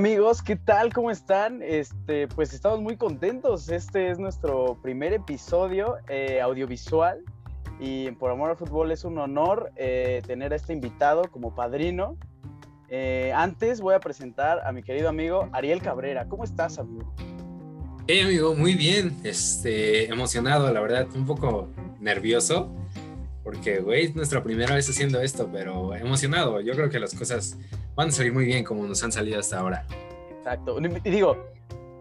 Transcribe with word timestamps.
Amigos, 0.00 0.40
¿qué 0.40 0.56
tal? 0.56 0.94
¿Cómo 0.94 1.10
están? 1.10 1.62
Este, 1.62 2.26
pues 2.28 2.54
estamos 2.54 2.80
muy 2.80 2.96
contentos. 2.96 3.68
Este 3.68 4.10
es 4.10 4.18
nuestro 4.18 4.80
primer 4.80 5.12
episodio 5.12 5.98
eh, 6.08 6.40
audiovisual 6.40 7.22
y 7.78 8.10
por 8.12 8.30
amor 8.30 8.48
al 8.48 8.56
fútbol 8.56 8.92
es 8.92 9.04
un 9.04 9.18
honor 9.18 9.70
eh, 9.76 10.22
tener 10.26 10.54
a 10.54 10.56
este 10.56 10.72
invitado 10.72 11.24
como 11.30 11.54
padrino. 11.54 12.16
Eh, 12.88 13.30
antes 13.36 13.82
voy 13.82 13.94
a 13.94 14.00
presentar 14.00 14.66
a 14.66 14.72
mi 14.72 14.82
querido 14.82 15.10
amigo 15.10 15.50
Ariel 15.52 15.82
Cabrera. 15.82 16.26
¿Cómo 16.28 16.44
estás, 16.44 16.78
amigo? 16.78 17.12
Hey 18.08 18.20
amigo, 18.20 18.54
muy 18.54 18.76
bien. 18.76 19.18
Este, 19.22 20.10
emocionado, 20.10 20.72
la 20.72 20.80
verdad, 20.80 21.08
un 21.14 21.26
poco 21.26 21.68
nervioso 22.00 22.74
porque, 23.42 23.80
güey, 23.80 24.04
es 24.04 24.14
nuestra 24.14 24.42
primera 24.42 24.74
vez 24.74 24.88
haciendo 24.88 25.20
esto, 25.20 25.48
pero 25.50 25.94
emocionado. 25.94 26.60
Yo 26.60 26.74
creo 26.74 26.90
que 26.90 27.00
las 27.00 27.14
cosas 27.14 27.58
van 27.94 28.08
a 28.08 28.12
salir 28.12 28.32
muy 28.32 28.44
bien 28.44 28.64
como 28.64 28.86
nos 28.86 29.02
han 29.02 29.12
salido 29.12 29.40
hasta 29.40 29.58
ahora. 29.58 29.86
Exacto. 30.30 30.78
Y 31.04 31.10
digo, 31.10 31.36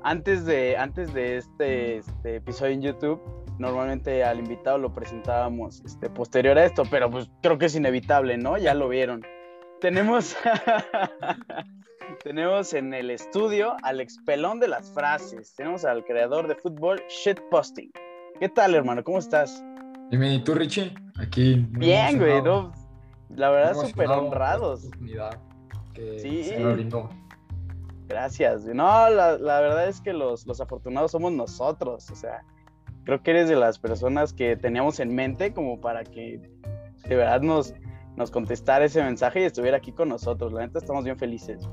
antes 0.04 0.46
de, 0.46 0.78
antes 0.78 1.14
de 1.14 1.38
este, 1.38 1.98
este 1.98 2.36
episodio 2.38 2.74
en 2.74 2.82
YouTube, 2.82 3.22
normalmente 3.58 4.24
al 4.24 4.40
invitado 4.40 4.78
lo 4.78 4.94
presentábamos 4.94 5.82
este, 5.86 6.10
posterior 6.10 6.58
a 6.58 6.66
esto, 6.66 6.84
pero 6.90 7.10
pues 7.10 7.30
creo 7.42 7.58
que 7.58 7.66
es 7.66 7.76
inevitable, 7.76 8.38
¿no? 8.38 8.58
Ya 8.58 8.74
lo 8.74 8.90
vieron. 8.90 9.26
Tenemos, 9.80 10.36
tenemos 12.24 12.74
en 12.74 12.94
el 12.94 13.12
estudio 13.12 13.76
al 13.84 14.02
expelón 14.02 14.60
de 14.60 14.68
las 14.68 14.92
frases. 14.92 15.54
Tenemos 15.56 15.86
al 15.86 16.04
creador 16.04 16.48
de 16.48 16.56
fútbol 16.56 17.02
Shitposting. 17.08 17.92
¿Qué 18.40 18.50
tal, 18.50 18.76
hermano? 18.76 19.04
¿Cómo 19.04 19.20
estás? 19.20 19.64
Dime, 20.10 20.34
¿y 20.34 20.44
tú, 20.44 20.54
Richie? 20.54 20.94
Aquí. 21.20 21.68
Bien, 21.72 22.18
güey. 22.18 22.42
la 23.36 23.50
verdad, 23.50 23.74
súper 23.76 24.08
honrados. 24.10 24.90
Que 25.94 26.20
sí. 26.20 26.44
Se 26.46 26.60
me 26.60 26.74
brindó. 26.74 27.10
Gracias. 28.08 28.66
No, 28.66 29.10
la, 29.10 29.38
la, 29.38 29.60
verdad 29.60 29.88
es 29.88 30.02
que 30.02 30.14
los, 30.14 30.48
los 30.48 30.62
afortunados 30.62 31.12
somos 31.12 31.32
nosotros. 31.32 32.10
O 32.10 32.16
sea, 32.16 32.44
creo 33.04 33.22
que 33.22 33.32
eres 33.32 33.50
de 33.50 33.56
las 33.56 33.78
personas 33.78 34.34
que 34.34 34.56
teníamos 34.56 35.00
en 35.00 35.14
mente 35.14 35.54
como 35.54 35.80
para 35.80 36.04
que 36.04 36.42
de 37.08 37.16
verdad 37.16 37.42
nos, 37.42 37.74
nos 38.16 38.32
contestara 38.32 38.86
ese 38.86 39.04
mensaje 39.04 39.42
y 39.42 39.44
estuviera 39.44 39.78
aquí 39.78 39.92
con 39.92 40.10
nosotros. 40.10 40.54
La 40.54 40.62
neta, 40.62 40.80
estamos 40.80 41.04
bien 41.04 41.18
felices. 41.18 41.68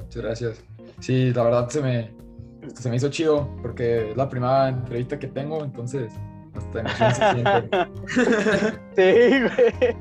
Muchas 0.00 0.22
gracias. 0.22 0.64
Sí, 1.00 1.32
la 1.32 1.42
verdad 1.42 1.68
se 1.68 1.82
me, 1.82 2.14
se 2.74 2.88
me 2.88 2.96
hizo 2.96 3.08
chido 3.10 3.48
porque 3.60 4.10
es 4.10 4.16
la 4.16 4.28
primera 4.28 4.68
entrevista 4.68 5.18
que 5.18 5.26
tengo, 5.26 5.62
entonces 5.64 6.12
sí, 8.96 8.96
güey. 8.96 9.96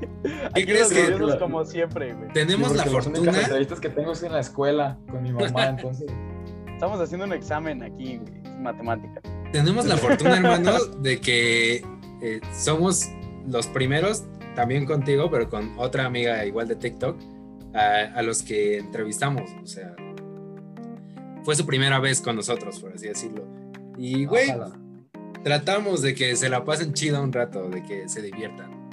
¿Qué 0.54 0.66
crees 0.66 0.90
que 0.90 1.38
como 1.40 1.66
siempre, 1.66 2.14
güey? 2.14 2.32
Tenemos 2.34 2.76
la 2.76 2.86
fortuna. 2.86 3.32
Las 3.32 3.44
entrevistas 3.44 3.80
que 3.80 3.90
tengo 3.90 4.12
es 4.12 4.24
en 4.24 4.34
la 4.34 4.40
escuela 4.40 4.98
con 5.10 5.24
mi 5.24 5.32
mamá, 5.32 5.66
entonces. 5.70 6.12
Estamos 6.74 7.00
haciendo 7.00 7.26
un 7.26 7.34
examen 7.34 7.84
aquí, 7.84 8.18
güey, 8.18 8.42
matemática. 8.60 9.22
Tenemos 9.52 9.86
la 9.86 9.98
fortuna, 9.98 10.36
hermano, 10.38 10.78
de 11.00 11.20
que 11.20 11.84
eh, 12.22 12.42
somos 12.56 13.10
los 13.48 13.68
primeros, 13.68 14.26
también 14.56 14.86
contigo, 14.86 15.30
pero 15.32 15.50
con 15.50 15.74
otra 15.78 16.06
amiga 16.06 16.46
igual 16.46 16.68
de 16.68 16.76
TikTok, 16.76 17.18
a, 17.74 18.22
los 18.22 18.44
que 18.44 18.80
entrevistamos. 18.80 19.50
O 19.64 19.68
sea, 19.68 19.96
fue 21.44 21.56
su 21.56 21.66
primera 21.66 22.00
vez 22.00 22.22
con 22.22 22.36
nosotros, 22.36 22.80
por 22.80 22.94
así 22.94 23.08
decirlo. 23.08 23.46
Y, 23.98 24.26
güey, 24.26 24.52
tratamos 25.44 26.02
de 26.02 26.14
que 26.14 26.36
se 26.36 26.50
la 26.50 26.64
pasen 26.64 26.94
chido 26.94 27.22
un 27.22 27.32
rato, 27.32 27.70
de 27.70 27.84
que 27.84 28.08
se 28.10 28.22
diviertan. 28.22 28.90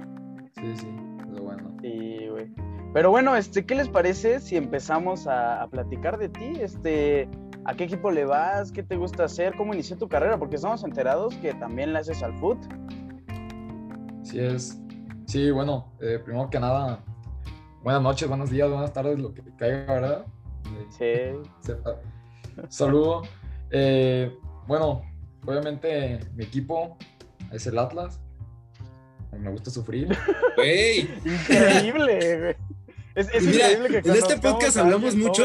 Sí, 0.55 0.77
sí, 0.77 0.87
lo 1.33 1.43
bueno. 1.43 1.77
Sí, 1.83 2.29
güey. 2.31 2.51
Pero 2.93 3.11
bueno, 3.11 3.35
este, 3.35 3.67
¿qué 3.67 3.75
les 3.75 3.89
parece 3.89 4.39
si 4.39 4.57
empezamos 4.57 5.27
a, 5.27 5.67
platicar 5.71 6.17
de 6.17 6.29
ti? 6.29 6.53
Este, 6.61 7.29
¿a 7.65 7.75
qué 7.75 7.85
equipo 7.85 8.11
le 8.11 8.25
vas? 8.25 8.71
¿Qué 8.71 8.85
te 8.85 8.97
gusta 8.97 9.25
hacer? 9.25 9.57
¿Cómo 9.57 9.75
inició 9.75 9.99
tu 9.99 10.09
carrera? 10.09 10.39
Porque 10.39 10.57
estamos 10.57 10.85
enterados 10.85 11.35
que 11.37 11.55
también 11.55 11.93
le 11.93 11.99
haces 11.99 12.23
al 12.23 12.33
foot. 12.39 12.59
Sí 14.23 14.39
es. 14.39 14.81
Sí, 15.27 15.51
bueno, 15.51 15.93
eh, 16.01 16.21
primero 16.25 16.49
que 16.51 16.61
nada, 16.61 17.03
buenas 17.83 18.03
noches, 18.03 18.29
buenos 18.29 18.51
días, 18.51 18.71
buenas 18.71 18.93
tardes, 18.93 19.19
lo 19.19 19.35
que 19.35 19.43
te 19.43 19.57
caiga, 19.57 19.93
¿verdad? 19.93 20.27
Sí. 20.91 21.73
Saludo. 22.69 23.23
Eh, 23.71 24.33
bueno, 24.67 25.03
Obviamente, 25.47 26.21
mi 26.35 26.45
equipo 26.45 26.97
es 27.53 27.67
el 27.67 27.79
Atlas. 27.79 28.21
Me 29.33 29.51
gusta 29.51 29.71
sufrir. 29.71 30.17
Güey. 30.57 31.09
increíble, 31.25 32.39
güey. 32.39 32.57
Es, 33.15 33.27
increíble 33.43 34.03
que 34.03 34.09
En 34.09 34.17
este 34.17 34.39
podcast 34.39 34.77
hablamos 34.77 35.17
mucho, 35.17 35.45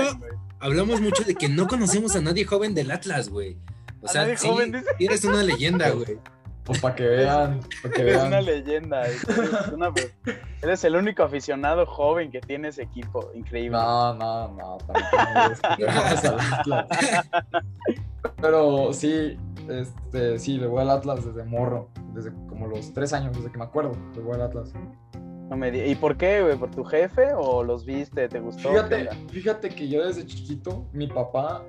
hablamos 0.60 1.02
mucho 1.02 1.24
de 1.24 1.36
que 1.36 1.50
no 1.50 1.68
conocemos 1.68 2.16
a 2.16 2.22
nadie 2.22 2.46
joven 2.46 2.74
del 2.74 2.90
Atlas, 2.92 3.30
güey. 3.30 3.58
O 4.02 4.08
sea, 4.08 4.38
sí, 4.38 4.50
eres 5.00 5.26
una 5.26 5.44
leyenda, 5.44 5.90
güey. 5.90 6.18
Pues 6.64 6.80
para 6.82 6.96
que 6.96 7.04
vean, 7.04 7.60
para 7.82 7.96
que 7.96 8.02
eres 8.02 8.16
vean. 8.16 8.28
una 8.28 8.42
leyenda. 8.42 9.08
Eres, 10.62 10.84
el 10.84 10.96
único 10.96 11.24
aficionado 11.24 11.88
joven 11.88 12.32
que 12.32 12.42
tiene 12.42 12.68
ese 12.68 12.84
equipo. 12.84 13.32
Increíble. 13.34 13.78
No, 13.78 14.14
no, 14.14 14.50
no. 14.50 14.78
Pero 18.42 18.94
sí, 18.94 19.38
este, 19.70 20.40
sí, 20.40 20.58
le 20.58 20.68
voy 20.68 20.82
al 20.82 20.90
Atlas 20.90 21.26
desde 21.26 21.44
morro, 21.44 21.90
desde 22.14 22.32
como 22.48 22.68
los 22.68 22.94
tres 22.94 23.14
años, 23.14 23.36
desde 23.36 23.52
que 23.52 23.58
me 23.58 23.66
acuerdo, 23.66 23.92
le 24.16 24.22
voy 24.22 24.36
al 24.36 24.42
Atlas. 24.42 24.74
No 25.50 25.58
me 25.58 25.88
¿Y 25.88 25.96
por 25.96 26.16
qué, 26.18 26.44
güey? 26.44 26.58
¿Por 26.58 26.70
tu 26.70 26.84
jefe 26.84 27.34
o 27.36 27.64
los 27.64 27.86
viste? 27.86 28.28
¿Te 28.30 28.40
gustó? 28.40 28.70
Fíjate, 28.70 29.10
fíjate 29.30 29.70
que 29.70 29.88
yo 29.88 30.06
desde 30.06 30.26
chiquito, 30.26 30.86
mi 30.94 31.08
papá 31.08 31.64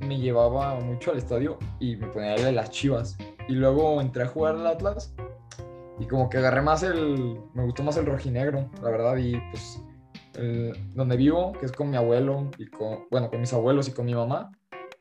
me 0.00 0.18
llevaba 0.18 0.74
mucho 0.80 1.12
al 1.12 1.18
estadio 1.18 1.58
y 1.78 1.96
me 1.96 2.08
ponía 2.08 2.32
a 2.32 2.36
de 2.36 2.52
las 2.52 2.70
chivas. 2.70 3.16
Y 3.48 3.52
luego 3.52 4.00
entré 4.00 4.24
a 4.24 4.26
jugar 4.26 4.56
al 4.56 4.66
Atlas 4.66 5.14
y 6.00 6.06
como 6.06 6.28
que 6.28 6.38
agarré 6.38 6.62
más 6.62 6.82
el. 6.82 7.40
Me 7.54 7.64
gustó 7.64 7.82
más 7.82 7.96
el 7.96 8.06
rojinegro, 8.06 8.68
la 8.82 8.90
verdad. 8.90 9.16
Y 9.18 9.40
pues, 9.50 9.82
donde 10.94 11.16
vivo, 11.16 11.52
que 11.52 11.66
es 11.66 11.72
con 11.72 11.90
mi 11.90 11.96
abuelo 11.96 12.50
y 12.58 12.66
con. 12.66 13.06
Bueno, 13.10 13.30
con 13.30 13.40
mis 13.40 13.52
abuelos 13.52 13.88
y 13.88 13.92
con 13.92 14.06
mi 14.06 14.14
mamá, 14.14 14.50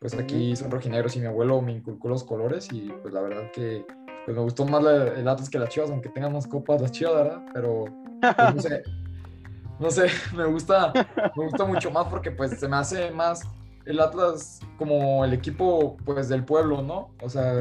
pues 0.01 0.15
aquí 0.15 0.55
son 0.55 0.71
rojinegros 0.71 1.15
y 1.15 1.19
mi 1.19 1.27
abuelo 1.27 1.61
me 1.61 1.73
inculcó 1.73 2.09
los 2.09 2.23
colores 2.23 2.67
y 2.71 2.91
pues 3.03 3.13
la 3.13 3.21
verdad 3.21 3.51
que 3.51 3.85
pues 4.25 4.35
me 4.35 4.41
gustó 4.41 4.65
más 4.65 4.83
el 4.83 5.27
Atlas 5.27 5.47
que 5.47 5.59
las 5.59 5.69
Chivas, 5.69 5.91
aunque 5.91 6.09
tengan 6.09 6.33
más 6.33 6.47
copas 6.47 6.81
las 6.81 6.91
Chivas, 6.91 7.13
¿verdad? 7.13 7.45
Pero 7.53 7.85
pues, 8.19 8.55
no 8.55 8.61
sé, 8.61 8.83
no 9.79 9.91
sé, 9.91 10.07
me 10.35 10.45
gusta, 10.45 10.91
me 11.37 11.45
gusta 11.45 11.65
mucho 11.65 11.91
más 11.91 12.07
porque 12.07 12.31
pues 12.31 12.59
se 12.59 12.67
me 12.67 12.77
hace 12.77 13.11
más 13.11 13.43
el 13.85 13.99
Atlas 13.99 14.59
como 14.79 15.23
el 15.23 15.33
equipo 15.33 15.97
pues 16.03 16.29
del 16.29 16.45
pueblo, 16.45 16.81
¿no? 16.81 17.13
O 17.21 17.29
sea, 17.29 17.53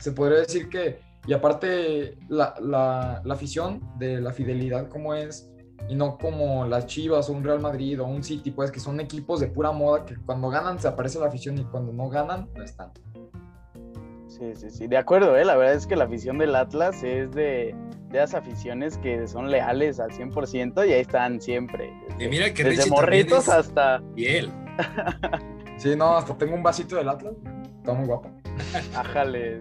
se 0.00 0.10
podría 0.10 0.40
decir 0.40 0.68
que, 0.68 0.98
y 1.28 1.32
aparte 1.32 2.18
la, 2.28 2.54
la, 2.60 3.22
la 3.24 3.34
afición 3.34 3.80
de 4.00 4.20
la 4.20 4.32
fidelidad 4.32 4.88
como 4.88 5.14
es 5.14 5.48
y 5.88 5.94
no 5.94 6.18
como 6.18 6.66
las 6.66 6.86
Chivas 6.86 7.28
o 7.28 7.32
un 7.32 7.44
Real 7.44 7.60
Madrid 7.60 8.00
o 8.00 8.04
un 8.06 8.22
City, 8.22 8.50
pues 8.50 8.70
que 8.70 8.80
son 8.80 9.00
equipos 9.00 9.40
de 9.40 9.48
pura 9.48 9.72
moda 9.72 10.04
que 10.04 10.16
cuando 10.16 10.48
ganan 10.48 10.78
se 10.78 10.88
aparece 10.88 11.18
la 11.18 11.26
afición 11.26 11.58
y 11.58 11.64
cuando 11.64 11.92
no 11.92 12.08
ganan 12.08 12.48
no 12.54 12.62
están. 12.62 12.92
Sí, 14.28 14.54
sí, 14.54 14.70
sí, 14.70 14.86
de 14.86 14.98
acuerdo, 14.98 15.36
¿eh? 15.36 15.44
la 15.44 15.56
verdad 15.56 15.74
es 15.74 15.86
que 15.86 15.96
la 15.96 16.04
afición 16.04 16.36
del 16.36 16.54
Atlas 16.56 17.02
es 17.02 17.30
de, 17.32 17.74
de 18.10 18.18
las 18.18 18.34
aficiones 18.34 18.98
que 18.98 19.26
son 19.26 19.50
leales 19.50 19.98
al 19.98 20.10
100% 20.10 20.86
y 20.86 20.92
ahí 20.92 21.00
están 21.00 21.40
siempre. 21.40 21.90
y 22.18 22.28
mira 22.28 22.52
que 22.52 22.64
desde 22.64 22.90
morritos 22.90 23.48
hasta... 23.48 24.02
Y 24.14 24.26
él. 24.26 24.52
sí, 25.78 25.96
no, 25.96 26.16
hasta 26.16 26.36
tengo 26.36 26.54
un 26.54 26.62
vasito 26.62 26.96
del 26.96 27.08
Atlas, 27.08 27.34
está 27.78 27.94
muy 27.94 28.06
guapo. 28.06 28.30
Ájale. 28.94 29.60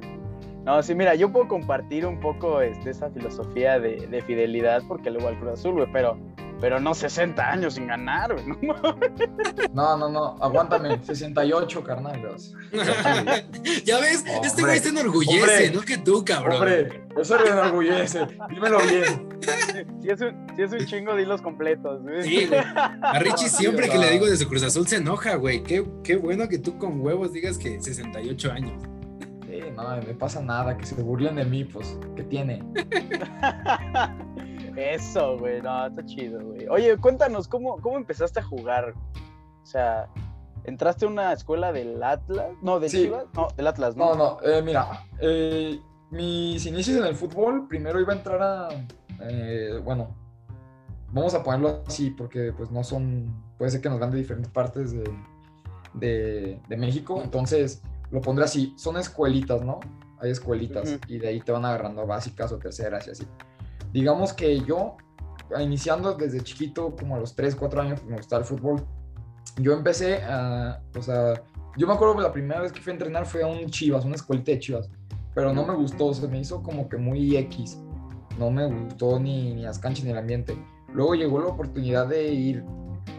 No, 0.65 0.81
sí, 0.81 0.95
mira, 0.95 1.13
yo 1.13 1.31
puedo 1.31 1.47
compartir 1.47 2.07
un 2.07 2.19
poco 2.19 2.59
este, 2.59 2.89
esa 2.89 3.11
filosofía 3.11 3.79
de, 3.79 4.07
de 4.07 4.21
fidelidad 4.23 4.81
porque 4.87 5.11
luego 5.11 5.27
al 5.27 5.39
Cruz 5.39 5.59
Azul, 5.59 5.73
güey, 5.73 5.87
pero, 5.93 6.17
pero 6.59 6.79
no 6.79 6.95
60 6.95 7.51
años 7.51 7.75
sin 7.75 7.85
ganar, 7.85 8.33
güey. 8.33 8.45
No, 9.75 9.95
no, 9.95 10.09
no, 10.09 10.35
aguántame, 10.41 10.97
68, 11.03 11.83
carnal. 11.83 12.19
ya 13.85 13.99
ves, 13.99 14.25
este 14.43 14.63
güey 14.63 14.79
se 14.79 14.89
enorgullece, 14.89 15.69
no 15.71 15.81
que 15.81 15.99
tú, 15.99 16.25
cabrón. 16.25 16.55
Hombre, 16.55 17.03
eso 17.15 17.37
me 17.43 17.49
enorgullece, 17.51 18.27
dímelo 18.49 18.79
bien. 18.79 19.35
Si 20.01 20.09
es, 20.09 20.21
un, 20.21 20.47
si 20.55 20.61
es 20.63 20.71
un 20.71 20.85
chingo, 20.85 21.15
di 21.15 21.25
los 21.25 21.41
completos. 21.41 22.01
Güey. 22.01 22.23
Sí, 22.23 22.45
güey. 22.47 22.59
A 22.59 23.19
Richie 23.19 23.49
siempre 23.49 23.89
que 23.89 23.99
le 23.99 24.09
digo 24.09 24.25
de 24.25 24.37
su 24.37 24.47
Cruz 24.47 24.63
Azul 24.63 24.87
se 24.87 24.95
enoja, 24.95 25.35
güey. 25.35 25.61
Qué, 25.61 25.85
qué 26.03 26.15
bueno 26.15 26.47
que 26.47 26.57
tú 26.57 26.79
con 26.79 27.01
huevos 27.01 27.31
digas 27.31 27.59
que 27.59 27.79
68 27.79 28.51
años 28.51 28.94
no, 29.75 29.97
me 29.97 30.13
pasa 30.13 30.41
nada, 30.41 30.77
que 30.77 30.85
se 30.85 31.01
burlen 31.01 31.35
de 31.35 31.45
mí, 31.45 31.63
pues, 31.63 31.97
¿qué 32.15 32.23
tiene? 32.23 32.63
Eso, 34.75 35.37
güey, 35.37 35.61
no, 35.61 35.87
está 35.87 36.05
chido, 36.05 36.43
güey. 36.43 36.67
Oye, 36.67 36.97
cuéntanos, 36.97 37.47
¿cómo, 37.47 37.77
¿cómo 37.81 37.97
empezaste 37.97 38.39
a 38.39 38.43
jugar? 38.43 38.93
O 39.63 39.65
sea, 39.65 40.07
¿entraste 40.65 41.05
a 41.05 41.07
una 41.07 41.33
escuela 41.33 41.71
del 41.71 42.01
Atlas? 42.03 42.51
No, 42.61 42.79
del 42.79 42.89
Chivas, 42.89 43.25
no, 43.33 43.47
del 43.55 43.67
Atlas, 43.67 43.95
¿no? 43.95 44.13
No, 44.13 44.15
no, 44.15 44.37
eh, 44.43 44.61
mira, 44.61 45.05
eh, 45.19 45.79
mis 46.11 46.65
inicios 46.65 46.97
en 46.97 47.05
el 47.05 47.15
fútbol, 47.15 47.67
primero 47.67 47.99
iba 47.99 48.13
a 48.13 48.17
entrar 48.17 48.41
a, 48.41 48.69
eh, 49.21 49.79
bueno, 49.83 50.15
vamos 51.11 51.33
a 51.33 51.43
ponerlo 51.43 51.83
así 51.87 52.09
porque 52.09 52.51
pues 52.51 52.69
no 52.71 52.83
son, 52.83 53.33
puede 53.57 53.71
ser 53.71 53.81
que 53.81 53.89
nos 53.89 53.99
van 53.99 54.11
de 54.11 54.17
diferentes 54.17 54.51
partes 54.51 54.91
de, 54.91 55.09
de, 55.93 56.59
de 56.67 56.77
México, 56.77 57.21
entonces 57.23 57.81
lo 58.15 58.21
pondré 58.21 58.45
así, 58.45 58.73
son 58.77 58.95
escuelitas, 58.95 59.61
¿no? 59.61 59.81
Hay 60.21 60.31
escuelitas 60.31 60.89
Ujú. 60.89 60.99
y 61.09 61.19
de 61.19 61.27
ahí 61.27 61.41
te 61.41 61.51
van 61.51 61.65
agarrando 61.65 62.07
básicas 62.07 62.49
o 62.53 62.57
terceras 62.57 63.05
y 63.07 63.11
así. 63.11 63.27
Digamos 63.91 64.31
que 64.31 64.61
yo, 64.61 64.95
iniciando 65.59 66.13
desde 66.13 66.39
chiquito, 66.39 66.95
como 66.95 67.17
a 67.17 67.19
los 67.19 67.35
3, 67.35 67.55
4 67.55 67.81
años, 67.81 68.03
me 68.05 68.15
gustaba 68.15 68.39
el 68.39 68.47
fútbol. 68.47 68.85
Yo 69.57 69.73
empecé 69.73 70.23
a, 70.23 70.81
o 70.97 71.01
sea, 71.01 71.43
yo 71.75 71.87
me 71.87 71.93
acuerdo 71.93 72.15
que 72.15 72.21
la 72.21 72.31
primera 72.31 72.61
vez 72.61 72.71
que 72.71 72.79
fui 72.79 72.91
a 72.91 72.93
entrenar 72.93 73.25
fue 73.25 73.43
a 73.43 73.47
un 73.47 73.65
Chivas, 73.67 74.05
una 74.05 74.15
escuelita 74.15 74.53
de 74.53 74.59
Chivas, 74.59 74.89
pero 75.33 75.53
no 75.53 75.65
me 75.65 75.75
gustó, 75.75 76.13
se 76.13 76.25
me 76.29 76.39
hizo 76.39 76.63
como 76.63 76.87
que 76.87 76.95
muy 76.95 77.35
X. 77.35 77.77
No 78.39 78.49
me 78.49 78.65
gustó 78.65 79.19
ni, 79.19 79.53
ni 79.55 79.63
las 79.63 79.77
canchas 79.79 80.05
ni 80.05 80.11
el 80.11 80.17
ambiente. 80.17 80.57
Luego 80.93 81.15
llegó 81.15 81.39
la 81.41 81.47
oportunidad 81.47 82.07
de 82.07 82.31
ir 82.31 82.63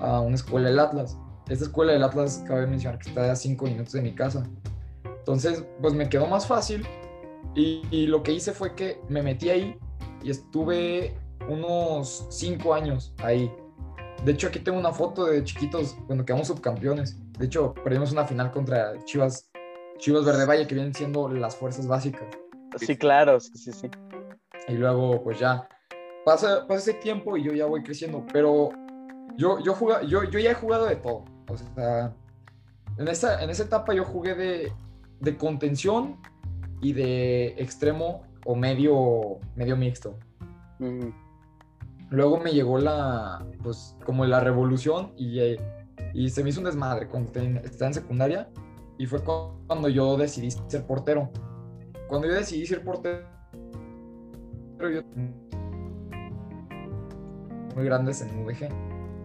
a 0.00 0.20
una 0.20 0.36
escuela 0.36 0.68
del 0.68 0.78
Atlas. 0.78 1.18
Esta 1.48 1.64
escuela 1.64 1.92
del 1.92 2.02
Atlas, 2.02 2.42
cabe 2.46 2.66
mencionar 2.66 2.98
que 2.98 3.10
está 3.10 3.30
a 3.30 3.36
5 3.36 3.66
minutos 3.66 3.92
de 3.92 4.00
mi 4.00 4.14
casa. 4.14 4.42
Entonces, 5.26 5.64
pues 5.82 5.92
me 5.92 6.08
quedó 6.08 6.28
más 6.28 6.46
fácil 6.46 6.86
y, 7.56 7.82
y 7.90 8.06
lo 8.06 8.22
que 8.22 8.30
hice 8.32 8.52
fue 8.52 8.76
que 8.76 9.00
me 9.08 9.22
metí 9.24 9.50
ahí 9.50 9.76
y 10.22 10.30
estuve 10.30 11.18
unos 11.48 12.28
5 12.30 12.72
años 12.72 13.12
ahí. 13.24 13.52
De 14.24 14.30
hecho, 14.30 14.46
aquí 14.46 14.60
tengo 14.60 14.78
una 14.78 14.92
foto 14.92 15.24
de 15.26 15.42
chiquitos 15.42 15.96
cuando 16.06 16.24
quedamos 16.24 16.46
subcampeones. 16.46 17.18
De 17.40 17.46
hecho, 17.46 17.74
perdimos 17.74 18.12
una 18.12 18.24
final 18.24 18.52
contra 18.52 19.02
Chivas, 19.04 19.50
Chivas 19.98 20.24
Verde 20.24 20.46
Valle, 20.46 20.64
que 20.68 20.76
vienen 20.76 20.94
siendo 20.94 21.28
las 21.28 21.56
fuerzas 21.56 21.88
básicas. 21.88 22.28
Sí, 22.78 22.96
claro, 22.96 23.40
sí, 23.40 23.50
sí, 23.58 23.72
sí. 23.72 23.90
Y 24.68 24.74
luego, 24.74 25.24
pues 25.24 25.40
ya, 25.40 25.68
pasa, 26.24 26.68
pasa 26.68 26.90
ese 26.90 26.94
tiempo 27.00 27.36
y 27.36 27.42
yo 27.42 27.52
ya 27.52 27.66
voy 27.66 27.82
creciendo. 27.82 28.24
Pero 28.32 28.70
yo, 29.36 29.58
yo, 29.58 29.74
juga- 29.74 30.02
yo, 30.02 30.22
yo 30.22 30.38
ya 30.38 30.52
he 30.52 30.54
jugado 30.54 30.86
de 30.86 30.96
todo. 30.96 31.24
O 31.48 31.56
sea, 31.56 32.14
en 32.96 33.08
esa, 33.08 33.42
en 33.42 33.50
esa 33.50 33.64
etapa 33.64 33.92
yo 33.92 34.04
jugué 34.04 34.34
de, 34.36 34.72
de 35.20 35.36
contención 35.36 36.16
y 36.80 36.92
de 36.92 37.48
extremo 37.58 38.22
o 38.44 38.54
medio, 38.54 39.38
medio 39.54 39.76
mixto. 39.76 40.18
Luego 42.10 42.38
me 42.38 42.52
llegó 42.52 42.78
la, 42.78 43.44
pues, 43.62 43.96
como 44.04 44.24
la 44.24 44.40
revolución 44.40 45.12
y, 45.16 45.40
y 46.14 46.28
se 46.30 46.42
me 46.44 46.50
hizo 46.50 46.60
un 46.60 46.66
desmadre 46.66 47.08
cuando 47.08 47.32
estaba 47.64 47.88
en 47.88 47.94
secundaria 47.94 48.48
y 48.98 49.06
fue 49.06 49.22
cu- 49.24 49.52
cuando 49.66 49.88
yo 49.88 50.16
decidí 50.16 50.50
ser 50.50 50.86
portero. 50.86 51.30
Cuando 52.08 52.28
yo 52.28 52.34
decidí 52.34 52.64
ser 52.66 52.84
portero, 52.84 53.26
yo 54.80 55.02
muy 57.74 57.84
grandes 57.84 58.22
en 58.22 58.44
UDG. 58.44 58.68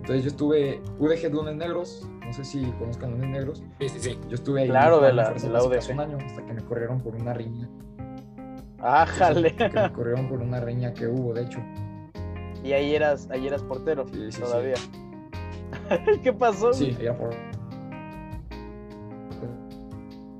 Entonces 0.01 0.23
yo 0.23 0.29
estuve 0.29 0.81
UDG 0.97 1.31
Lunes 1.31 1.55
Negros, 1.55 2.09
no 2.25 2.33
sé 2.33 2.43
si 2.43 2.63
conozcan 2.79 3.11
Lunes 3.11 3.29
Negros. 3.29 3.63
Sí, 3.79 3.89
sí, 3.89 3.99
sí. 3.99 4.19
Yo 4.29 4.35
estuve 4.35 4.61
ahí 4.61 4.67
Claro, 4.69 4.99
de 4.99 5.13
la- 5.13 5.31
de 5.31 5.47
la 5.49 5.63
UDG. 5.63 5.91
un 5.93 5.99
año 5.99 6.17
hasta 6.25 6.43
que 6.43 6.53
me 6.53 6.61
corrieron 6.63 6.99
por 6.99 7.15
una 7.15 7.33
riña. 7.33 7.69
Ájale. 8.79 9.55
Que 9.55 9.69
me 9.69 9.93
corrieron 9.93 10.27
por 10.27 10.39
una 10.41 10.59
riña 10.59 10.91
que 10.93 11.05
hubo, 11.07 11.33
de 11.35 11.43
hecho. 11.43 11.59
Y 12.63 12.73
ahí 12.73 12.95
eras, 12.95 13.29
ahí 13.29 13.45
eras 13.45 13.61
portero 13.61 14.07
Sí, 14.07 14.15
sí, 14.15 14.31
sí. 14.31 14.41
todavía. 14.41 14.73
¿Qué 16.23 16.33
pasó? 16.33 16.73
Sí, 16.73 16.97
era 16.99 17.15
por. 17.15 17.29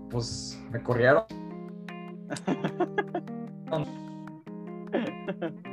Pues 0.10 0.60
me 0.72 0.82
corrieron. 0.82 1.24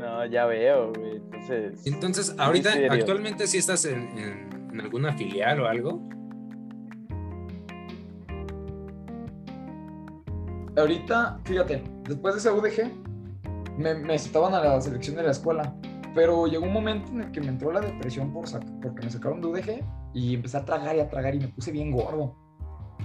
No, 0.00 0.24
ya 0.26 0.46
veo, 0.46 0.92
güey. 0.92 1.16
Entonces. 1.16 1.86
Entonces, 1.86 2.34
ahorita, 2.38 2.70
actualmente 2.90 3.46
sí 3.46 3.58
estás 3.58 3.84
en, 3.84 4.08
en- 4.18 4.70
en 4.72 4.80
alguna 4.80 5.12
filial 5.14 5.60
o 5.60 5.66
algo. 5.66 6.00
Ahorita, 10.76 11.40
fíjate, 11.44 11.82
después 12.08 12.34
de 12.34 12.40
ese 12.40 12.50
UDG, 12.50 12.90
me, 13.76 13.94
me 13.94 14.18
citaban 14.18 14.54
a 14.54 14.60
la 14.62 14.80
selección 14.80 15.16
de 15.16 15.24
la 15.24 15.32
escuela. 15.32 15.74
Pero 16.14 16.46
llegó 16.46 16.64
un 16.64 16.72
momento 16.72 17.12
en 17.12 17.20
el 17.22 17.30
que 17.32 17.40
me 17.40 17.48
entró 17.48 17.72
la 17.72 17.80
depresión 17.80 18.32
por 18.32 18.46
sac- 18.46 18.80
porque 18.80 19.04
me 19.04 19.10
sacaron 19.10 19.40
de 19.40 19.46
UDG 19.48 19.84
y 20.14 20.34
empecé 20.34 20.56
a 20.56 20.64
tragar 20.64 20.96
y 20.96 21.00
a 21.00 21.08
tragar 21.08 21.34
y 21.34 21.40
me 21.40 21.48
puse 21.48 21.70
bien 21.70 21.92
gordo. 21.92 22.34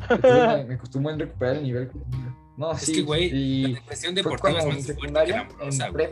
Entonces 0.09 0.47
me, 0.57 0.65
me 0.65 0.77
costó 0.77 0.97
un 0.99 1.03
buen 1.03 1.19
recuperar 1.19 1.57
el 1.57 1.63
nivel. 1.63 1.91
No, 2.57 2.71
Es 2.71 2.79
sí. 2.81 2.93
que, 2.93 3.01
güey, 3.03 3.29
la 3.29 3.35
y 3.37 3.73
depresión 3.73 4.13
fue 4.13 4.23
deportiva 4.23 4.59
es 4.59 4.65
más 4.65 4.75
en 4.75 4.83
fuerte 4.95 5.25
que 5.25 5.31
la 5.31 5.39
amorosa, 5.41 5.85
en 5.87 5.93
güey. 5.93 6.05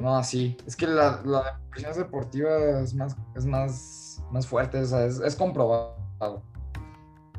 No, 0.00 0.22
sí. 0.22 0.56
Es 0.66 0.76
que 0.76 0.86
la, 0.86 1.20
la 1.24 1.58
depresión 1.64 1.96
deportiva 1.96 2.80
es 2.80 2.94
más, 2.94 3.16
es 3.34 3.46
más, 3.46 4.22
más 4.30 4.46
fuerte, 4.46 4.80
o 4.80 4.86
sea, 4.86 5.04
es, 5.04 5.20
es 5.20 5.36
comprobado. 5.36 6.42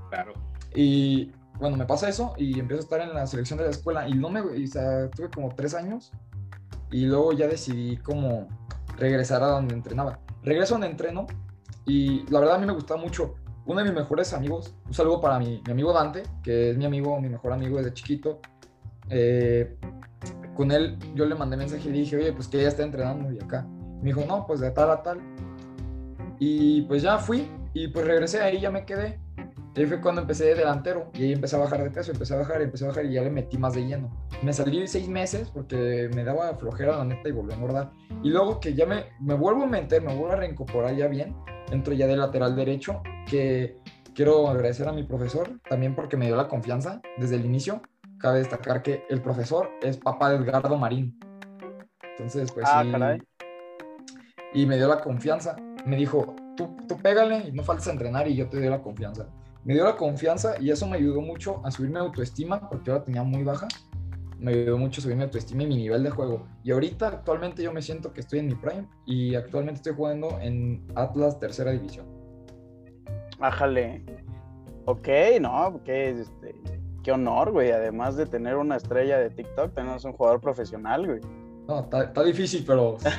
Claro. 0.09 0.33
Y 0.73 1.31
bueno, 1.59 1.75
me 1.77 1.85
pasa 1.85 2.07
eso 2.07 2.33
y 2.37 2.59
empiezo 2.59 2.81
a 2.81 2.83
estar 2.83 3.01
en 3.01 3.13
la 3.13 3.25
selección 3.25 3.57
de 3.57 3.65
la 3.65 3.71
escuela 3.71 4.07
y 4.07 4.13
no 4.13 4.29
me, 4.29 4.41
y, 4.57 4.65
o 4.65 4.67
sea, 4.67 5.09
tuve 5.09 5.29
como 5.29 5.53
tres 5.55 5.73
años 5.73 6.11
y 6.91 7.05
luego 7.05 7.33
ya 7.33 7.47
decidí 7.47 7.97
como 7.97 8.47
regresar 8.97 9.43
a 9.43 9.47
donde 9.47 9.73
entrenaba. 9.73 10.19
Regreso 10.43 10.75
donde 10.75 10.87
entreno 10.87 11.27
y 11.85 12.29
la 12.31 12.39
verdad 12.39 12.55
a 12.55 12.59
mí 12.59 12.65
me 12.65 12.73
gustaba 12.73 13.01
mucho. 13.01 13.35
Uno 13.65 13.79
de 13.79 13.85
mis 13.85 13.93
mejores 13.93 14.33
amigos, 14.33 14.75
un 14.85 14.93
saludo 14.93 15.19
para 15.19 15.39
mi, 15.39 15.61
mi 15.65 15.71
amigo 15.71 15.91
Dante, 15.91 16.23
que 16.41 16.71
es 16.71 16.77
mi 16.77 16.85
amigo, 16.85 17.19
mi 17.19 17.27
mejor 17.27 17.51
amigo 17.51 17.77
desde 17.77 17.93
chiquito. 17.93 18.39
Eh, 19.09 19.77
con 20.57 20.71
él 20.71 20.97
yo 21.13 21.25
le 21.25 21.35
mandé 21.35 21.55
mensaje 21.55 21.87
y 21.87 21.91
dije, 21.91 22.17
oye, 22.17 22.33
pues 22.33 22.47
que 22.47 22.61
ya 22.61 22.67
está 22.67 22.83
entrenando 22.83 23.31
y 23.31 23.39
acá. 23.39 23.65
Me 24.01 24.05
dijo, 24.05 24.23
no, 24.27 24.45
pues 24.45 24.59
de 24.59 24.71
tal 24.71 24.89
a 24.89 25.03
tal. 25.03 25.21
Y 26.39 26.81
pues 26.83 27.03
ya 27.03 27.19
fui 27.19 27.47
y 27.73 27.87
pues 27.87 28.05
regresé 28.05 28.41
ahí, 28.41 28.59
ya 28.59 28.71
me 28.71 28.83
quedé. 28.83 29.19
Y 29.75 29.81
ahí 29.81 29.85
fue 29.85 30.01
cuando 30.01 30.21
empecé 30.21 30.45
de 30.45 30.55
delantero 30.55 31.11
y 31.13 31.25
ahí 31.25 31.33
empecé 31.33 31.55
a 31.55 31.59
bajar 31.59 31.83
de 31.83 31.91
peso, 31.91 32.11
empecé 32.11 32.33
a 32.33 32.37
bajar, 32.37 32.61
empecé 32.63 32.85
a 32.85 32.87
bajar 32.87 33.05
y 33.05 33.13
ya 33.13 33.21
le 33.21 33.29
metí 33.29 33.59
más 33.59 33.75
de 33.75 33.85
lleno. 33.85 34.09
Me 34.41 34.51
salí 34.51 34.87
seis 34.87 35.07
meses 35.07 35.51
porque 35.53 36.09
me 36.15 36.23
daba 36.23 36.55
flojera 36.55 36.97
la 36.97 37.05
neta 37.05 37.29
y 37.29 37.31
volví 37.31 37.51
a 37.53 37.55
engordar. 37.55 37.91
Y 38.23 38.29
luego 38.29 38.59
que 38.59 38.73
ya 38.73 38.87
me, 38.87 39.05
me 39.19 39.35
vuelvo 39.35 39.63
a 39.63 39.67
meter, 39.67 40.01
me 40.01 40.15
vuelvo 40.15 40.33
a 40.33 40.37
reincorporar 40.37 40.95
ya 40.95 41.07
bien, 41.07 41.35
entro 41.71 41.93
ya 41.93 42.07
de 42.07 42.17
lateral 42.17 42.55
derecho, 42.55 43.03
que 43.29 43.77
quiero 44.15 44.47
agradecer 44.47 44.87
a 44.87 44.93
mi 44.93 45.03
profesor 45.03 45.59
también 45.69 45.93
porque 45.93 46.17
me 46.17 46.25
dio 46.25 46.35
la 46.35 46.47
confianza 46.47 46.99
desde 47.19 47.35
el 47.35 47.45
inicio. 47.45 47.83
Cabe 48.19 48.39
destacar 48.39 48.81
que 48.81 49.03
el 49.09 49.21
profesor 49.21 49.69
es 49.81 49.97
papá 49.97 50.31
de 50.31 50.37
Edgardo 50.37 50.77
Marín. 50.77 51.17
Entonces, 52.11 52.51
pues 52.51 52.65
Ah, 52.67 52.83
sí. 52.83 52.91
caray. 52.91 53.21
Y 54.53 54.65
me 54.65 54.77
dio 54.77 54.87
la 54.87 54.99
confianza. 55.01 55.55
Me 55.85 55.95
dijo, 55.95 56.35
tú, 56.55 56.75
tú 56.87 56.97
pégale 56.97 57.47
y 57.47 57.51
no 57.51 57.63
faltes 57.63 57.87
a 57.87 57.91
entrenar 57.91 58.27
y 58.27 58.35
yo 58.35 58.49
te 58.49 58.57
doy 58.57 58.69
la 58.69 58.81
confianza. 58.81 59.27
Me 59.63 59.73
dio 59.73 59.83
la 59.83 59.95
confianza 59.95 60.59
y 60.59 60.71
eso 60.71 60.87
me 60.87 60.97
ayudó 60.97 61.21
mucho 61.21 61.61
a 61.65 61.71
subir 61.71 61.91
mi 61.91 61.97
autoestima 61.99 62.67
porque 62.69 62.89
la 62.91 63.03
tenía 63.03 63.23
muy 63.23 63.43
baja. 63.43 63.67
Me 64.39 64.51
ayudó 64.51 64.77
mucho 64.77 65.01
a 65.01 65.03
subir 65.03 65.17
mi 65.17 65.23
autoestima 65.23 65.63
y 65.63 65.67
mi 65.67 65.75
nivel 65.75 66.03
de 66.03 66.09
juego. 66.09 66.47
Y 66.63 66.71
ahorita 66.71 67.07
actualmente 67.07 67.61
yo 67.63 67.73
me 67.73 67.81
siento 67.81 68.13
que 68.13 68.21
estoy 68.21 68.39
en 68.39 68.47
mi 68.47 68.55
prime 68.55 68.87
y 69.05 69.35
actualmente 69.35 69.77
estoy 69.79 69.93
jugando 69.93 70.39
en 70.39 70.85
Atlas 70.95 71.39
tercera 71.39 71.71
división. 71.71 72.05
Ájale. 73.39 74.03
Ok, 74.85 75.07
no, 75.41 75.81
qué, 75.83 76.11
este, 76.11 76.55
qué 77.07 77.13
honor, 77.13 77.51
güey. 77.53 77.71
Además 77.71 78.17
de 78.17 78.25
tener 78.25 78.57
una 78.57 78.75
estrella 78.75 79.17
de 79.17 79.29
TikTok, 79.29 79.73
tenemos 79.73 80.03
un 80.03 80.11
jugador 80.11 80.41
profesional, 80.41 81.05
güey. 81.07 81.21
No, 81.65 81.79
está, 81.79 82.03
está 82.03 82.21
difícil, 82.23 82.65
pero 82.67 82.95
o 82.95 82.99
sea, 82.99 83.11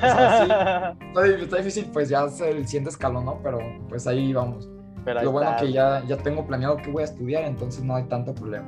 sí, 0.45 1.05
está, 1.09 1.23
di- 1.23 1.43
está 1.43 1.57
difícil, 1.57 1.87
pues 1.91 2.11
ya 2.11 2.25
es 2.27 2.39
el 2.43 2.67
siguiente 2.67 2.91
escalón, 2.91 3.25
¿no? 3.25 3.41
Pero 3.43 3.59
pues 3.89 4.07
ahí 4.07 4.31
vamos. 4.35 4.69
Pero 5.07 5.21
ahí 5.21 5.25
Lo 5.25 5.33
bueno 5.33 5.49
está, 5.53 5.63
que 5.65 5.73
ya, 5.73 6.05
ya 6.07 6.19
tengo 6.19 6.47
planeado 6.47 6.77
que 6.77 6.91
voy 6.91 7.01
a 7.01 7.07
estudiar, 7.07 7.45
entonces 7.45 7.83
no 7.83 7.97
hay 7.97 8.05
tanto 8.05 8.35
problema. 8.35 8.67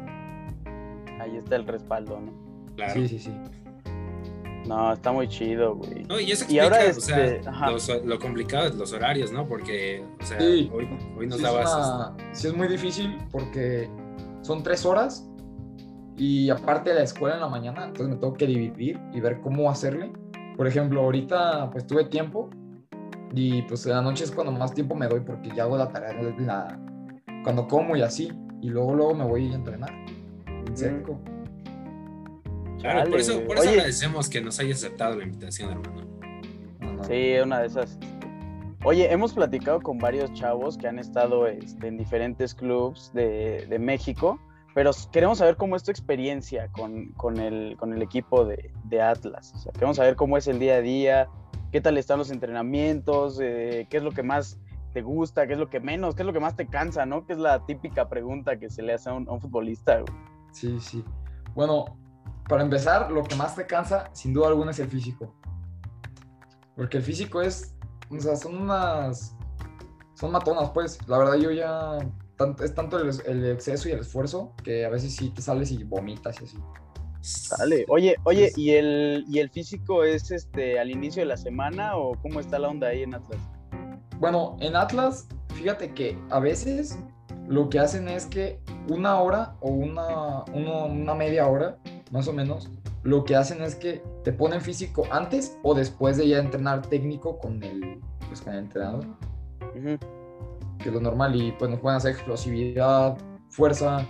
ahí 1.21 1.37
está 1.37 1.57
el 1.57 1.67
respaldo, 1.67 2.19
¿no? 2.19 2.33
Claro. 2.77 2.95
Sí, 2.95 3.07
sí, 3.07 3.19
sí. 3.19 3.35
No, 4.67 4.93
está 4.95 5.13
muy 5.13 5.29
chido, 5.29 5.75
güey. 5.75 6.05
No, 6.05 6.19
y 6.19 6.31
eso 6.31 6.47
Y 6.49 6.59
explica, 6.59 6.65
ahora, 6.65 6.79
o 6.97 7.01
sea, 7.01 7.25
este, 7.27 7.51
los- 7.71 8.05
lo 8.07 8.19
complicado 8.19 8.69
es 8.69 8.75
los 8.75 8.91
horarios, 8.95 9.33
¿no? 9.33 9.47
Porque, 9.47 10.03
o 10.19 10.25
sea, 10.25 10.39
Sí. 10.41 10.71
hoy, 10.73 10.89
hoy 11.19 11.27
nos 11.27 11.39
sí, 11.39 11.43
dabas... 11.43 11.69
es 11.71 11.75
una- 11.77 12.17
sí 12.33 12.47
es 12.49 12.55
muy 12.55 12.69
difícil 12.69 13.19
porque 13.31 13.91
son 14.51 14.65
tres 14.65 14.85
horas 14.85 15.29
y 16.17 16.51
aparte 16.51 16.91
de 16.91 16.97
la 16.97 17.03
escuela 17.05 17.37
en 17.37 17.41
la 17.41 17.49
mañana, 17.49 17.85
entonces 17.85 18.09
me 18.09 18.17
tengo 18.17 18.33
que 18.35 18.47
dividir 18.49 18.99
y 19.15 19.21
ver 19.21 19.41
cómo 19.41 19.71
hacerle. 19.71 20.13
Por 20.57 20.67
ejemplo, 20.67 21.03
ahorita 21.03 21.71
pues 21.71 21.87
tuve 21.87 22.07
tiempo 22.07 22.51
y 23.33 23.63
pues 23.63 23.87
en 23.87 23.93
la 23.93 24.03
noche 24.03 24.25
es 24.25 24.33
cuando 24.33 24.51
más 24.53 24.75
tiempo 24.75 24.97
me 24.97 25.07
doy 25.07 25.21
porque 25.21 25.51
ya 25.55 25.63
hago 25.63 25.77
la 25.79 25.89
tarea 25.89 26.21
la- 26.39 26.77
cuando 27.45 27.69
como 27.69 27.95
y 27.95 28.03
así 28.03 28.33
y 28.61 28.71
luego 28.71 28.93
luego 28.97 29.15
me 29.15 29.25
voy 29.25 29.53
a 29.53 29.55
entrenar. 29.55 29.93
En 30.67 30.77
seco. 30.77 31.21
Claro, 32.81 33.09
por 33.09 33.21
eso, 33.21 33.45
por 33.47 33.57
eso 33.59 33.69
agradecemos 33.71 34.29
que 34.29 34.41
nos 34.41 34.59
hayas 34.59 34.79
aceptado 34.79 35.15
la 35.17 35.23
invitación, 35.25 35.71
hermano. 35.71 36.09
No, 36.81 36.93
no. 36.95 37.05
Sí, 37.05 37.35
una 37.41 37.61
de 37.61 37.67
esas. 37.69 37.97
Oye, 38.83 39.13
hemos 39.13 39.35
platicado 39.35 39.81
con 39.81 39.99
varios 39.99 40.33
chavos 40.33 40.79
que 40.79 40.89
han 40.89 40.99
estado 40.99 41.47
este, 41.47 41.89
en 41.89 41.99
diferentes 41.99 42.55
clubs 42.55 43.13
de, 43.13 43.67
de 43.69 43.79
México, 43.79 44.41
pero 44.75 44.91
queremos 45.13 45.39
saber 45.39 45.57
cómo 45.57 45.77
es 45.77 45.83
tu 45.83 45.91
experiencia 45.91 46.69
con, 46.73 47.13
con, 47.13 47.39
el, 47.39 47.77
con 47.77 47.93
el 47.93 48.01
equipo 48.01 48.47
de, 48.47 48.73
de, 48.85 49.03
Atlas. 49.03 49.53
O 49.55 49.59
sea, 49.59 49.73
queremos 49.73 49.99
saber 49.99 50.17
cómo 50.17 50.39
es 50.39 50.49
el 50.49 50.59
día 50.59 50.77
a 50.77 50.81
día, 50.81 51.29
qué 51.73 51.83
tal 51.83 51.99
están 51.99 52.19
los 52.19 52.31
entrenamientos, 52.31 53.39
eh, 53.43 53.87
qué 53.91 53.99
es 53.99 54.03
lo 54.03 54.13
que 54.13 54.23
más 54.23 54.59
te 54.95 55.03
gusta, 55.03 55.47
qué 55.47 55.53
es 55.53 55.59
lo 55.59 55.69
que 55.69 55.81
menos, 55.81 56.15
qué 56.15 56.23
es 56.23 56.27
lo 56.27 56.33
que 56.33 56.41
más 56.41 56.57
te 56.57 56.67
cansa, 56.67 57.05
¿no? 57.05 57.27
Que 57.27 57.35
es 57.35 57.39
la 57.39 57.67
típica 57.67 58.09
pregunta 58.09 58.59
que 58.59 58.71
se 58.71 58.83
le 58.83 58.95
hace 58.95 59.11
a 59.11 59.13
un, 59.13 59.29
a 59.29 59.33
un 59.33 59.43
futbolista. 59.43 60.03
Sí, 60.53 60.81
sí. 60.81 61.05
Bueno, 61.55 61.85
para 62.49 62.63
empezar, 62.63 63.11
lo 63.13 63.25
que 63.25 63.35
más 63.37 63.55
te 63.55 63.67
cansa, 63.67 64.09
sin 64.13 64.33
duda 64.33 64.49
alguna, 64.49 64.71
es 64.71 64.79
el 64.79 64.89
físico. 64.89 65.35
Porque 66.77 66.97
el 66.97 67.03
físico 67.03 67.43
es, 67.43 67.77
o 68.11 68.21
sea, 68.21 68.37
son 68.37 68.57
unas, 68.57 69.37
son 70.15 70.33
matonas, 70.33 70.71
pues. 70.71 70.99
La 71.09 71.19
verdad, 71.19 71.37
yo 71.37 71.51
ya, 71.51 71.99
es 72.63 72.75
tanto 72.75 72.99
el, 72.99 73.47
exceso 73.47 73.89
y 73.89 73.93
el 73.93 74.01
esfuerzo 74.01 74.53
que 74.63 74.85
a 74.85 74.89
veces 74.89 75.15
sí 75.15 75.31
te 75.31 75.43
sales 75.43 75.71
y 75.71 75.85
vomitas 75.85 76.41
y 76.41 76.45
así. 76.45 76.59
Sale. 77.21 77.85
Oye, 77.89 78.17
oye, 78.25 78.51
¿y 78.57 78.71
el, 78.71 79.25
¿y 79.29 79.41
el 79.41 79.51
físico 79.51 80.05
es 80.05 80.31
este 80.31 80.81
al 80.81 80.91
inicio 80.91 81.23
de 81.23 81.27
la 81.27 81.37
semana 81.37 81.97
o 81.97 82.15
cómo 82.23 82.41
está 82.41 82.59
la 82.59 82.69
onda 82.69 82.89
ahí 82.89 83.03
en 83.03 83.15
Atlas? 83.15 83.41
Bueno, 84.19 84.57
en 84.61 84.75
Atlas, 84.75 85.29
fíjate 85.55 85.93
que 85.93 86.19
a 86.31 86.41
veces 86.41 86.99
lo 87.47 87.69
que 87.69 87.79
hacen 87.79 88.09
es 88.09 88.27
que 88.27 88.61
una 88.89 89.21
hora 89.21 89.57
o 89.61 89.71
una, 89.71 90.45
una 90.45 91.15
media 91.15 91.47
hora, 91.47 91.79
más 92.11 92.27
o 92.27 92.33
menos, 92.33 92.71
lo 93.03 93.25
que 93.25 93.35
hacen 93.35 93.63
es 93.63 93.75
que 93.75 94.03
te 94.25 94.33
ponen 94.33 94.61
físico 94.61 95.05
antes 95.11 95.59
o 95.63 95.75
después 95.75 96.17
de 96.19 96.29
ya 96.29 96.39
entrenar 96.39 96.83
técnico 96.83 97.39
con 97.39 97.63
el, 97.63 98.01
pues, 98.29 98.43
con 98.43 98.53
el 98.53 98.61
entrenador. 98.61 99.07
Que 100.79 100.89
es 100.89 100.93
lo 100.93 101.01
normal. 101.01 101.35
Y 101.35 101.53
pues 101.53 101.71
nos 101.71 101.81
pueden 101.81 101.97
hacer 101.97 102.13
explosividad, 102.13 103.17
fuerza. 103.49 104.07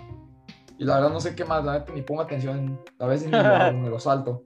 Y 0.77 0.83
la 0.83 0.95
verdad 0.95 1.11
no 1.11 1.19
sé 1.19 1.35
qué 1.35 1.45
más, 1.45 1.63
la 1.63 1.79
neta 1.79 1.93
ni 1.93 2.01
pongo 2.01 2.21
atención. 2.21 2.79
A 2.99 3.07
veces 3.07 3.27
ni 3.27 3.31
lo, 3.31 3.81
me 3.81 3.89
lo 3.89 3.99
salto. 3.99 4.43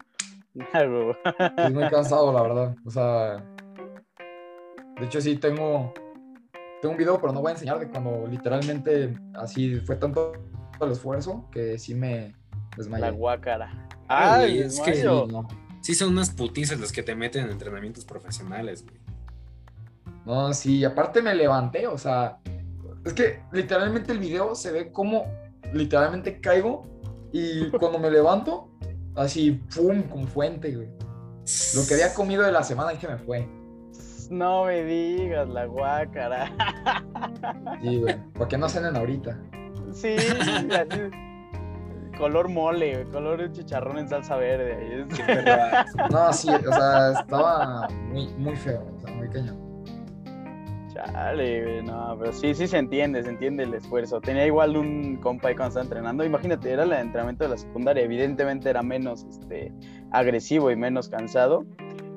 es 0.53 1.73
muy 1.73 1.89
cansado, 1.89 2.31
la 2.31 2.41
verdad. 2.43 2.75
O 2.85 2.89
sea, 2.91 3.43
de 4.99 5.05
hecho 5.05 5.21
sí 5.21 5.37
tengo, 5.37 5.91
tengo 6.81 6.91
un 6.91 6.97
video, 6.97 7.19
pero 7.19 7.33
no 7.33 7.41
voy 7.41 7.49
a 7.49 7.53
enseñar 7.53 7.79
de 7.79 7.89
cuando 7.89 8.27
literalmente 8.27 9.13
así 9.33 9.77
fue 9.77 9.95
tanto 9.95 10.33
el 10.79 10.91
esfuerzo 10.91 11.49
que 11.51 11.79
sí 11.79 11.95
me 11.95 12.35
desmayé. 12.77 13.01
La 13.01 13.11
guácara. 13.11 13.87
Ay, 14.07 14.59
es 14.59 14.79
que 14.79 15.03
sí, 15.81 15.95
son 15.95 16.09
unas 16.09 16.29
putizas 16.29 16.79
los 16.79 16.91
que 16.91 17.03
te 17.03 17.15
meten 17.15 17.45
en 17.45 17.51
entrenamientos 17.51 18.05
profesionales, 18.05 18.83
güey. 18.83 18.97
No, 20.25 20.53
sí, 20.53 20.83
aparte 20.83 21.21
me 21.21 21.35
levanté, 21.35 21.88
o 21.88 21.97
sea, 21.97 22.39
es 23.03 23.13
que 23.13 23.41
literalmente 23.51 24.12
el 24.12 24.19
video 24.19 24.55
se 24.55 24.71
ve 24.71 24.91
como 24.91 25.25
literalmente 25.74 26.39
caigo 26.41 26.83
y 27.31 27.69
cuando 27.71 28.00
me 28.00 28.09
levanto, 28.09 28.69
así, 29.15 29.51
pum, 29.75 30.01
con 30.03 30.27
fuente, 30.27 30.75
güey. 30.75 30.89
Lo 31.75 31.85
que 31.88 31.93
había 31.93 32.13
comido 32.13 32.43
de 32.43 32.51
la 32.51 32.63
semana 32.63 32.93
y 32.93 32.97
que 32.97 33.07
me 33.07 33.17
fue. 33.17 33.47
No 34.31 34.65
me 34.65 34.83
digas, 34.83 35.47
la 35.50 35.65
guácara. 35.65 36.51
Sí, 37.81 37.97
güey, 37.97 38.15
para 38.33 38.47
que 38.47 38.57
no 38.57 38.67
cenen 38.67 38.95
ahorita. 38.95 39.39
Sí, 39.93 40.15
así 40.17 41.34
color 42.17 42.50
mole, 42.50 43.05
color 43.12 43.51
chicharrón 43.51 43.98
en 44.00 44.10
salsa 44.10 44.36
verde. 44.38 45.05
no, 46.12 46.34
sí, 46.34 46.50
o 46.50 46.74
sea, 46.74 47.12
estaba 47.19 47.88
muy, 48.10 48.27
muy 48.38 48.55
feo, 48.55 48.86
o 48.95 49.00
sea, 49.00 49.13
muy 49.15 49.29
cañón. 49.29 49.65
Chale, 50.93 51.84
no, 51.84 52.15
pero 52.17 52.31
sí, 52.31 52.53
sí 52.53 52.67
se 52.67 52.77
entiende, 52.77 53.22
se 53.22 53.29
entiende 53.29 53.63
el 53.63 53.74
esfuerzo. 53.74 54.22
Tenía 54.22 54.45
igual 54.45 54.77
un 54.77 55.17
compa 55.17 55.50
ahí 55.50 55.55
cuando 55.55 55.69
estaba 55.69 55.84
entrenando. 55.84 56.24
Imagínate, 56.24 56.72
era 56.72 56.84
el 56.84 56.93
entrenamiento 56.93 57.43
de 57.43 57.50
la 57.50 57.57
secundaria. 57.57 58.03
Evidentemente 58.03 58.69
era 58.69 58.81
menos 58.81 59.25
este, 59.29 59.74
agresivo 60.12 60.72
y 60.72 60.77
menos 60.77 61.10
cansado. 61.10 61.65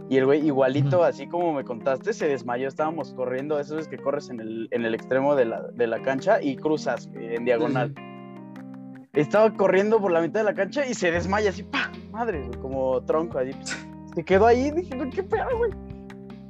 Y 0.08 0.16
el 0.16 0.26
güey, 0.26 0.46
igualito, 0.46 1.02
así 1.02 1.26
como 1.26 1.52
me 1.52 1.64
contaste, 1.64 2.12
se 2.12 2.28
desmayó. 2.28 2.68
Estábamos 2.68 3.12
corriendo, 3.14 3.58
eso 3.58 3.78
es 3.78 3.88
que 3.88 3.98
corres 3.98 4.30
en 4.30 4.40
el, 4.40 4.68
en 4.70 4.84
el 4.84 4.94
extremo 4.94 5.34
de 5.34 5.46
la, 5.46 5.62
de 5.74 5.86
la 5.88 6.00
cancha 6.00 6.40
y 6.40 6.56
cruzas 6.56 7.10
en 7.14 7.44
diagonal 7.44 7.92
estaba 9.12 9.52
corriendo 9.52 10.00
por 10.00 10.12
la 10.12 10.20
mitad 10.20 10.40
de 10.40 10.44
la 10.44 10.54
cancha 10.54 10.86
y 10.86 10.94
se 10.94 11.10
desmaya 11.10 11.50
así, 11.50 11.62
¡pa! 11.62 11.90
Madre, 12.10 12.50
como 12.60 13.02
tronco 13.02 13.38
ahí. 13.38 13.58
Se 14.14 14.24
quedó 14.24 14.46
ahí, 14.46 14.70
dije, 14.70 14.96
¿qué 15.10 15.22
pedo, 15.22 15.56
güey? 15.56 15.72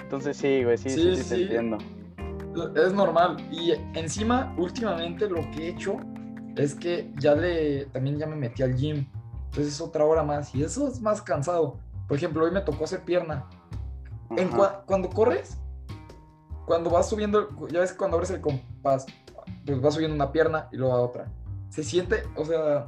Entonces 0.01 0.37
sí, 0.37 0.65
güey, 0.65 0.79
sí, 0.79 0.91
sí, 0.91 1.17
sí, 1.17 1.23
sí, 1.23 1.43
entiendo. 1.43 1.79
Es 2.75 2.93
normal. 2.93 3.37
Y 3.53 3.73
encima, 3.95 4.55
últimamente 4.57 5.29
lo 5.29 5.49
que 5.51 5.67
he 5.67 5.69
hecho 5.69 5.97
es 6.57 6.75
que 6.75 7.13
ya 7.19 7.35
le, 7.35 7.87
también 7.87 8.19
ya 8.19 8.27
me 8.27 8.37
metí 8.37 8.63
al 8.63 8.75
gym. 8.75 9.07
Entonces 9.47 9.75
es 9.75 9.81
otra 9.81 10.05
hora 10.05 10.23
más 10.23 10.55
y 10.55 10.63
eso 10.63 10.89
es 10.89 11.01
más 11.01 11.23
cansado. 11.23 11.79
Por 12.07 12.17
ejemplo, 12.17 12.45
hoy 12.45 12.51
me 12.51 12.61
tocó 12.61 12.85
hacer 12.85 13.03
pierna. 13.05 13.47
En 14.37 14.49
cuando 14.87 15.09
corres, 15.11 15.59
cuando 16.67 16.91
vas 16.91 17.09
subiendo, 17.09 17.49
ya 17.71 17.81
ves 17.81 17.93
cuando 17.93 18.17
abres 18.17 18.31
el 18.31 18.41
compás, 18.41 19.07
pues 19.65 19.81
vas 19.81 19.95
subiendo 19.95 20.15
una 20.15 20.33
pierna 20.33 20.69
y 20.71 20.77
luego 20.77 20.95
a 20.95 21.01
otra 21.01 21.27
se 21.71 21.83
siente, 21.83 22.23
o 22.37 22.45
sea, 22.45 22.87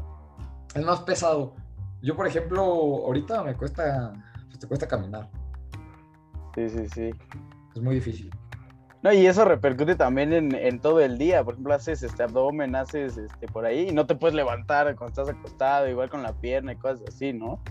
es 0.74 0.84
más 0.84 1.00
pesado. 1.00 1.54
Yo, 2.02 2.16
por 2.16 2.26
ejemplo, 2.26 2.62
ahorita 2.62 3.42
me 3.42 3.54
cuesta, 3.54 4.12
pues 4.46 4.58
te 4.58 4.66
cuesta 4.66 4.88
caminar. 4.88 5.28
Sí, 6.54 6.68
sí, 6.68 6.88
sí. 6.88 7.10
Es 7.74 7.82
muy 7.82 7.96
difícil. 7.96 8.30
No, 9.02 9.12
y 9.12 9.26
eso 9.26 9.44
repercute 9.46 9.94
también 9.94 10.54
en, 10.54 10.80
todo 10.80 11.00
el 11.00 11.16
día. 11.16 11.42
Por 11.42 11.54
ejemplo, 11.54 11.74
haces 11.74 12.02
este 12.02 12.22
abdomen, 12.22 12.74
haces 12.74 13.16
este 13.16 13.46
por 13.46 13.64
ahí 13.64 13.88
y 13.88 13.92
no 13.92 14.06
te 14.06 14.14
puedes 14.14 14.34
levantar 14.34 14.94
cuando 14.96 15.22
estás 15.22 15.34
acostado, 15.34 15.88
igual 15.88 16.10
con 16.10 16.22
la 16.22 16.34
pierna 16.34 16.72
y 16.72 16.76
cosas 16.76 17.02
así, 17.08 17.32
¿no? 17.32 17.62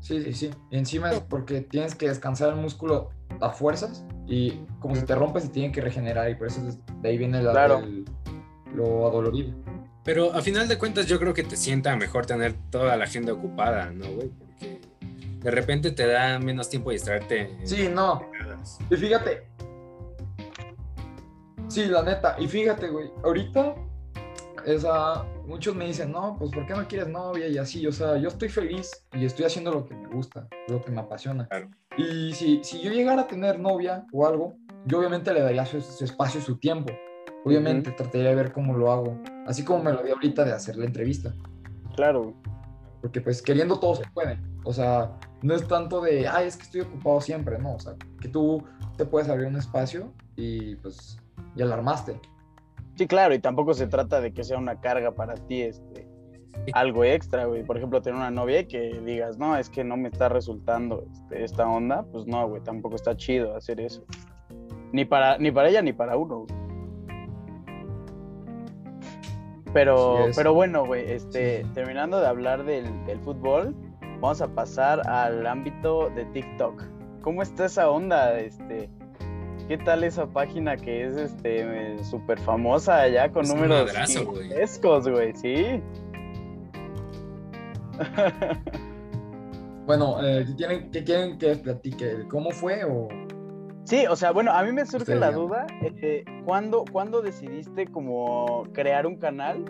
Sí, 0.00 0.22
sí, 0.22 0.32
sí. 0.32 0.50
Y 0.70 0.78
encima 0.78 1.10
es 1.10 1.20
porque 1.20 1.60
tienes 1.60 1.94
que 1.94 2.08
descansar 2.08 2.50
el 2.50 2.56
músculo 2.56 3.10
a 3.40 3.50
fuerzas 3.50 4.06
y 4.26 4.62
como 4.80 4.96
si 4.96 5.04
te 5.04 5.14
rompes 5.14 5.44
se 5.44 5.50
tiene 5.50 5.72
que 5.72 5.82
regenerar 5.82 6.30
y 6.30 6.34
por 6.34 6.46
eso 6.46 6.62
de 7.02 7.08
ahí 7.08 7.18
viene 7.18 7.42
la, 7.42 7.52
claro 7.52 7.82
lo 8.74 9.06
adolorido. 9.06 9.52
Pero 10.04 10.32
a 10.32 10.40
final 10.40 10.68
de 10.68 10.78
cuentas 10.78 11.06
yo 11.06 11.18
creo 11.18 11.34
que 11.34 11.42
te 11.42 11.56
sienta 11.56 11.94
mejor 11.96 12.24
tener 12.24 12.54
toda 12.70 12.96
la 12.96 13.04
agenda 13.04 13.32
ocupada, 13.32 13.90
¿no, 13.90 14.06
güey? 14.06 14.28
Porque 14.28 14.80
de 15.40 15.50
repente 15.50 15.90
te 15.90 16.06
da 16.06 16.38
menos 16.38 16.70
tiempo 16.70 16.90
de 16.90 16.94
distraerte. 16.94 17.58
Sí, 17.64 17.88
no. 17.92 18.22
Y 18.90 18.96
fíjate. 18.96 19.46
Sí, 21.68 21.86
la 21.86 22.02
neta. 22.02 22.36
Y 22.38 22.48
fíjate, 22.48 22.88
güey, 22.88 23.10
ahorita 23.22 23.74
esa, 24.64 25.24
muchos 25.46 25.74
me 25.74 25.86
dicen, 25.86 26.12
no, 26.12 26.36
pues 26.38 26.50
¿por 26.50 26.66
qué 26.66 26.74
no 26.74 26.86
quieres 26.88 27.08
novia? 27.08 27.46
Y 27.48 27.58
así, 27.58 27.86
o 27.86 27.92
sea, 27.92 28.16
yo 28.16 28.28
estoy 28.28 28.48
feliz 28.48 28.90
y 29.12 29.24
estoy 29.24 29.44
haciendo 29.44 29.70
lo 29.72 29.84
que 29.84 29.94
me 29.94 30.08
gusta, 30.08 30.48
lo 30.68 30.82
que 30.82 30.90
me 30.90 31.00
apasiona. 31.00 31.48
Y 31.96 32.32
si, 32.32 32.62
si 32.62 32.80
yo 32.80 32.90
llegara 32.90 33.22
a 33.22 33.26
tener 33.26 33.58
novia 33.58 34.06
o 34.12 34.26
algo, 34.26 34.56
yo 34.86 34.98
obviamente 34.98 35.32
le 35.32 35.40
daría 35.40 35.66
su, 35.66 35.80
su 35.80 36.04
espacio, 36.04 36.40
su 36.40 36.56
tiempo. 36.56 36.92
Obviamente 37.44 37.90
trataría 37.92 38.30
de 38.30 38.34
ver 38.34 38.52
cómo 38.52 38.76
lo 38.76 38.90
hago, 38.90 39.18
así 39.46 39.64
como 39.64 39.82
me 39.82 39.92
lo 39.92 40.02
di 40.02 40.10
ahorita 40.10 40.44
de 40.44 40.52
hacer 40.52 40.76
la 40.76 40.84
entrevista. 40.84 41.32
Claro. 41.96 42.34
Porque 43.00 43.20
pues 43.20 43.40
queriendo 43.40 43.78
todo 43.78 43.94
se 43.94 44.04
puede. 44.12 44.38
O 44.64 44.72
sea, 44.72 45.16
no 45.42 45.54
es 45.54 45.66
tanto 45.66 46.00
de, 46.00 46.28
ay, 46.28 46.48
es 46.48 46.56
que 46.56 46.64
estoy 46.64 46.80
ocupado 46.82 47.20
siempre, 47.20 47.58
no. 47.58 47.74
O 47.74 47.78
sea, 47.78 47.94
que 48.20 48.28
tú 48.28 48.62
te 48.96 49.04
puedes 49.04 49.28
abrir 49.28 49.46
un 49.46 49.56
espacio 49.56 50.12
y 50.36 50.76
pues 50.76 51.18
ya 51.54 51.64
la 51.64 51.74
armaste. 51.74 52.20
Sí, 52.96 53.06
claro, 53.06 53.34
y 53.34 53.38
tampoco 53.38 53.74
se 53.74 53.86
trata 53.86 54.20
de 54.20 54.32
que 54.32 54.42
sea 54.42 54.58
una 54.58 54.80
carga 54.80 55.12
para 55.12 55.34
ti, 55.34 55.62
este, 55.62 56.08
algo 56.72 57.04
extra, 57.04 57.46
güey. 57.46 57.62
Por 57.62 57.76
ejemplo, 57.76 58.02
tener 58.02 58.16
una 58.16 58.30
novia 58.30 58.66
que 58.66 59.00
digas, 59.04 59.38
no, 59.38 59.56
es 59.56 59.70
que 59.70 59.84
no 59.84 59.96
me 59.96 60.08
está 60.08 60.28
resultando 60.28 61.04
este, 61.12 61.44
esta 61.44 61.68
onda, 61.68 62.04
pues 62.10 62.26
no, 62.26 62.48
güey, 62.48 62.62
tampoco 62.62 62.96
está 62.96 63.16
chido 63.16 63.54
hacer 63.54 63.80
eso. 63.80 64.04
Ni 64.92 65.04
para, 65.04 65.38
ni 65.38 65.50
para 65.50 65.68
ella 65.68 65.82
ni 65.82 65.92
para 65.92 66.16
uno, 66.16 66.46
güey. 66.46 66.67
Pero, 69.78 70.26
pero 70.34 70.54
bueno, 70.54 70.84
güey, 70.84 71.08
este, 71.08 71.64
terminando 71.72 72.20
de 72.20 72.26
hablar 72.26 72.64
del, 72.64 72.84
fútbol, 73.24 73.76
vamos 74.20 74.40
a 74.40 74.48
pasar 74.48 75.08
al 75.08 75.46
ámbito 75.46 76.10
de 76.16 76.24
TikTok. 76.24 76.82
¿Cómo 77.22 77.42
está 77.42 77.66
esa 77.66 77.88
onda? 77.88 78.36
Este, 78.40 78.90
¿Qué 79.68 79.78
tal 79.78 80.02
esa 80.02 80.26
página 80.26 80.76
que 80.76 81.04
es 81.04 81.16
este 81.16 82.02
súper 82.02 82.40
famosa 82.40 83.02
allá 83.02 83.30
con 83.30 83.46
números 83.46 83.92
frescos, 83.92 85.08
güey? 85.08 85.32
Sí. 85.36 85.80
bueno, 89.86 90.16
eh, 90.26 90.44
¿quieren, 90.56 90.90
¿qué 90.90 91.04
quieren 91.04 91.38
que 91.38 91.54
platique? 91.54 92.26
¿Cómo 92.28 92.50
fue 92.50 92.82
o...? 92.82 93.06
Sí, 93.88 94.04
o 94.06 94.16
sea, 94.16 94.32
bueno, 94.32 94.52
a 94.52 94.62
mí 94.64 94.72
me 94.72 94.84
surge 94.84 95.14
la 95.14 95.30
duda, 95.30 95.66
eh, 95.80 96.22
¿cuándo, 96.44 96.84
¿cuándo, 96.92 97.22
decidiste 97.22 97.86
como 97.86 98.64
crear 98.74 99.06
un 99.06 99.16
canal? 99.16 99.64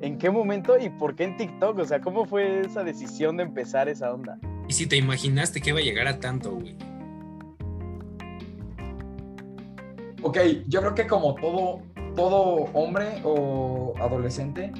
¿En 0.00 0.16
qué 0.16 0.30
momento 0.30 0.78
y 0.78 0.88
por 0.88 1.14
qué 1.14 1.24
en 1.24 1.36
TikTok? 1.36 1.78
O 1.78 1.84
sea, 1.84 2.00
¿cómo 2.00 2.24
fue 2.24 2.60
esa 2.60 2.82
decisión 2.82 3.36
de 3.36 3.42
empezar 3.42 3.90
esa 3.90 4.10
onda? 4.10 4.38
¿Y 4.68 4.72
si 4.72 4.86
te 4.86 4.96
imaginaste 4.96 5.60
que 5.60 5.68
iba 5.68 5.80
a 5.80 5.82
llegar 5.82 6.08
a 6.08 6.18
tanto, 6.18 6.52
güey? 6.52 6.78
Ok, 10.22 10.38
yo 10.66 10.80
creo 10.80 10.94
que 10.94 11.06
como 11.06 11.34
todo, 11.34 11.82
todo 12.16 12.70
hombre 12.72 13.20
o 13.22 13.92
adolescente, 14.00 14.72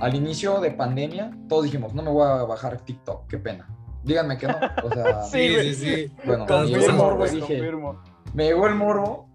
al 0.00 0.14
inicio 0.14 0.60
de 0.60 0.70
pandemia, 0.70 1.30
todos 1.48 1.64
dijimos, 1.64 1.94
no 1.94 2.02
me 2.02 2.10
voy 2.10 2.28
a 2.28 2.42
bajar 2.42 2.78
TikTok, 2.78 3.26
qué 3.26 3.38
pena. 3.38 3.66
Díganme 4.02 4.36
que 4.36 4.48
no. 4.48 4.56
O 4.82 4.90
sea, 4.92 5.22
Sí, 5.32 5.48
Sí, 5.48 5.54
güey. 5.54 5.74
sí, 5.74 6.12
bueno, 6.26 6.44
y 6.44 7.16
güey, 7.16 7.30
dije, 7.30 7.40
confirmo. 7.40 8.13
Me 8.34 8.44
llegó 8.44 8.66
el 8.66 8.74
morbo. 8.74 9.28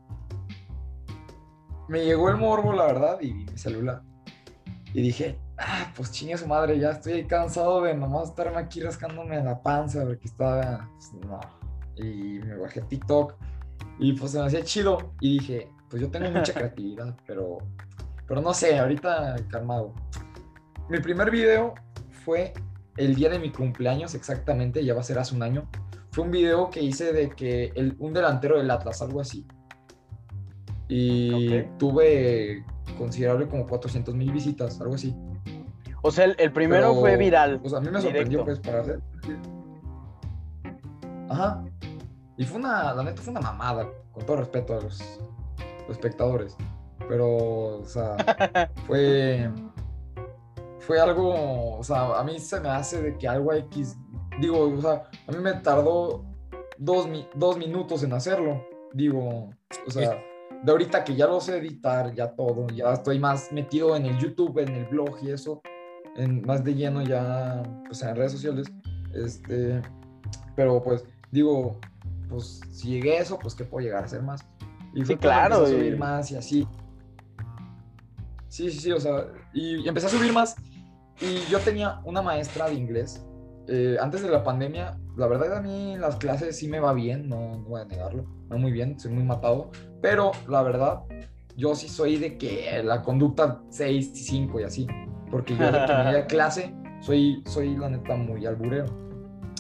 Me 1.88 2.06
llegó 2.06 2.29
el 2.29 2.38
morbo, 2.38 2.74
la 2.74 2.86
verdad, 2.86 3.18
y 3.22 3.34
vi 3.34 3.46
mi 3.46 3.58
celular. 3.58 4.03
Y 4.94 5.01
dije, 5.01 5.39
ah, 5.58 5.91
pues 5.96 6.12
chingue 6.12 6.38
su 6.38 6.48
madre, 6.48 6.77
ya 6.77 6.91
estoy 6.91 7.25
cansado 7.25 7.82
de 7.82 7.96
nomás 7.96 8.29
estarme 8.29 8.58
aquí 8.58 8.82
rascándome 8.82 9.41
la 9.44 9.62
panza 9.62 10.03
porque 10.03 10.27
estaba. 10.27 10.89
pues, 10.94 11.13
no. 11.25 11.39
Y 11.96 12.39
me 12.39 12.58
bajé 12.58 12.82
TikTok. 12.82 13.36
Y 14.00 14.13
pues 14.13 14.32
se 14.32 14.39
me 14.39 14.46
hacía 14.46 14.63
chido. 14.63 15.13
Y 15.20 15.39
dije, 15.39 15.72
pues 15.89 16.01
yo 16.01 16.12
tengo 16.12 16.29
mucha 16.38 16.53
creatividad, 16.53 17.15
pero. 17.25 17.58
Pero 18.27 18.41
no 18.41 18.53
sé, 18.53 18.77
ahorita 18.77 19.38
calmado. 19.50 19.96
Mi 20.89 21.00
primer 21.00 21.32
video 21.32 21.74
fue 22.24 22.53
el 22.98 23.15
día 23.15 23.29
de 23.29 23.39
mi 23.39 23.51
cumpleaños, 23.51 24.13
exactamente, 24.13 24.84
ya 24.84 24.94
va 24.94 25.00
a 25.00 25.03
ser 25.03 25.18
hace 25.18 25.36
un 25.36 25.41
año. 25.41 25.68
Fue 26.12 26.24
un 26.24 26.32
video 26.32 26.70
que 26.70 26.82
hice 26.82 27.13
de 27.13 27.30
que 27.30 27.72
el- 27.75 27.96
un 28.00 28.13
delantero 28.13 28.58
del 28.58 28.70
Atlas, 28.72 29.01
algo 29.01 29.22
así. 29.22 29.46
Y 30.88 31.62
tuve 31.78 32.66
considerable 32.98 33.48
como 33.48 33.68
400 33.68 34.16
mil 34.16 34.32
visitas, 34.32 34.82
algo 34.82 34.96
así. 34.96 35.16
O 36.01 36.10
sea, 36.12 36.25
el, 36.25 36.36
el 36.39 36.51
primero 36.51 36.89
Pero, 36.89 37.00
fue 37.01 37.18
viral. 37.18 37.60
Pues 37.62 37.74
a 37.74 37.80
mí 37.80 37.89
me 37.92 38.01
sorprendió, 38.01 38.44
directo. 38.44 38.46
pues, 38.46 38.60
para 38.60 38.82
hacer. 38.82 39.01
Ajá. 41.30 41.63
Y 42.38 42.46
fue 42.46 42.58
una, 42.60 42.94
la 42.94 43.04
neta, 43.04 43.22
fue 43.22 43.32
una 43.32 43.42
mamada, 43.42 43.88
con 44.13 44.25
todo 44.25 44.38
respeto 44.38 44.74
a 44.78 44.82
los, 44.82 45.00
los 45.88 45.92
espectadores. 45.98 46.56
Pero, 47.08 47.80
o 47.80 47.86
sea, 47.86 48.16
fue. 48.88 49.51
Fue 50.80 51.00
algo. 51.00 51.78
O 51.78 51.84
sea, 51.84 52.18
a 52.20 52.24
mí 52.24 52.39
se 52.39 52.60
me 52.60 52.70
hace 52.70 53.01
de 53.01 53.18
que 53.18 53.28
algo 53.28 53.54
X. 53.54 53.98
Digo, 54.39 54.60
o 54.69 54.81
sea, 54.81 55.10
a 55.27 55.31
mí 55.31 55.38
me 55.39 55.53
tardó 55.53 56.24
dos, 56.77 57.08
mi- 57.08 57.27
dos 57.36 57.58
minutos 57.58 58.03
en 58.03 58.13
hacerlo. 58.13 58.63
Digo, 58.93 59.50
o 59.88 59.91
sea, 59.91 60.22
de 60.63 60.72
ahorita 60.72 61.03
que 61.03 61.15
ya 61.15 61.27
lo 61.27 61.39
sé 61.41 61.58
editar, 61.58 62.13
ya 62.13 62.31
todo, 62.36 62.67
ya 62.67 62.93
estoy 62.93 63.19
más 63.19 63.51
metido 63.51 63.96
en 63.96 64.05
el 64.05 64.17
YouTube, 64.17 64.60
en 64.60 64.69
el 64.75 64.86
blog 64.86 65.17
y 65.22 65.31
eso 65.31 65.62
en, 66.15 66.41
más 66.46 66.63
de 66.63 66.74
lleno 66.75 67.01
ya 67.01 67.62
pues, 67.86 68.01
en 68.01 68.15
redes 68.15 68.31
sociales. 68.31 68.67
Este, 69.13 69.81
pero 70.55 70.81
pues 70.84 71.03
digo, 71.31 71.77
pues 72.29 72.62
si 72.72 72.89
llegué 72.89 73.17
a 73.17 73.22
eso, 73.22 73.38
pues 73.39 73.55
que 73.55 73.63
puedo 73.63 73.86
llegar 73.86 74.03
a 74.03 74.05
hacer 74.05 74.22
más. 74.22 74.46
Y 74.93 75.00
Sí, 75.01 75.05
fue 75.05 75.17
claro, 75.17 75.58
empecé 75.58 75.75
a 75.75 75.77
y- 75.77 75.81
subir 75.81 75.98
más 76.00 76.31
y 76.31 76.36
así. 76.36 76.67
Sí, 78.48 78.72
sí, 78.72 78.79
sí, 78.79 78.91
o 78.91 79.00
sea, 79.00 79.27
y, 79.53 79.77
y 79.84 79.88
empecé 79.88 80.08
a 80.08 80.10
subir 80.10 80.34
más. 80.34 80.55
Y 81.22 81.41
yo 81.51 81.60
tenía 81.60 82.00
una 82.05 82.22
maestra 82.22 82.67
de 82.67 82.74
inglés. 82.75 83.24
Eh, 83.70 83.98
antes 84.02 84.22
de 84.24 84.30
la 84.30 84.44
pandemia, 84.44 84.98
la 85.16 85.28
verdad 85.28 85.58
a 85.58 85.62
mí 85.62 85.96
las 85.98 86.16
clases 86.18 86.58
sí 86.58 86.68
me 86.68 86.80
va 86.80 86.94
bien, 86.94 87.28
no, 87.30 87.58
no 87.58 87.64
voy 87.70 87.82
a 87.82 87.86
negarlo, 87.86 88.26
no 88.50 88.58
muy 88.58 88.72
bien, 88.72 89.00
soy 89.00 89.12
muy 89.12 89.24
matado, 89.24 89.70
pero 90.02 90.32
la 90.48 90.62
verdad, 90.64 91.02
yo 91.56 91.76
sí 91.76 91.88
soy 91.90 92.18
de 92.18 92.38
que 92.38 92.82
la 92.84 93.02
conducta 93.02 93.62
6 93.70 94.12
y 94.14 94.16
5 94.16 94.60
y 94.60 94.64
así. 94.64 94.88
Porque 95.30 95.56
yo 95.56 95.72
de 95.72 95.86
que 95.86 95.94
me 95.94 96.04
voy 96.06 96.16
a 96.16 96.26
clase 96.26 96.74
soy, 97.02 97.44
soy 97.46 97.76
la 97.78 97.90
neta 97.90 98.16
muy 98.16 98.46
alburero. 98.46 98.86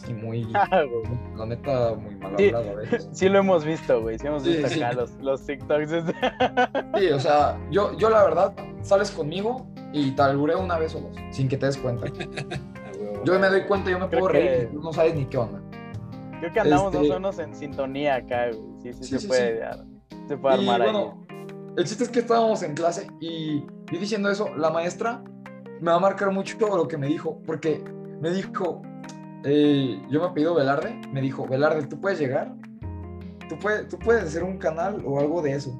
Y 0.07 0.13
muy, 0.13 0.43
la 1.37 1.45
neta, 1.45 1.93
muy 1.95 2.15
mal 2.15 2.33
Sí. 2.37 2.45
hablado 2.47 2.71
a 2.71 2.75
veces. 2.75 3.09
Sí 3.11 3.29
lo 3.29 3.39
hemos 3.39 3.63
visto, 3.65 4.01
güey. 4.01 4.17
Sí 4.17 4.25
hemos 4.25 4.41
Sí, 4.43 4.49
visto 4.53 4.69
sí. 4.69 4.81
acá 4.81 4.93
los, 4.93 5.13
los 5.21 5.45
TikToks. 5.45 5.91
Sí, 6.97 7.07
o 7.11 7.19
sea, 7.19 7.59
yo, 7.69 7.95
yo 7.97 8.09
la 8.09 8.23
verdad, 8.23 8.53
sales 8.81 9.11
conmigo 9.11 9.67
y 9.93 10.11
te 10.11 10.21
albureo 10.21 10.59
una 10.61 10.79
vez 10.79 10.95
o 10.95 11.01
dos, 11.01 11.15
sin 11.31 11.47
que 11.47 11.57
te 11.57 11.65
des 11.67 11.77
cuenta. 11.77 12.07
Yo 13.25 13.39
me 13.39 13.47
doy 13.49 13.61
cuenta, 13.63 13.89
yo 13.91 13.99
me 13.99 14.07
Creo 14.07 14.19
puedo 14.21 14.33
reír 14.33 14.49
que- 14.49 14.63
y 14.63 14.75
tú 14.75 14.81
no 14.81 14.93
sabes 14.93 15.15
ni 15.15 15.25
qué 15.25 15.37
onda. 15.37 15.61
Creo 16.39 16.53
que 16.53 16.59
andamos 16.59 16.93
Este- 16.95 17.09
menos 17.09 17.39
en 17.39 17.55
sintonía 17.55 18.15
acá, 18.15 18.47
güey. 18.51 18.61
Sí, 18.81 18.93
sí, 18.93 19.03
Sí, 19.03 19.09
se 19.09 19.19
sí, 19.19 19.27
puede 19.27 19.61
sí. 19.73 20.17
Se 20.27 20.37
puede 20.37 20.57
Y 20.57 20.59
armar 20.69 20.81
bueno, 20.83 21.25
el 21.75 21.83
chiste 21.85 22.03
es 22.03 22.09
que 22.09 22.19
estábamos 22.19 22.63
en 22.63 22.73
clase 22.75 23.07
y 23.19 23.61
yo 23.61 23.99
diciendo 23.99 24.29
eso, 24.29 24.55
la 24.55 24.69
maestra 24.69 25.23
me 25.81 25.91
va 25.91 25.95
a 25.97 25.99
marcar 25.99 26.31
mucho 26.31 26.57
lo 26.59 26.87
que 26.87 26.97
me 26.97 27.07
dijo, 27.07 27.41
porque 27.45 27.83
me 28.21 28.31
dijo, 28.31 28.81
eh, 29.43 30.01
yo 30.09 30.21
me 30.21 30.27
he 30.27 30.31
pedido 30.31 30.53
Velarde, 30.55 30.99
me 31.11 31.21
dijo, 31.21 31.45
Velarde, 31.47 31.87
¿tú 31.87 31.99
puedes 31.99 32.19
llegar? 32.19 32.53
¿Tú 33.49 33.57
puedes, 33.59 33.87
tú 33.87 33.97
puedes 33.97 34.23
hacer 34.23 34.43
un 34.43 34.57
canal 34.57 35.01
o 35.05 35.19
algo 35.19 35.41
de 35.41 35.53
eso. 35.53 35.77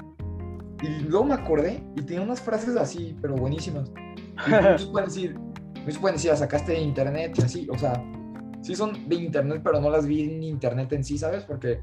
Y 0.82 1.02
luego 1.04 1.26
me 1.26 1.34
acordé 1.36 1.84
y 1.96 2.02
tenía 2.02 2.22
unas 2.22 2.42
frases 2.42 2.76
así, 2.78 3.16
pero 3.22 3.36
buenísimas. 3.36 3.92
Y 4.82 4.86
pueden 4.92 5.10
decir, 5.10 5.38
muchos 5.86 5.98
pueden 6.00 6.16
decir, 6.18 6.32
"La 6.32 6.38
sacaste 6.38 6.74
de 6.74 6.80
internet 6.82 7.34
y 7.38 7.42
así, 7.42 7.68
o 7.72 7.78
sea, 7.78 8.04
sí 8.62 8.76
son 8.76 9.08
de 9.10 9.16
internet, 9.16 9.62
pero 9.64 9.80
no 9.80 9.90
las 9.90 10.06
vi 10.06 10.24
en 10.24 10.44
internet 10.44 10.92
en 10.94 11.04
sí, 11.04 11.18
¿sabes? 11.18 11.44
Porque 11.46 11.82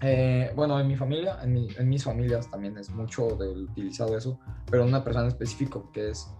eh, 0.00 0.52
bueno, 0.54 0.78
en 0.78 0.86
mi 0.86 0.94
familia, 0.96 1.38
en, 1.42 1.52
mi- 1.54 1.68
en 1.76 1.88
mis 1.88 2.04
familias 2.04 2.48
también 2.50 2.76
es 2.78 2.88
mucho 2.90 3.28
de 3.36 3.48
utilizado 3.48 4.16
eso, 4.16 4.38
pero 4.70 4.82
en 4.84 4.90
una 4.90 5.02
persona 5.02 5.24
en 5.24 5.28
específico, 5.28 5.90
que 5.92 6.10
es 6.10 6.32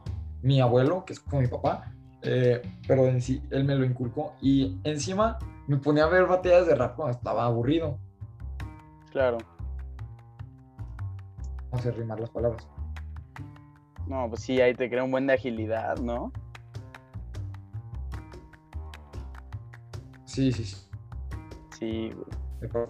mi 0.42 0.60
abuelo, 0.60 1.04
que 1.04 1.14
es 1.14 1.18
como 1.20 1.42
mi 1.42 1.48
papá, 1.48 1.92
eh, 2.22 2.62
pero 2.86 3.06
en 3.08 3.20
sí, 3.20 3.42
él 3.50 3.64
me 3.64 3.74
lo 3.74 3.84
inculcó 3.84 4.34
y 4.40 4.78
encima 4.84 5.38
me 5.66 5.76
ponía 5.78 6.04
a 6.04 6.08
ver 6.08 6.26
batallas 6.26 6.66
de 6.68 6.74
rap 6.76 6.94
cuando 6.94 7.16
estaba 7.18 7.44
aburrido. 7.46 7.98
Claro. 9.10 9.38
no 11.72 11.78
sé 11.80 11.90
rimar 11.90 12.20
las 12.20 12.30
palabras. 12.30 12.66
No, 14.06 14.28
pues 14.28 14.42
sí, 14.42 14.60
ahí 14.60 14.72
te 14.74 14.88
crea 14.88 15.02
un 15.04 15.10
buen 15.10 15.26
de 15.26 15.34
agilidad, 15.34 15.98
¿no? 15.98 16.32
Sí, 20.38 20.52
sí, 20.52 20.64
sí. 20.64 20.76
Sí, 21.80 22.12
güey. 22.14 22.72
O 22.72 22.86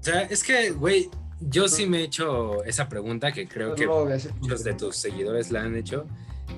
sea, 0.00 0.22
es 0.22 0.42
que, 0.42 0.72
güey, 0.72 1.08
yo 1.38 1.68
sí 1.68 1.86
me 1.86 1.98
he 1.98 2.02
hecho 2.02 2.64
esa 2.64 2.88
pregunta 2.88 3.30
que 3.30 3.46
creo 3.46 3.76
que 3.76 3.86
muchos 3.86 4.64
de 4.64 4.74
tus 4.74 4.96
seguidores 4.96 5.52
la 5.52 5.62
han 5.62 5.76
hecho. 5.76 6.06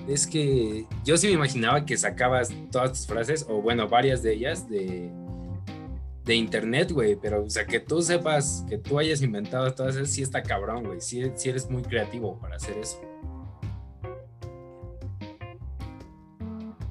Es 0.09 0.27
que 0.27 0.87
yo 1.05 1.19
sí 1.19 1.27
me 1.27 1.35
imaginaba 1.35 1.85
que 1.85 1.95
sacabas 1.99 2.55
todas 2.73 2.93
tus 2.93 3.07
frases, 3.07 3.45
o 3.47 3.61
bueno, 3.61 3.87
varias 3.87 4.23
de 4.23 4.33
ellas, 4.33 4.67
de, 4.67 5.13
de 6.25 6.35
internet, 6.35 6.93
güey. 6.93 7.15
Pero, 7.15 7.45
o 7.45 7.51
sea, 7.51 7.67
que 7.67 7.81
tú 7.81 8.01
sepas, 8.01 8.65
que 8.67 8.79
tú 8.79 8.99
hayas 8.99 9.21
inventado 9.21 9.75
todas 9.75 9.97
esas, 9.97 10.09
sí 10.09 10.23
está 10.23 10.43
cabrón, 10.43 10.85
güey. 10.85 11.03
Sí, 11.03 11.23
sí 11.35 11.51
eres 11.51 11.69
muy 11.69 11.83
creativo 11.83 12.41
para 12.41 12.57
hacer 12.57 12.79
eso. 12.79 12.99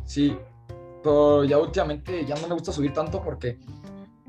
Sí, 0.05 0.37
pero 1.03 1.43
ya 1.43 1.57
últimamente 1.59 2.25
ya 2.25 2.35
no 2.35 2.47
me 2.47 2.53
gusta 2.53 2.71
subir 2.71 2.93
tanto 2.93 3.21
porque, 3.21 3.59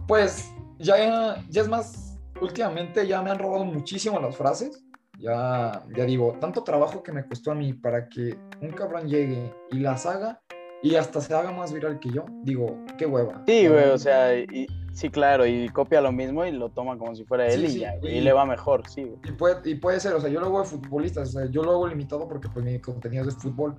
pues, 0.08 0.52
ya, 0.78 1.37
ya 1.48 1.62
es 1.62 1.68
más, 1.68 2.18
últimamente 2.40 3.06
ya 3.06 3.22
me 3.22 3.30
han 3.30 3.38
robado 3.38 3.64
muchísimo 3.64 4.18
las 4.20 4.37
frases. 4.37 4.84
Ya, 5.20 5.84
ya 5.96 6.04
digo, 6.04 6.37
tanto 6.40 6.64
trabajo 6.64 7.02
que 7.02 7.12
me 7.12 7.24
costó 7.24 7.52
a 7.52 7.54
mí 7.54 7.72
para 7.72 8.08
que 8.08 8.37
un 8.60 8.70
cabrón 8.72 9.08
llegue 9.08 9.54
y 9.70 9.78
las 9.78 10.06
haga 10.06 10.40
y 10.82 10.96
hasta 10.96 11.20
se 11.20 11.32
haga 11.32 11.52
más 11.52 11.72
viral 11.72 12.00
que 12.00 12.10
yo. 12.10 12.26
Digo, 12.42 12.76
qué 12.98 13.06
hueva. 13.06 13.42
Sí, 13.46 13.68
güey, 13.68 13.90
o 13.90 13.96
sea, 13.96 14.37
y- 14.37 14.66
sí, 14.92 15.08
claro, 15.10 15.46
y 15.46 15.68
copia 15.68 16.00
lo 16.00 16.10
mismo 16.10 16.44
y 16.44 16.50
lo 16.50 16.68
toma 16.70 16.98
como 16.98 17.14
si 17.14 17.24
fuera 17.24 17.46
él 17.46 17.60
Sí, 17.60 17.66
y 17.66 17.70
sí, 17.70 17.78
ya, 17.80 17.94
y- 18.02 18.08
y 18.08 18.20
le 18.22 18.32
va 18.32 18.44
mejor, 18.44 18.82
sí, 18.88 19.04
güey. 19.04 19.18
Y 19.24 19.32
puede, 19.32 19.70
y 19.70 19.76
puede 19.76 20.00
ser, 20.00 20.14
o 20.14 20.20
sea, 20.20 20.28
yo 20.28 20.40
lo 20.40 20.46
hago 20.46 20.58
de 20.60 20.66
futbolistas, 20.66 21.28
o 21.28 21.32
sea, 21.40 21.48
yo 21.48 21.62
lo 21.62 21.70
hago 21.70 21.87
limitado 21.87 22.26
porque 22.28 22.48
pues 22.48 22.64
mi 22.64 22.78
contenido 22.80 23.22
es 23.26 23.34
de 23.37 23.40
fútbol, 23.40 23.76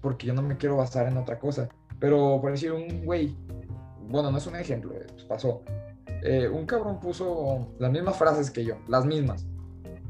porque 0.00 0.26
yo 0.26 0.32
no 0.34 0.40
me 0.42 0.56
quiero 0.56 0.76
basar 0.78 1.06
en 1.06 1.18
otra 1.18 1.38
cosa. 1.38 1.68
Pero 1.98 2.38
por 2.40 2.50
decir, 2.52 2.72
un 2.72 3.04
güey, 3.04 3.36
bueno, 4.08 4.30
no 4.30 4.38
es 4.38 4.46
un 4.46 4.56
ejemplo, 4.56 4.92
eh, 4.94 5.06
pues 5.12 5.24
pasó. 5.24 5.62
Eh, 6.22 6.48
un 6.48 6.66
cabrón 6.66 7.00
puso 7.00 7.68
las 7.78 7.90
mismas 7.90 8.16
frases 8.16 8.50
que 8.50 8.64
yo, 8.64 8.76
las 8.88 9.04
mismas, 9.04 9.46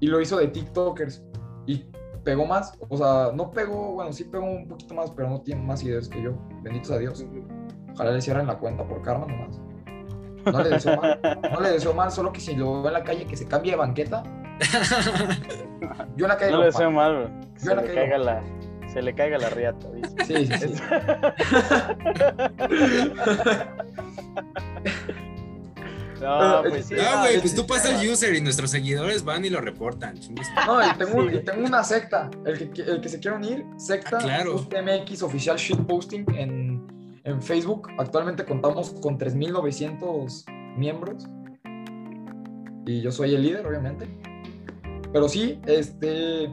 y 0.01 0.07
lo 0.07 0.21
hizo 0.21 0.37
de 0.37 0.49
TikTokers, 0.49 1.23
y 1.67 1.85
pegó 2.23 2.47
más, 2.47 2.77
o 2.89 2.97
sea, 2.97 3.31
no 3.35 3.51
pegó, 3.51 3.93
bueno, 3.95 4.13
sí 4.13 4.25
pegó 4.25 4.45
un 4.47 4.69
poquito 4.69 4.95
más, 4.95 5.11
pero 5.11 5.29
no 5.29 5.41
tiene 5.41 5.63
más 5.63 5.83
ideas 5.83 6.09
que 6.09 6.23
yo, 6.23 6.33
benditos 6.63 6.91
a 6.91 6.99
Dios. 6.99 7.25
Ojalá 7.95 8.13
le 8.13 8.21
cierren 8.21 8.47
la 8.47 8.59
cuenta 8.59 8.87
por 8.87 9.03
karma 9.03 9.27
nomás. 9.27 9.61
No 10.47 10.63
le 10.63 10.71
deseo 10.71 10.97
mal, 11.01 11.21
no 11.53 11.61
le 11.61 11.71
deseo 11.71 11.95
mal, 11.95 12.11
solo 12.11 12.33
que 12.33 12.41
si 12.41 12.55
lo 12.55 12.83
veo 12.83 12.89
en 12.89 12.93
la 12.95 13.05
calle 13.05 13.27
que 13.27 13.37
se 13.37 13.47
cambie 13.47 13.73
de 13.73 13.79
banqueta, 13.79 14.23
yo 16.17 16.27
en 16.27 16.29
la 16.29 16.37
calle 16.37 16.53
No 16.53 16.59
le 16.61 16.67
deseo 16.67 16.91
mal, 16.91 17.41
que 17.55 17.61
Yo 17.65 17.71
Se 17.71 17.75
la 17.75 17.83
le 17.83 17.87
caigo. 17.89 18.01
caiga 18.01 18.19
la, 18.19 18.43
se 18.95 19.03
le 19.03 19.15
caiga 19.15 19.37
la 19.39 19.51
riata, 19.51 19.87
dice. 19.93 20.15
Sí, 20.25 20.47
sí, 20.47 20.69
sí. 20.69 20.83
No, 26.21 26.61
Pero, 26.63 26.71
pues 26.71 26.87
sí. 26.87 26.95
eh, 26.95 26.99
No, 27.03 27.11
no, 27.17 27.19
güey, 27.21 27.41
pues 27.41 27.55
tú 27.55 27.67
pasas 27.67 28.01
el 28.03 28.09
user 28.11 28.35
y 28.35 28.41
nuestros 28.41 28.71
seguidores 28.71 29.25
van 29.25 29.45
y 29.45 29.51
lo 29.51 29.61
reportan. 29.61 30.15
No, 30.67 30.81
y 30.81 30.95
tengo, 30.97 31.29
Sí. 31.29 31.37
y 31.37 31.41
tengo 31.45 31.67
una 31.67 31.83
secta. 31.85 32.31
El 32.47 32.71
que, 32.73 32.83
el 32.83 33.01
que 33.01 33.09
se 33.09 33.19
quiera 33.21 33.37
unir, 33.37 33.65
secta 33.77 34.19
Ah, 34.19 34.23
claro. 34.23 34.55
MX 34.71 35.23
oficial 35.23 35.57
shitposting 35.57 36.25
en, 36.35 37.21
en 37.25 37.43
Facebook. 37.43 37.89
Actualmente 37.99 38.45
contamos 38.45 38.95
con 39.03 39.19
3.900 39.19 40.45
miembros. 40.79 41.27
Y 42.87 43.01
yo 43.03 43.11
soy 43.11 43.35
el 43.35 43.43
líder, 43.43 43.67
obviamente. 43.67 44.09
Pero 45.13 45.29
sí, 45.29 45.61
este, 45.67 46.49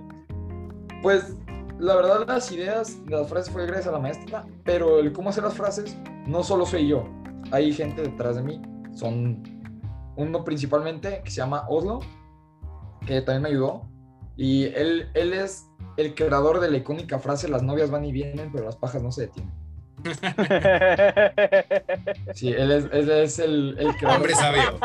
pues 1.01 1.35
la 1.81 1.95
verdad 1.95 2.25
las 2.27 2.51
ideas 2.51 3.03
de 3.05 3.17
las 3.17 3.27
frases 3.27 3.51
fue 3.51 3.65
gracias 3.65 3.87
a 3.87 3.91
la 3.91 3.99
maestra, 3.99 4.45
pero 4.63 4.99
el 4.99 5.11
cómo 5.11 5.31
hacer 5.31 5.43
las 5.43 5.55
frases 5.55 5.97
no 6.27 6.43
solo 6.43 6.67
soy 6.67 6.87
yo, 6.87 7.09
hay 7.51 7.73
gente 7.73 8.03
detrás 8.03 8.35
de 8.35 8.43
mí, 8.43 8.61
son 8.93 9.41
uno 10.15 10.43
principalmente 10.43 11.21
que 11.23 11.31
se 11.31 11.37
llama 11.37 11.65
Oslo, 11.67 12.01
que 13.07 13.21
también 13.21 13.41
me 13.41 13.49
ayudó, 13.49 13.89
y 14.37 14.65
él, 14.65 15.09
él 15.15 15.33
es 15.33 15.67
el 15.97 16.13
creador 16.13 16.59
de 16.59 16.69
la 16.69 16.77
icónica 16.77 17.17
frase 17.17 17.49
las 17.49 17.63
novias 17.63 17.89
van 17.89 18.05
y 18.05 18.11
vienen, 18.11 18.51
pero 18.51 18.65
las 18.65 18.75
pajas 18.75 19.01
no 19.01 19.11
se 19.11 19.23
detienen. 19.23 19.51
Sí, 22.33 22.49
él 22.49 22.71
es, 22.71 22.85
él 22.91 23.09
es 23.09 23.39
el, 23.39 23.75
el 23.79 23.95
creador. 23.97 24.17
Hombre 24.17 24.35
sabio. 24.35 24.79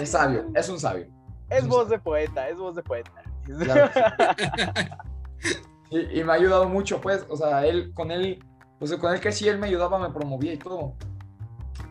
Es 0.00 0.10
sabio, 0.10 0.46
es 0.54 0.68
un 0.68 0.80
sabio. 0.80 1.06
Es 1.50 1.66
voz 1.66 1.90
de 1.90 1.98
poeta, 1.98 2.48
es 2.48 2.56
voz 2.56 2.74
de 2.74 2.82
poeta. 2.82 3.12
Claro. 3.44 3.90
Y, 5.96 6.20
y 6.20 6.24
me 6.24 6.32
ha 6.32 6.34
ayudado 6.36 6.68
mucho, 6.68 7.00
pues, 7.00 7.24
o 7.28 7.36
sea, 7.36 7.66
él, 7.66 7.92
con 7.94 8.10
él, 8.10 8.44
pues 8.78 8.92
con 8.96 9.12
él 9.14 9.20
que 9.20 9.32
sí, 9.32 9.48
él 9.48 9.58
me 9.58 9.66
ayudaba, 9.66 9.98
me 9.98 10.12
promovía 10.12 10.52
y 10.52 10.58
todo. 10.58 10.94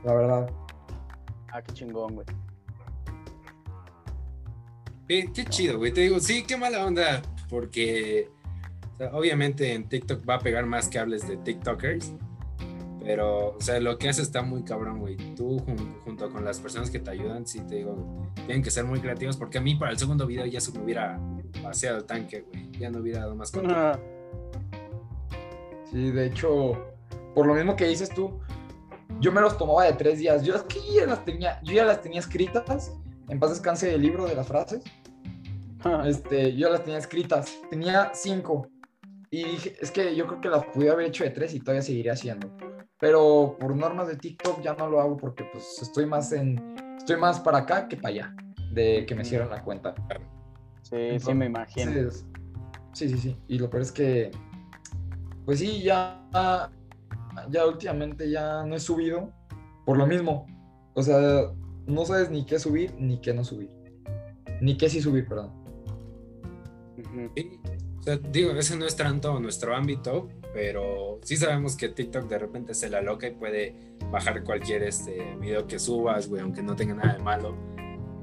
La 0.03 0.13
verdad. 0.13 0.49
Ah, 1.51 1.61
qué 1.61 1.73
chingón, 1.73 2.15
güey. 2.15 2.27
Qué, 5.07 5.31
qué 5.33 5.45
chido, 5.45 5.77
güey. 5.77 5.91
Te 5.91 6.01
digo, 6.01 6.19
sí, 6.19 6.43
qué 6.43 6.57
mala 6.57 6.85
onda, 6.85 7.21
porque 7.49 8.29
o 8.95 8.97
sea, 8.97 9.13
obviamente 9.13 9.73
en 9.73 9.89
TikTok 9.89 10.27
va 10.27 10.35
a 10.35 10.39
pegar 10.39 10.65
más 10.65 10.87
que 10.87 10.99
hables 10.99 11.27
de 11.27 11.37
TikTokers, 11.37 12.13
pero, 13.05 13.55
o 13.55 13.61
sea, 13.61 13.79
lo 13.79 13.97
que 13.99 14.09
hace 14.09 14.23
está 14.23 14.41
muy 14.41 14.63
cabrón, 14.63 14.99
güey. 14.99 15.15
Tú 15.35 15.59
jun- 15.59 15.99
junto 16.03 16.29
con 16.31 16.43
las 16.43 16.59
personas 16.59 16.89
que 16.89 16.97
te 16.99 17.11
ayudan, 17.11 17.45
sí 17.45 17.59
te 17.61 17.75
digo, 17.75 18.27
tienen 18.47 18.63
que 18.63 18.71
ser 18.71 18.83
muy 18.83 18.99
creativos, 18.99 19.37
porque 19.37 19.59
a 19.59 19.61
mí 19.61 19.75
para 19.75 19.91
el 19.91 19.97
segundo 19.99 20.25
video 20.25 20.45
ya 20.47 20.59
se 20.59 20.71
me 20.71 20.83
hubiera 20.83 21.19
vaciado 21.63 21.97
el 21.97 22.05
tanque, 22.05 22.41
güey. 22.41 22.71
Ya 22.79 22.89
no 22.89 22.99
hubiera 22.99 23.19
dado 23.19 23.35
más. 23.35 23.51
Ah, 23.69 23.97
Sí, 25.91 26.11
de 26.11 26.25
hecho, 26.25 26.73
por 27.35 27.45
lo 27.45 27.53
mismo 27.53 27.75
que 27.75 27.85
dices 27.87 28.09
tú, 28.09 28.39
yo 29.19 29.31
me 29.31 29.39
los 29.39 29.57
tomaba 29.57 29.83
de 29.85 29.93
tres 29.93 30.19
días. 30.19 30.43
Yo 30.43 30.55
es 30.55 30.63
que 30.63 30.79
ya 30.93 31.05
las 31.05 31.23
tenía, 31.23 31.61
yo 31.63 31.73
ya 31.73 31.85
las 31.85 32.01
tenía 32.01 32.19
escritas. 32.19 32.91
En 33.29 33.39
paz 33.39 33.51
descanse 33.51 33.93
el 33.93 34.01
libro 34.01 34.25
de 34.25 34.35
las 34.35 34.47
frases. 34.47 34.83
Este, 36.05 36.55
yo 36.55 36.69
las 36.69 36.83
tenía 36.83 36.97
escritas. 36.97 37.55
Tenía 37.69 38.11
cinco. 38.13 38.67
Y 39.29 39.43
dije, 39.43 39.75
es 39.79 39.91
que 39.91 40.15
yo 40.15 40.25
creo 40.27 40.41
que 40.41 40.49
las 40.49 40.65
pude 40.65 40.89
haber 40.89 41.05
hecho 41.07 41.23
de 41.23 41.29
tres 41.29 41.53
y 41.53 41.59
todavía 41.59 41.81
seguiría 41.83 42.13
haciendo. 42.13 42.49
Pero 42.99 43.57
por 43.59 43.75
normas 43.75 44.07
de 44.07 44.15
TikTok 44.15 44.61
ya 44.61 44.73
no 44.73 44.89
lo 44.89 45.01
hago 45.01 45.17
porque 45.17 45.43
pues 45.51 45.81
estoy 45.81 46.05
más 46.05 46.31
en, 46.31 46.75
estoy 46.97 47.17
más 47.17 47.39
para 47.39 47.59
acá 47.59 47.87
que 47.87 47.97
para 47.97 48.09
allá. 48.09 48.35
De 48.71 49.05
que 49.05 49.15
me 49.15 49.23
cierren 49.23 49.49
la 49.49 49.63
cuenta. 49.63 49.95
Sí, 50.81 51.19
sí, 51.19 51.33
me 51.33 51.45
imagino. 51.45 52.11
Sí, 52.93 53.09
sí, 53.09 53.17
sí. 53.17 53.37
Y 53.47 53.57
lo 53.59 53.69
peor 53.69 53.83
es 53.83 53.91
que, 53.91 54.31
pues 55.45 55.59
sí, 55.59 55.81
ya, 55.81 56.25
ya 57.49 57.65
últimamente 57.65 58.29
ya 58.29 58.63
no 58.63 58.75
he 58.75 58.79
subido 58.79 59.31
por 59.85 59.97
lo 59.97 60.07
mismo. 60.07 60.45
O 60.93 61.03
sea, 61.03 61.51
no 61.85 62.05
sabes 62.05 62.29
ni 62.29 62.45
qué 62.45 62.59
subir 62.59 62.93
ni 62.97 63.19
qué 63.19 63.33
no 63.33 63.43
subir. 63.43 63.69
Ni 64.61 64.77
qué 64.77 64.89
sí 64.89 65.01
subir, 65.01 65.27
perdón. 65.27 65.51
Sí, 67.35 67.59
O 67.99 68.03
sea, 68.03 68.17
digo, 68.17 68.51
ese 68.51 68.77
no 68.77 68.85
es 68.85 68.95
tanto 68.95 69.39
nuestro 69.39 69.75
ámbito, 69.75 70.29
pero 70.55 71.19
sí 71.21 71.35
sabemos 71.35 71.75
que 71.75 71.89
TikTok 71.89 72.29
de 72.29 72.39
repente 72.39 72.73
se 72.73 72.89
la 72.89 73.01
loca 73.01 73.27
y 73.27 73.31
puede 73.31 73.75
bajar 74.09 74.41
cualquier 74.41 74.83
este 74.83 75.35
video 75.35 75.67
que 75.67 75.77
subas, 75.77 76.29
güey, 76.29 76.41
aunque 76.41 76.63
no 76.63 76.77
tenga 76.77 76.95
nada 76.95 77.13
de 77.15 77.19
malo. 77.19 77.57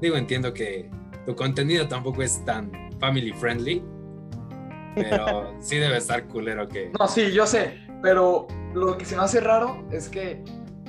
Digo, 0.00 0.16
entiendo 0.16 0.54
que 0.54 0.88
tu 1.26 1.36
contenido 1.36 1.86
tampoco 1.88 2.22
es 2.22 2.42
tan 2.46 2.72
family 2.98 3.34
friendly, 3.34 3.84
pero 4.94 5.54
sí 5.60 5.76
debe 5.76 5.98
estar 5.98 6.26
culero 6.26 6.66
que... 6.66 6.90
No, 6.98 7.06
sí, 7.06 7.32
yo 7.32 7.46
sé, 7.46 7.78
pero 8.02 8.48
lo 8.72 8.96
que 8.96 9.04
se 9.04 9.14
me 9.14 9.24
hace 9.24 9.42
raro 9.42 9.86
es 9.90 10.08
que 10.08 10.42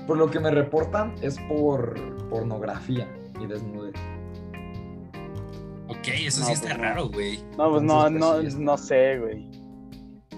por 0.08 0.18
lo 0.18 0.32
que 0.32 0.40
me 0.40 0.50
reportan 0.50 1.14
es 1.22 1.38
por 1.50 1.94
pornografía 2.30 3.06
y 3.42 3.48
desnudez. 3.48 3.96
Ok, 5.90 6.08
eso 6.08 6.40
No, 6.40 6.46
sí 6.46 6.54
está 6.54 6.70
pues 6.70 6.78
raro, 6.78 7.10
güey. 7.10 7.44
No, 7.58 7.70
pues 7.70 7.84
no, 7.84 8.08
Entonces, 8.08 8.20
no, 8.20 8.42
pues, 8.42 8.54
sí, 8.54 8.60
no 8.62 8.78
sé, 8.78 9.20
güey. 9.20 9.53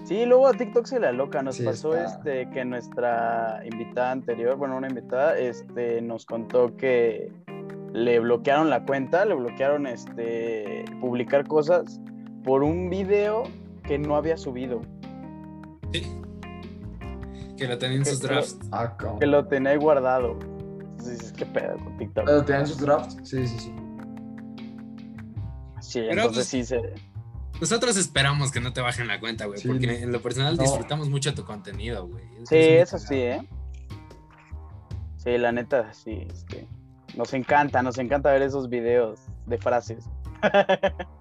Sí, 0.06 0.24
luego 0.24 0.46
a 0.46 0.52
TikTok 0.52 0.86
se 0.86 1.00
la 1.00 1.10
loca. 1.12 1.42
Nos 1.42 1.56
Sí, 1.56 1.64
pasó 1.64 1.96
está. 1.96 2.16
este 2.16 2.50
que 2.50 2.64
nuestra 2.64 3.60
invitada 3.64 4.12
anterior, 4.12 4.56
bueno, 4.56 4.76
una 4.76 4.88
invitada, 4.88 5.36
este, 5.38 6.00
nos 6.00 6.24
contó 6.26 6.76
que 6.76 7.32
le 7.92 8.20
bloquearon 8.20 8.70
la 8.70 8.84
cuenta, 8.84 9.24
le 9.24 9.34
bloquearon 9.34 9.86
este 9.88 10.84
publicar 11.00 11.46
cosas 11.48 12.00
por 12.44 12.62
un 12.62 12.88
video 12.88 13.42
que 13.82 13.98
no 13.98 14.16
había 14.16 14.36
subido, 14.36 14.80
Sí. 15.92 16.02
Que 17.56 17.66
lo 17.66 17.78
tenía 17.78 17.96
en 17.98 18.04
sus 18.04 18.20
drafts. 18.20 18.58
Ah, 18.70 18.96
que 19.18 19.26
lo 19.26 19.46
tenía 19.46 19.70
ahí 19.72 19.78
guardado. 19.78 20.36
Entonces 20.80 21.18
dices, 21.20 21.32
¿qué 21.32 21.46
pedo 21.46 21.76
con 21.78 21.96
TikTok? 21.96 22.24
¿Pero 22.26 22.44
tienen 22.44 22.66
sus 22.66 22.78
drafts? 22.78 23.16
Sí, 23.22 23.46
sí, 23.46 23.58
sí. 23.58 23.74
Sí, 25.80 26.00
Pero, 26.00 26.12
entonces 26.22 26.34
pues, 26.36 26.46
sí 26.48 26.64
se. 26.64 26.80
Nosotros 27.60 27.96
esperamos 27.96 28.52
que 28.52 28.60
no 28.60 28.72
te 28.72 28.80
bajen 28.80 29.08
la 29.08 29.18
cuenta, 29.18 29.46
güey, 29.46 29.58
Sí. 29.58 29.68
porque 29.68 30.02
en 30.02 30.12
lo 30.12 30.20
personal 30.20 30.56
No. 30.56 30.62
disfrutamos 30.62 31.08
mucho 31.08 31.34
tu 31.34 31.44
contenido, 31.44 32.06
güey. 32.06 32.24
Es- 32.42 32.48
Sí, 32.48 32.56
eso 32.56 32.98
sí. 32.98 33.14
¿eh? 33.16 33.48
Sí, 35.16 35.38
la 35.38 35.52
neta, 35.52 35.92
sí. 35.94 36.26
este, 36.30 36.68
nos 37.16 37.32
encanta, 37.34 37.82
nos 37.82 37.98
encanta 37.98 38.30
ver 38.30 38.42
esos 38.42 38.68
videos 38.68 39.20
de 39.46 39.58
frases. 39.58 40.04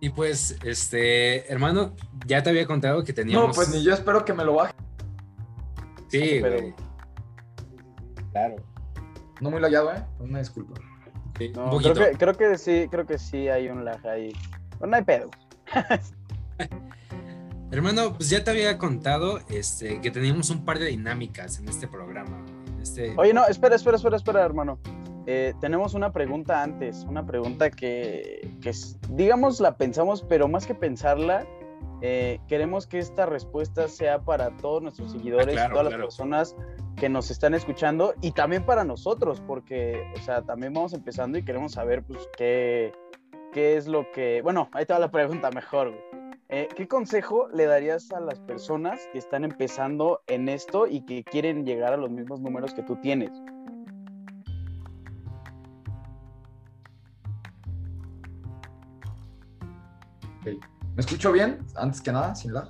Y 0.00 0.10
pues, 0.10 0.58
este, 0.62 1.50
hermano, 1.50 1.94
ya 2.26 2.42
te 2.42 2.50
había 2.50 2.66
contado 2.66 3.02
que 3.02 3.12
teníamos. 3.12 3.48
No, 3.48 3.54
pues 3.54 3.70
ni 3.70 3.82
yo 3.82 3.94
espero 3.94 4.24
que 4.24 4.34
me 4.34 4.44
lo 4.44 4.54
baje. 4.54 4.74
Sí, 6.08 6.38
Pero- 6.42 6.56
güey. 6.60 6.74
Claro. 8.32 8.56
No 9.40 9.50
muy 9.50 9.60
lallado, 9.60 9.92
¿eh? 9.92 10.02
Una 10.20 10.38
disculpa. 10.38 10.74
Sí, 11.38 11.50
No, 11.54 11.72
un 11.76 11.82
creo, 11.82 11.94
que, 11.94 12.16
creo 12.16 12.34
que 12.34 12.58
sí, 12.58 12.88
creo 12.90 13.06
que 13.06 13.18
sí 13.18 13.48
hay 13.48 13.68
un 13.68 13.84
lag 13.84 14.04
ahí. 14.06 14.32
Pero 14.78 14.90
no 14.90 14.96
hay 14.96 15.04
pedo. 15.04 15.30
Hermano, 17.70 18.14
pues 18.14 18.30
ya 18.30 18.42
te 18.44 18.50
había 18.52 18.78
contado 18.78 19.40
este, 19.48 20.00
que 20.00 20.10
teníamos 20.10 20.50
un 20.50 20.64
par 20.64 20.78
de 20.78 20.86
dinámicas 20.86 21.58
en 21.58 21.68
este 21.68 21.88
programa. 21.88 22.44
en 22.74 22.80
este- 22.80 23.14
Oye, 23.16 23.34
no, 23.34 23.44
espera, 23.46 23.74
espera, 23.76 23.96
espera, 23.96 24.16
espera, 24.16 24.44
hermano. 24.44 24.78
Eh, 25.26 25.54
tenemos 25.60 25.94
una 25.94 26.12
pregunta 26.12 26.62
antes, 26.62 27.04
una 27.08 27.26
pregunta 27.26 27.70
que, 27.70 28.54
que 28.62 28.70
es- 28.70 28.96
digamos, 29.10 29.58
la 29.60 29.76
pensamos, 29.76 30.22
pero 30.22 30.46
más 30.46 30.66
que 30.66 30.74
pensarla, 30.74 31.44
eh, 32.00 32.38
queremos 32.46 32.86
que 32.86 33.00
esta 33.00 33.26
respuesta 33.26 33.88
sea 33.88 34.20
para 34.20 34.50
todos 34.58 34.82
nuestros 34.82 35.10
seguidores, 35.10 35.48
Ah, 35.48 35.66
claro, 35.66 35.74
todas 35.74 35.88
claro. 35.88 36.04
las 36.04 36.06
personas 36.06 36.56
que 36.96 37.08
nos 37.08 37.30
están 37.30 37.54
escuchando 37.54 38.14
y 38.22 38.32
también 38.32 38.64
para 38.64 38.84
nosotros, 38.84 39.42
porque, 39.46 40.10
o 40.16 40.22
sea, 40.22 40.42
también 40.42 40.72
vamos 40.72 40.94
empezando 40.94 41.36
y 41.38 41.44
queremos 41.44 41.72
saber, 41.72 42.02
pues, 42.02 42.28
qué, 42.36 42.92
qué 43.52 43.76
es 43.76 43.86
lo 43.86 44.10
que... 44.12 44.40
Bueno, 44.42 44.68
ahí 44.72 44.86
te 44.86 44.94
va 44.94 44.98
la 44.98 45.10
pregunta 45.10 45.50
mejor, 45.50 45.90
güey. 45.90 46.00
Eh, 46.48 46.68
¿Qué 46.74 46.86
consejo 46.86 47.48
le 47.48 47.66
darías 47.66 48.12
a 48.12 48.20
las 48.20 48.38
personas 48.40 49.00
que 49.12 49.18
están 49.18 49.44
empezando 49.44 50.22
en 50.28 50.48
esto 50.48 50.86
y 50.86 51.00
que 51.04 51.24
quieren 51.24 51.66
llegar 51.66 51.92
a 51.92 51.96
los 51.96 52.10
mismos 52.10 52.40
números 52.40 52.72
que 52.72 52.82
tú 52.82 52.96
tienes? 52.96 53.32
¿Me 60.44 61.00
escucho 61.00 61.32
bien? 61.32 61.58
Antes 61.74 62.00
que 62.00 62.12
nada, 62.12 62.34
sin 62.34 62.54
lag. 62.54 62.68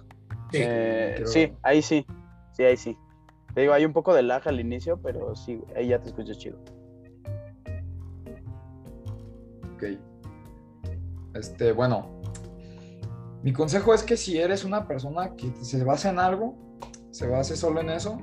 Sí. 0.50 0.58
Eh, 0.60 1.22
Sí, 1.26 1.52
ahí 1.62 1.82
sí. 1.82 2.04
Sí, 2.52 2.64
ahí 2.64 2.76
sí. 2.76 2.96
Te 3.57 3.62
digo, 3.62 3.73
hay 3.73 3.87
un 3.87 3.95
poco 3.95 4.12
de 4.12 4.23
lag 4.23 4.47
al 4.47 4.61
inicio, 4.61 5.01
pero 5.01 5.35
sí, 5.35 5.62
ahí 5.75 5.88
ya 5.88 5.99
te 5.99 6.09
escuchas 6.09 6.37
chido. 6.37 6.59
Ok. 9.75 9.99
Este, 11.33 11.73
bueno. 11.73 12.21
Mi 13.42 13.55
consejo 13.55 13.95
es 13.95 14.03
que 14.03 14.19
si 14.19 14.37
eres 14.38 14.62
una 14.62 14.87
persona 14.87 15.35
que 15.37 15.51
se 15.62 15.83
basa 15.85 16.11
en 16.11 16.19
algo, 16.19 16.55
se 17.12 17.27
base 17.29 17.57
solo 17.57 17.81
en 17.81 17.88
eso. 17.88 18.19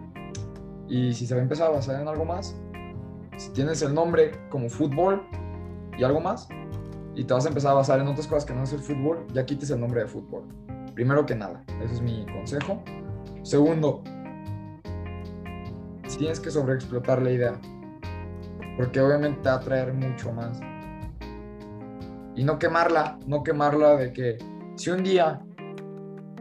Y 0.88 1.16
si 1.16 1.26
se 1.26 1.34
va 1.34 1.40
a 1.40 1.44
empezar 1.44 1.70
a 1.70 1.72
basar 1.72 2.00
en 2.00 2.08
algo 2.08 2.26
más, 2.26 2.56
si 3.36 3.52
tienes 3.54 3.82
el 3.82 3.96
nombre 3.96 4.34
como 4.52 4.70
fútbol 4.70 5.24
y 5.98 6.04
algo 6.04 6.22
más, 6.22 6.48
y 7.16 7.24
te 7.24 7.34
vas 7.34 7.48
a 7.48 7.50
empezar 7.50 7.72
a 7.72 7.74
basar 7.74 8.00
en 8.00 8.08
otras 8.08 8.28
cosas 8.28 8.46
que 8.46 8.54
no 8.54 8.62
es 8.62 8.74
el 8.74 8.82
fútbol, 8.82 9.26
ya 9.34 9.48
quites 9.48 9.72
el 9.72 9.80
nombre 9.80 10.02
de 10.02 10.08
fútbol. 10.08 10.44
Primero 10.94 11.26
que 11.26 11.34
nada, 11.34 11.64
ese 11.84 11.96
es 11.96 12.02
mi 12.02 12.24
consejo. 12.28 12.84
Segundo, 13.42 14.04
tienes 16.18 16.40
que 16.40 16.52
sobreexplotar 16.52 17.22
la 17.22 17.32
idea, 17.32 17.60
porque 18.78 19.00
obviamente 19.02 19.42
te 19.42 19.50
va 19.50 19.56
a 19.56 19.60
traer 19.60 19.94
mucho 19.94 20.32
más 20.32 20.60
y 22.36 22.44
no 22.44 22.58
quemarla, 22.58 23.20
no 23.28 23.44
quemarla 23.44 23.96
de 23.96 24.12
que 24.14 24.38
si 24.76 24.90
un 24.90 25.04
día, 25.04 25.42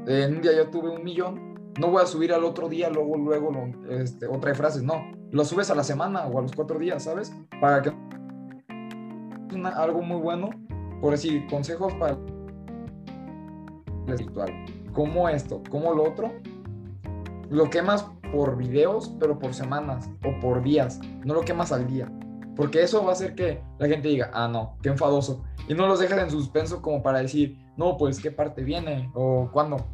en 0.07 0.37
un 0.37 0.43
día 0.43 0.53
yo 0.57 0.69
tuve 0.71 0.89
un 0.91 1.05
millón, 1.05 1.53
no 1.79 1.91
voy 1.91 2.03
a 2.03 2.07
subir 2.07 2.33
al 2.33 2.45
otro 2.45 2.69
día, 2.69 2.89
luego, 2.91 3.17
luego, 3.17 3.51
lo- 3.51 3.91
este, 3.91 4.27
otra 4.27 4.51
de 4.51 4.55
frases, 4.57 4.83
no. 4.83 5.03
lo 5.31 5.45
subes 5.45 5.71
a 5.71 5.75
la 5.75 5.83
semana 5.85 6.27
o 6.27 6.39
a 6.39 6.43
los 6.43 6.53
cuatro 6.53 6.79
días, 6.79 7.05
¿sabes? 7.05 7.35
Para 7.61 7.81
que 7.83 7.93
algo 9.77 10.03
muy 10.03 10.21
bueno, 10.21 10.51
por 11.01 11.13
decir, 11.13 11.47
consejos 11.49 11.93
para. 11.95 12.19
¿Cómo 14.93 15.29
esto? 15.29 15.63
¿Cómo 15.71 15.95
lo 15.95 16.05
otro? 16.05 16.33
Lo 17.49 17.71
quemas 17.71 18.07
por 18.33 18.57
videos, 18.57 19.15
pero 19.21 19.39
por 19.39 19.55
semanas 19.55 20.11
o 20.25 20.41
por 20.41 20.63
días, 20.63 21.01
no 21.25 21.35
lo 21.35 21.43
quemas 21.43 21.71
al 21.71 21.87
día. 21.87 22.11
Porque 22.57 22.83
eso 22.83 23.03
va 23.05 23.11
a 23.11 23.13
hacer 23.13 23.35
que 23.35 23.63
la 23.79 23.89
gente 23.89 24.09
diga, 24.09 24.31
ah, 24.35 24.49
no, 24.49 24.77
qué 24.83 24.89
enfadoso. 24.89 25.45
Y 25.69 25.75
no 25.75 25.87
los 25.87 26.01
dejes 26.01 26.19
en 26.19 26.31
suspenso 26.31 26.83
como 26.83 27.03
para 27.03 27.21
decir, 27.21 27.59
no, 27.77 27.97
pues 27.97 28.21
qué 28.21 28.31
parte 28.31 28.63
viene 28.63 29.11
o 29.15 29.49
cuándo. 29.53 29.87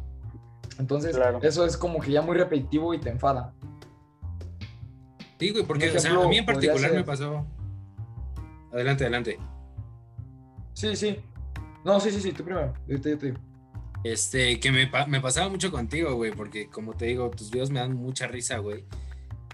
Entonces, 0.77 1.17
eso 1.41 1.65
es 1.65 1.77
como 1.77 1.99
que 1.99 2.11
ya 2.11 2.21
muy 2.21 2.37
repetitivo 2.37 2.93
y 2.93 2.99
te 2.99 3.09
enfada. 3.09 3.53
Sí, 5.39 5.51
güey, 5.51 5.63
porque 5.63 5.89
a 5.89 6.27
mí 6.27 6.37
en 6.37 6.45
particular 6.45 6.93
me 6.93 7.03
pasó. 7.03 7.45
Adelante, 8.71 9.03
adelante. 9.03 9.39
Sí, 10.73 10.95
sí. 10.95 11.19
No, 11.83 11.99
sí, 11.99 12.11
sí, 12.11 12.21
sí, 12.21 12.31
tú 12.33 12.43
primero. 12.43 12.73
Yo 12.87 12.99
te, 12.99 13.15
digo. 13.15 13.37
Este, 14.03 14.59
que 14.59 14.71
me, 14.71 14.89
me 15.07 15.21
pasaba 15.21 15.49
mucho 15.49 15.71
contigo, 15.71 16.15
güey, 16.15 16.31
porque 16.31 16.69
como 16.69 16.95
te 16.95 17.05
digo, 17.05 17.29
tus 17.31 17.51
videos 17.51 17.69
me 17.69 17.79
dan 17.79 17.95
mucha 17.95 18.27
risa, 18.27 18.59
güey. 18.59 18.85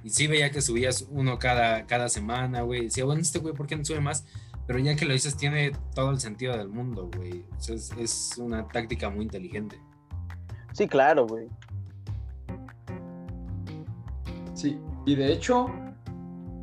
Y 0.03 0.11
sí 0.11 0.27
veía 0.27 0.51
que 0.51 0.61
subías 0.61 1.07
uno 1.09 1.39
cada, 1.39 1.87
cada 1.87 2.09
semana, 2.09 2.61
güey. 2.61 2.85
Decía, 2.85 3.05
bueno, 3.05 3.21
este 3.21 3.39
güey, 3.39 3.55
¿por 3.55 3.65
qué 3.65 3.75
no 3.75 3.83
sube 3.83 4.01
más? 4.01 4.25
Pero 4.67 4.79
ya 4.79 4.95
que 4.95 5.05
lo 5.05 5.13
dices, 5.13 5.35
tiene 5.35 5.71
todo 5.93 6.11
el 6.11 6.19
sentido 6.19 6.55
del 6.57 6.69
mundo, 6.69 7.09
güey. 7.15 7.43
es, 7.67 7.91
es 7.97 8.37
una 8.37 8.67
táctica 8.67 9.09
muy 9.09 9.23
inteligente. 9.23 9.79
Sí, 10.73 10.87
claro, 10.87 11.25
güey. 11.25 11.47
Sí, 14.53 14.79
y 15.05 15.15
de 15.15 15.33
hecho, 15.33 15.67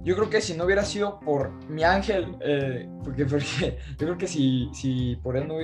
yo 0.04 0.16
creo 0.16 0.30
que 0.30 0.40
si 0.40 0.54
no 0.54 0.64
hubiera 0.64 0.84
sido 0.84 1.20
por 1.20 1.52
mi 1.68 1.84
ángel, 1.84 2.36
eh, 2.40 2.88
porque, 3.04 3.24
porque, 3.26 3.78
yo 3.90 3.98
creo 3.98 4.18
que 4.18 4.26
si, 4.26 4.70
si 4.72 5.16
por 5.22 5.36
él 5.36 5.46
no 5.46 5.54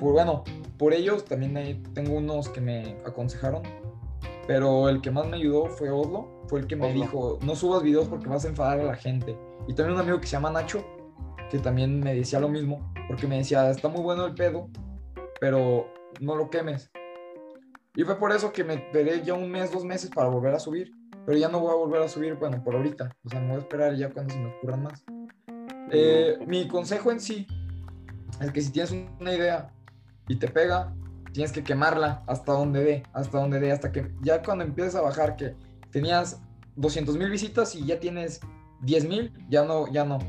por, 0.00 0.12
bueno, 0.12 0.42
por 0.78 0.92
ellos 0.92 1.24
también 1.24 1.82
tengo 1.94 2.14
unos 2.14 2.48
que 2.48 2.60
me 2.60 2.96
aconsejaron, 3.06 3.62
pero 4.46 4.88
el 4.88 5.00
que 5.00 5.10
más 5.10 5.26
me 5.26 5.36
ayudó 5.36 5.66
fue 5.66 5.90
Oslo, 5.90 6.42
fue 6.48 6.60
el 6.60 6.66
que 6.66 6.74
me 6.74 6.92
dijo, 6.92 7.38
no 7.44 7.54
subas 7.54 7.82
videos 7.82 8.08
porque 8.08 8.28
vas 8.28 8.44
a 8.44 8.48
enfadar 8.48 8.80
a 8.80 8.84
la 8.84 8.96
gente. 8.96 9.38
Y 9.68 9.74
también 9.74 9.94
un 9.94 10.00
amigo 10.00 10.20
que 10.20 10.26
se 10.26 10.32
llama 10.32 10.50
Nacho, 10.50 10.84
que 11.50 11.58
también 11.58 12.00
me 12.00 12.14
decía 12.14 12.40
lo 12.40 12.48
mismo, 12.48 12.92
porque 13.06 13.28
me 13.28 13.36
decía, 13.36 13.70
está 13.70 13.88
muy 13.88 14.02
bueno 14.02 14.26
el 14.26 14.34
pedo, 14.34 14.68
pero 15.38 15.86
no 16.20 16.34
lo 16.34 16.50
quemes. 16.50 16.90
Y 17.94 18.02
fue 18.02 18.18
por 18.18 18.32
eso 18.32 18.52
que 18.52 18.64
me 18.64 18.74
esperé 18.74 19.22
ya 19.22 19.34
un 19.34 19.50
mes, 19.50 19.70
dos 19.70 19.84
meses 19.84 20.10
para 20.10 20.28
volver 20.28 20.54
a 20.54 20.58
subir 20.58 20.92
pero 21.30 21.38
ya 21.38 21.48
no 21.48 21.60
voy 21.60 21.70
a 21.70 21.76
volver 21.76 22.02
a 22.02 22.08
subir, 22.08 22.34
bueno, 22.34 22.62
por 22.62 22.74
ahorita. 22.74 23.16
O 23.24 23.28
sea, 23.28 23.40
me 23.40 23.48
voy 23.48 23.56
a 23.56 23.60
esperar 23.60 23.94
ya 23.94 24.10
cuando 24.10 24.32
se 24.32 24.40
me 24.40 24.54
ocurran 24.54 24.82
más. 24.82 25.04
Eh, 25.92 26.38
mi 26.46 26.66
consejo 26.68 27.10
en 27.10 27.20
sí 27.20 27.46
es 28.40 28.50
que 28.52 28.60
si 28.60 28.72
tienes 28.72 28.92
una 29.20 29.34
idea 29.34 29.72
y 30.30 30.36
te 30.36 30.46
pega, 30.46 30.94
tienes 31.32 31.50
que 31.50 31.64
quemarla 31.64 32.22
hasta 32.28 32.52
donde 32.52 32.84
dé, 32.84 33.02
hasta 33.12 33.40
donde 33.40 33.58
dé, 33.58 33.72
hasta 33.72 33.90
que 33.90 34.12
ya 34.22 34.40
cuando 34.42 34.62
empieces 34.62 34.94
a 34.94 35.00
bajar 35.00 35.34
que 35.34 35.56
tenías 35.90 36.40
200 36.76 37.16
mil 37.16 37.28
visitas 37.28 37.74
y 37.74 37.84
ya 37.84 37.98
tienes 37.98 38.40
10 38.82 39.08
mil, 39.08 39.32
ya 39.48 39.64
no, 39.64 39.88
ya 39.88 40.04
no. 40.04 40.20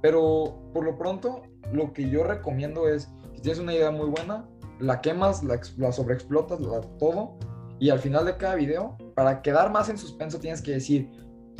Pero 0.00 0.58
por 0.72 0.86
lo 0.86 0.96
pronto, 0.96 1.42
lo 1.72 1.92
que 1.92 2.08
yo 2.08 2.24
recomiendo 2.24 2.88
es, 2.88 3.10
si 3.34 3.42
tienes 3.42 3.60
una 3.60 3.74
idea 3.74 3.90
muy 3.90 4.08
buena, 4.08 4.48
la 4.80 5.02
quemas, 5.02 5.44
la, 5.44 5.60
la 5.76 5.92
sobreexplotas, 5.92 6.58
la, 6.60 6.80
todo, 6.98 7.36
y 7.78 7.90
al 7.90 7.98
final 7.98 8.24
de 8.24 8.38
cada 8.38 8.54
video, 8.54 8.96
para 9.14 9.42
quedar 9.42 9.70
más 9.70 9.90
en 9.90 9.98
suspenso, 9.98 10.40
tienes 10.40 10.62
que 10.62 10.72
decir 10.72 11.10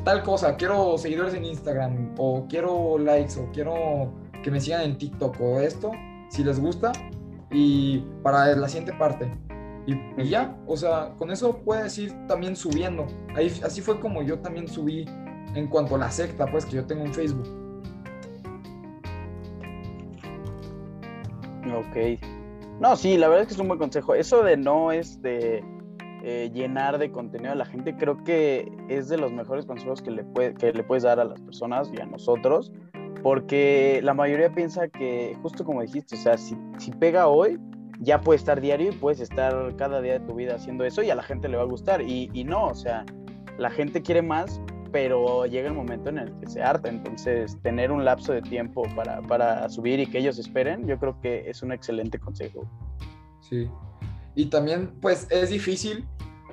tal 0.05 0.23
cosa, 0.23 0.57
quiero 0.57 0.97
seguidores 0.97 1.35
en 1.35 1.45
Instagram, 1.45 2.15
o 2.17 2.47
quiero 2.49 2.97
likes, 2.97 3.39
o 3.39 3.53
quiero 3.53 4.15
que 4.43 4.51
me 4.51 4.59
sigan 4.59 4.81
en 4.85 4.97
TikTok, 4.97 5.39
o 5.39 5.61
esto, 5.61 5.91
si 6.31 6.43
les 6.43 6.59
gusta, 6.59 6.93
y 7.51 7.99
para 8.23 8.55
la 8.57 8.69
siguiente 8.69 8.93
parte. 8.99 9.31
Y, 9.87 10.29
ya, 10.29 10.57
o 10.67 10.77
sea, 10.77 11.15
con 11.17 11.31
eso 11.31 11.59
puedes 11.59 11.97
ir 11.99 12.13
también 12.27 12.57
subiendo. 12.57 13.07
Ahí, 13.37 13.53
así 13.63 13.81
fue 13.81 14.01
como 14.01 14.23
yo 14.23 14.39
también 14.41 14.67
subí 14.67 15.05
en 15.55 15.69
cuanto 15.69 15.95
a 15.95 15.99
la 15.99 16.11
secta, 16.11 16.47
pues 16.47 16.67
que 16.67 16.77
yo 16.77 16.87
tengo 16.87 17.05
un 17.05 17.15
Facebook. 17.15 17.47
Ok. 21.73 22.21
No, 22.81 22.97
sí, 22.97 23.17
la 23.17 23.29
verdad 23.29 23.43
es 23.43 23.49
que 23.49 23.55
es 23.55 23.61
un 23.61 23.69
buen 23.69 23.79
consejo. 23.79 24.15
Eso 24.15 24.43
de 24.43 24.57
no, 24.57 24.91
este, 24.91 25.63
eh, 26.23 26.51
llenar 26.53 26.99
de 26.99 27.13
contenido 27.13 27.53
a 27.53 27.55
la 27.55 27.65
gente, 27.65 27.97
creo 27.97 28.25
que 28.25 28.69
es 28.89 29.09
de 29.09 29.17
los 29.17 29.31
mejores 29.31 29.65
consejos 29.65 30.03
que 30.03 30.11
le, 30.11 30.25
puede, 30.25 30.55
que 30.55 30.73
le 30.73 30.83
puedes 30.83 31.05
dar 31.05 31.21
a 31.21 31.25
las 31.25 31.41
personas 31.41 31.89
y 31.97 32.01
a 32.01 32.07
nosotros, 32.07 32.73
porque 33.23 34.01
la 34.03 34.15
mayoría 34.15 34.53
piensa 34.53 34.89
que, 34.89 35.37
justo 35.43 35.65
como 35.65 35.83
dijiste, 35.83 36.17
o 36.17 36.19
sea, 36.19 36.39
si, 36.39 36.57
si 36.79 36.91
pega 36.93 37.27
hoy, 37.29 37.59
ya 38.01 38.21
puede 38.21 38.39
estar 38.39 38.61
diario 38.61 38.93
y 38.93 38.95
puedes 38.95 39.21
estar 39.21 39.75
cada 39.77 40.01
día 40.01 40.19
de 40.19 40.27
tu 40.27 40.35
vida 40.35 40.57
haciendo 40.57 40.85
eso 40.85 41.03
y 41.03 41.11
a 41.11 41.15
la 41.15 41.23
gente 41.23 41.49
le 41.49 41.57
va 41.57 41.63
a 41.63 41.67
gustar. 41.67 42.03
Y, 42.03 42.31
y 42.33 42.45
no, 42.45 42.67
o 42.67 42.75
sea, 42.75 43.05
la 43.59 43.71
gente 43.71 44.03
quiere 44.03 44.23
más, 44.23 44.61
pero 44.93 45.47
llega 45.47 45.69
el 45.69 45.75
momento 45.75 46.11
en 46.11 46.19
el 46.19 46.33
que 46.39 46.47
se 46.49 46.63
harta. 46.63 46.89
Entonces, 46.89 47.59
tener 47.63 47.91
un 47.91 48.05
lapso 48.05 48.33
de 48.33 48.43
tiempo 48.43 48.83
para, 48.95 49.23
para 49.23 49.69
subir 49.69 50.01
y 50.01 50.07
que 50.07 50.19
ellos 50.19 50.39
esperen, 50.39 50.87
yo 50.87 50.99
creo 50.99 51.21
que 51.21 51.49
es 51.49 51.63
un 51.63 51.73
excelente 51.73 52.19
consejo. 52.19 52.69
Sí. 53.41 53.69
Y 54.35 54.47
también, 54.47 54.93
pues, 55.01 55.27
es 55.31 55.51
difícil 55.51 56.07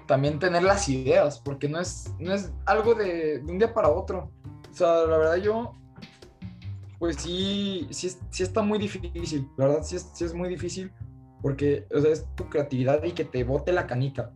también 0.06 0.40
tener 0.40 0.64
las 0.64 0.90
ideas, 0.90 1.40
porque 1.40 1.70
no 1.70 1.80
es, 1.80 2.14
no 2.20 2.34
es 2.34 2.54
algo 2.66 2.94
de, 2.94 3.42
un 3.48 3.58
día 3.58 3.74
para 3.74 3.90
otro. 3.90 4.30
O 4.70 4.74
sea, 4.74 5.06
la 5.06 5.18
verdad 5.18 5.36
yo, 5.38 5.74
pues 7.04 7.18
sí, 7.18 7.86
sí, 7.92 8.16
sí 8.30 8.44
está 8.44 8.62
muy 8.62 8.80
difícil, 8.80 9.46
la 9.58 9.68
verdad 9.68 9.84
sí 9.84 9.98
es, 9.98 10.10
sí 10.14 10.24
es 10.24 10.34
muy 10.34 10.48
difícil, 10.48 10.90
porque 11.42 11.86
o 11.94 12.00
sea, 12.00 12.14
es 12.14 12.26
tu 12.36 12.48
creatividad 12.48 13.04
y 13.04 13.12
que 13.12 13.26
te 13.26 13.44
bote 13.44 13.74
la 13.74 13.86
canica. 13.86 14.32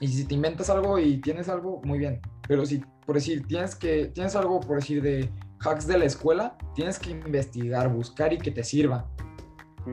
Y 0.00 0.08
si 0.08 0.24
te 0.24 0.34
inventas 0.34 0.70
algo 0.70 0.98
y 0.98 1.18
tienes 1.18 1.50
algo, 1.50 1.82
muy 1.84 1.98
bien. 1.98 2.22
Pero 2.48 2.64
si, 2.64 2.82
por 3.04 3.16
decir, 3.16 3.46
tienes, 3.46 3.74
que, 3.74 4.06
tienes 4.06 4.34
algo, 4.36 4.60
por 4.60 4.76
decir, 4.76 5.02
de 5.02 5.30
hacks 5.60 5.86
de 5.86 5.98
la 5.98 6.06
escuela, 6.06 6.56
tienes 6.74 6.98
que 6.98 7.10
investigar, 7.10 7.92
buscar 7.92 8.32
y 8.32 8.38
que 8.38 8.50
te 8.50 8.64
sirva. 8.64 9.06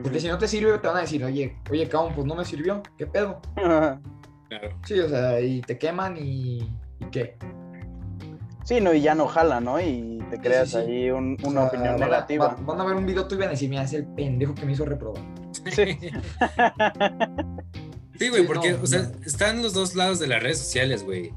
Porque 0.02 0.20
si 0.20 0.28
no 0.28 0.38
te 0.38 0.48
sirve, 0.48 0.78
te 0.78 0.88
van 0.88 0.96
a 0.96 1.00
decir, 1.00 1.22
oye, 1.22 1.54
oye, 1.70 1.86
cabrón, 1.86 2.14
pues 2.14 2.26
no 2.26 2.34
me 2.34 2.46
sirvió, 2.46 2.82
¿qué 2.96 3.06
pedo? 3.06 3.42
Claro. 3.56 4.00
Sí, 4.86 4.98
o 4.98 5.08
sea, 5.10 5.38
y 5.38 5.60
te 5.60 5.76
queman 5.76 6.16
y, 6.16 6.60
y 6.98 7.04
qué. 7.12 7.36
Sí, 8.64 8.80
no, 8.80 8.94
y 8.94 9.02
ya 9.02 9.14
no 9.14 9.26
jala, 9.26 9.60
¿no? 9.60 9.78
Y 9.78 10.19
te 10.30 10.38
creas 10.38 10.74
ahí 10.74 11.10
una 11.10 11.64
opinión 11.64 11.98
negativa. 11.98 12.56
van 12.60 12.80
a 12.80 12.84
ver 12.84 12.94
un 12.94 13.06
video 13.06 13.26
tuyo 13.26 13.38
y 13.38 13.40
van 13.40 13.48
a 13.48 13.52
decir, 13.52 13.68
mira, 13.68 13.82
es 13.82 13.92
el 13.92 14.06
pendejo 14.06 14.54
que 14.54 14.64
me 14.64 14.72
hizo 14.72 14.84
reprobar. 14.84 15.22
Sí. 15.70 15.98
sí, 18.18 18.28
güey, 18.28 18.46
porque, 18.46 18.74
o 18.74 18.86
sea, 18.86 19.10
están 19.26 19.62
los 19.62 19.74
dos 19.74 19.94
lados 19.94 20.18
de 20.18 20.28
las 20.28 20.42
redes 20.42 20.58
sociales, 20.58 21.04
güey. 21.04 21.32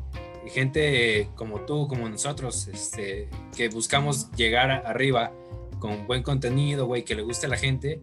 Gente 0.48 1.30
como 1.36 1.62
tú, 1.62 1.88
como 1.88 2.08
nosotros, 2.08 2.68
este, 2.68 3.30
que 3.56 3.70
buscamos 3.70 4.32
llegar 4.34 4.72
arriba 4.86 5.32
con 5.80 6.08
buen 6.08 6.24
contenido, 6.24 6.86
güey, 6.86 7.04
que 7.04 7.16
le 7.16 7.24
guste 7.24 7.48
a 7.48 7.50
la 7.50 7.58
gente 7.58 8.02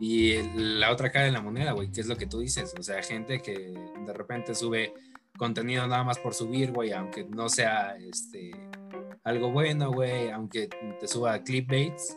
y 0.00 0.42
la 0.56 0.90
otra 0.90 1.12
cara 1.12 1.26
de 1.26 1.32
la 1.32 1.40
moneda, 1.40 1.72
güey, 1.72 1.92
que 1.92 2.00
es 2.00 2.06
lo 2.06 2.16
que 2.16 2.26
tú 2.26 2.40
dices. 2.40 2.74
O 2.78 2.82
sea, 2.82 3.02
gente 3.02 3.40
que 3.40 3.74
de 4.04 4.12
repente 4.12 4.54
sube 4.54 4.92
contenido 5.36 5.86
nada 5.86 6.04
más 6.04 6.18
por 6.18 6.34
subir, 6.34 6.72
güey, 6.72 6.92
aunque 6.92 7.24
no 7.24 7.48
sea 7.48 7.96
este, 7.96 8.50
algo 9.24 9.50
bueno, 9.50 9.92
güey, 9.92 10.30
aunque 10.30 10.68
te 10.98 11.08
suba 11.08 11.42
clipbaits. 11.42 12.16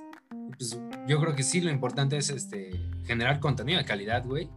Pues 0.58 0.80
yo 1.08 1.20
creo 1.20 1.36
que 1.36 1.44
sí, 1.44 1.62
lo 1.62 1.72
importante 1.72 2.18
es 2.18 2.30
este, 2.30 2.72
generar 3.06 3.40
contenido 3.40 3.80
de 3.80 3.86
calidad, 3.86 4.26
güey. 4.26 4.50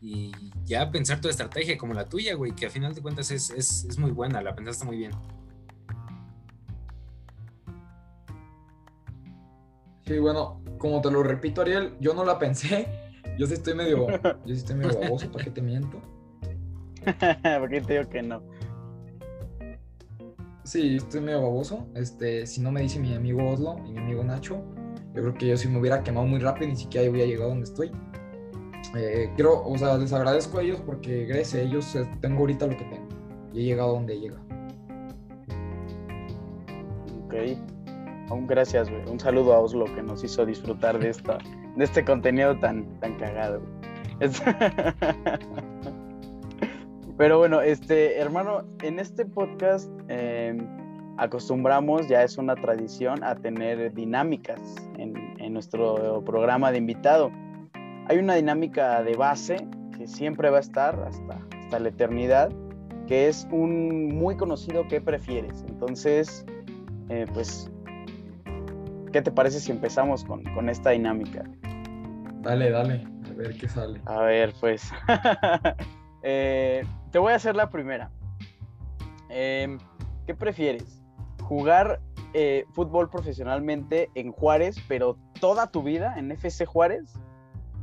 Y 0.00 0.32
ya 0.64 0.90
pensar 0.90 1.20
tu 1.20 1.28
estrategia 1.28 1.76
como 1.76 1.92
la 1.92 2.08
tuya, 2.08 2.34
güey, 2.34 2.52
que 2.52 2.66
a 2.66 2.70
final 2.70 2.94
de 2.94 3.02
cuentas 3.02 3.30
es, 3.30 3.50
es, 3.50 3.84
es 3.84 3.98
muy 3.98 4.12
buena, 4.12 4.40
la 4.40 4.54
pensaste 4.54 4.84
muy 4.84 4.96
bien. 4.96 5.10
Sí, 10.06 10.18
bueno, 10.18 10.62
como 10.78 11.00
te 11.02 11.10
lo 11.10 11.22
repito, 11.22 11.60
Ariel, 11.60 11.94
yo 12.00 12.14
no 12.14 12.24
la 12.24 12.38
pensé. 12.38 12.88
Yo 13.38 13.46
sí 13.46 13.54
estoy 13.54 13.74
medio, 13.74 14.08
yo 14.08 14.54
sí 14.54 14.60
estoy 14.60 14.76
medio 14.76 14.98
baboso, 14.98 15.30
¿para 15.30 15.44
qué 15.44 15.50
te 15.50 15.62
miento? 15.62 16.00
Porque 17.60 17.80
te 17.80 17.92
digo 17.92 18.08
que 18.08 18.22
no. 18.22 18.42
Sí, 20.68 20.96
estoy 20.96 21.22
medio 21.22 21.40
baboso. 21.40 21.86
Este, 21.94 22.46
si 22.46 22.60
no 22.60 22.70
me 22.70 22.82
dice 22.82 23.00
mi 23.00 23.14
amigo 23.14 23.42
Oslo 23.52 23.76
y 23.86 23.92
mi 23.92 24.00
amigo 24.00 24.22
Nacho, 24.22 24.62
yo 25.14 25.22
creo 25.22 25.32
que 25.32 25.46
yo 25.46 25.56
si 25.56 25.66
me 25.66 25.78
hubiera 25.78 26.02
quemado 26.02 26.26
muy 26.26 26.40
rápido, 26.40 26.68
ni 26.68 26.76
siquiera 26.76 27.10
hubiera 27.10 27.26
llegado 27.26 27.48
donde 27.48 27.64
estoy. 27.64 27.90
Eh, 28.94 29.32
o 29.42 29.78
sea, 29.78 29.96
les 29.96 30.12
agradezco 30.12 30.58
a 30.58 30.62
ellos 30.62 30.82
porque 30.84 31.24
gracias 31.24 31.54
a 31.54 31.60
ellos 31.62 31.96
eh, 31.96 32.06
tengo 32.20 32.40
ahorita 32.40 32.66
lo 32.66 32.76
que 32.76 32.84
tengo. 32.84 33.08
Y 33.54 33.60
he 33.60 33.64
llegado 33.64 33.94
donde 33.94 34.20
llega. 34.20 34.36
Ok. 37.24 37.34
Un 38.30 38.46
gracias. 38.46 38.90
Un 39.10 39.18
saludo 39.18 39.54
a 39.54 39.60
Oslo 39.60 39.86
que 39.94 40.02
nos 40.02 40.22
hizo 40.22 40.44
disfrutar 40.44 40.98
de 40.98 41.08
esta, 41.08 41.38
de 41.76 41.84
este 41.84 42.04
contenido 42.04 42.58
tan, 42.58 43.00
tan 43.00 43.16
cagado. 43.16 43.62
Pero 47.18 47.38
bueno, 47.38 47.60
este, 47.60 48.16
hermano, 48.16 48.62
en 48.80 49.00
este 49.00 49.26
podcast 49.26 49.90
eh, 50.08 50.56
acostumbramos, 51.16 52.06
ya 52.06 52.22
es 52.22 52.38
una 52.38 52.54
tradición, 52.54 53.24
a 53.24 53.34
tener 53.34 53.92
dinámicas 53.92 54.60
en, 54.98 55.34
en 55.40 55.52
nuestro 55.52 56.22
programa 56.24 56.70
de 56.70 56.78
invitado. 56.78 57.32
Hay 58.06 58.18
una 58.18 58.36
dinámica 58.36 59.02
de 59.02 59.16
base 59.16 59.56
que 59.96 60.06
siempre 60.06 60.48
va 60.48 60.58
a 60.58 60.60
estar 60.60 60.94
hasta, 61.00 61.44
hasta 61.58 61.80
la 61.80 61.88
eternidad, 61.88 62.50
que 63.08 63.26
es 63.26 63.48
un 63.50 64.14
muy 64.16 64.36
conocido 64.36 64.86
¿qué 64.86 65.00
prefieres? 65.00 65.64
Entonces, 65.68 66.46
eh, 67.08 67.26
pues, 67.34 67.68
¿qué 69.12 69.22
te 69.22 69.32
parece 69.32 69.58
si 69.58 69.72
empezamos 69.72 70.24
con, 70.24 70.44
con 70.54 70.68
esta 70.68 70.90
dinámica? 70.90 71.42
Dale, 72.42 72.70
dale, 72.70 73.04
a 73.28 73.34
ver 73.34 73.56
qué 73.56 73.68
sale. 73.68 74.00
A 74.06 74.22
ver, 74.22 74.54
pues. 74.60 74.88
Eh, 76.24 76.82
te 77.10 77.18
voy 77.18 77.32
a 77.32 77.36
hacer 77.36 77.56
la 77.56 77.70
primera. 77.70 78.10
Em, 79.28 79.78
¿Qué 80.26 80.34
prefieres? 80.34 81.02
¿Jugar 81.42 82.00
eh, 82.34 82.64
fútbol 82.72 83.08
profesionalmente 83.08 84.10
en 84.14 84.32
Juárez, 84.32 84.76
pero 84.88 85.16
toda 85.40 85.70
tu 85.70 85.82
vida 85.82 86.14
en 86.18 86.30
FC 86.32 86.66
Juárez? 86.66 87.14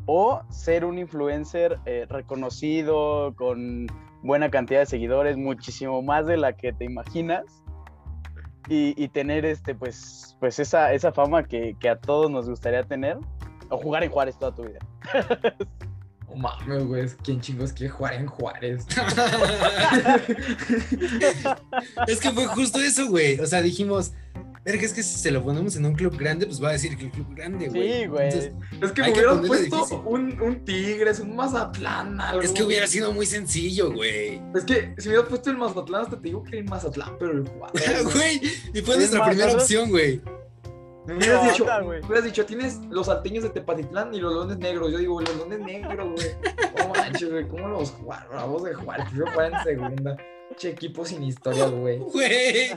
¿O 0.06 0.42
ser 0.50 0.86
un 0.86 1.00
influencer 1.00 1.80
eh, 1.86 2.06
reconocido 2.08 3.34
con 3.36 3.88
buena 4.22 4.52
cantidad 4.52 4.82
de 4.82 4.86
seguidores, 4.86 5.36
muchísimo 5.38 6.02
más 6.04 6.28
de 6.28 6.38
la 6.38 6.54
que 6.54 6.74
te 6.74 6.86
imaginas? 6.86 7.44
Y, 8.68 8.94
y 9.02 9.10
tener 9.10 9.46
este, 9.46 9.76
pues, 9.76 10.38
pues 10.40 10.60
esa, 10.60 10.94
esa 10.94 11.12
fama 11.12 11.44
que, 11.44 11.76
que 11.80 11.90
a 11.90 12.00
todos 12.00 12.30
nos 12.32 12.50
gustaría 12.50 12.84
tener. 12.84 13.18
O 13.70 13.78
jugar 13.78 14.04
en 14.04 14.12
Juárez 14.12 14.38
toda 14.38 14.54
tu 14.54 14.64
vida. 14.64 14.80
Mames, 16.36 16.84
güey, 16.86 17.08
¿quién 17.24 17.42
chingos 17.42 17.74
quiere 17.74 17.92
jugar 17.92 18.14
en 18.16 18.28
Juárez? 18.28 18.86
es 22.08 22.20
que 22.20 22.32
fue 22.32 22.48
justo 22.48 22.80
eso, 22.80 23.08
güey. 23.08 23.40
O 23.40 23.46
sea, 23.46 23.62
dijimos, 23.62 24.14
verga, 24.64 24.84
es 24.84 24.94
que 24.94 25.04
si 25.04 25.20
se 25.20 25.32
lo 25.32 25.44
ponemos 25.44 25.76
en 25.76 25.86
un 25.86 25.94
club 25.94 26.18
grande, 26.18 26.46
pues 26.46 26.62
va 26.62 26.70
a 26.70 26.72
decir 26.74 26.98
que 26.98 27.06
el 27.06 27.12
club 27.12 27.36
grande, 27.36 27.70
güey. 27.70 28.02
Sí, 28.02 28.06
güey. 28.08 28.26
Entonces, 28.26 28.52
Es 28.82 28.92
que 28.92 29.02
me 29.02 29.14
que 29.14 29.22
ponerle 29.22 29.48
puesto 29.48 30.04
un, 30.06 30.42
un 30.42 30.66
Tigres, 30.66 31.20
un 31.20 31.36
Mazatlán, 31.36 32.20
algo. 32.20 32.42
es 32.42 32.52
que 32.52 32.64
hubiera 32.64 32.88
sido 32.88 33.14
muy 33.14 33.26
sencillo, 33.26 33.92
güey. 33.92 34.42
Es 34.56 34.64
que 34.64 34.94
si 34.98 35.08
me 35.08 35.16
hubieras 35.16 35.30
puesto 35.30 35.50
el 35.52 35.58
Mazatlán, 35.58 36.02
hasta 36.02 36.18
te 36.18 36.24
digo 36.24 36.44
que 36.44 36.60
el 36.60 36.66
Mazatlán, 36.66 37.16
pero 37.20 37.32
el 37.32 37.48
Juárez. 37.48 38.04
Güey, 38.14 38.42
y 38.74 38.82
fue 38.82 38.96
Es 38.96 39.00
nuestra 39.12 39.26
primera 39.26 39.54
opción, 39.54 39.90
güey. 39.90 40.22
Me 41.06 41.16
hubieras, 41.16 41.44
No, 41.44 41.50
dicho, 41.52 41.66
me 41.66 42.00
hubieras 42.00 42.24
dicho, 42.24 42.46
tienes 42.46 42.80
los 42.90 43.06
salteños 43.06 43.44
de 43.44 43.50
Tepatitlán 43.52 44.14
y 44.14 44.20
los 44.20 44.34
leones 44.34 44.58
negros. 44.58 44.92
Yo 44.92 44.98
digo, 44.98 45.22
los 45.22 45.36
leones 45.38 45.60
negros, 45.60 46.10
güey. 46.14 46.28
No 46.78 46.94
manches, 46.94 47.32
güey, 47.32 47.48
¿cómo 47.48 47.68
los? 47.68 47.94
Bravos 48.06 48.64
de 48.64 48.74
Juárez, 48.74 49.06
prefiero 49.06 49.32
jugar 49.32 49.54
en 49.54 49.64
segunda. 49.64 50.18
Che, 50.58 50.70
equipo 50.70 51.04
sin 51.06 51.24
historia, 51.24 51.66
güey. 51.68 51.98
Güey. 52.00 52.72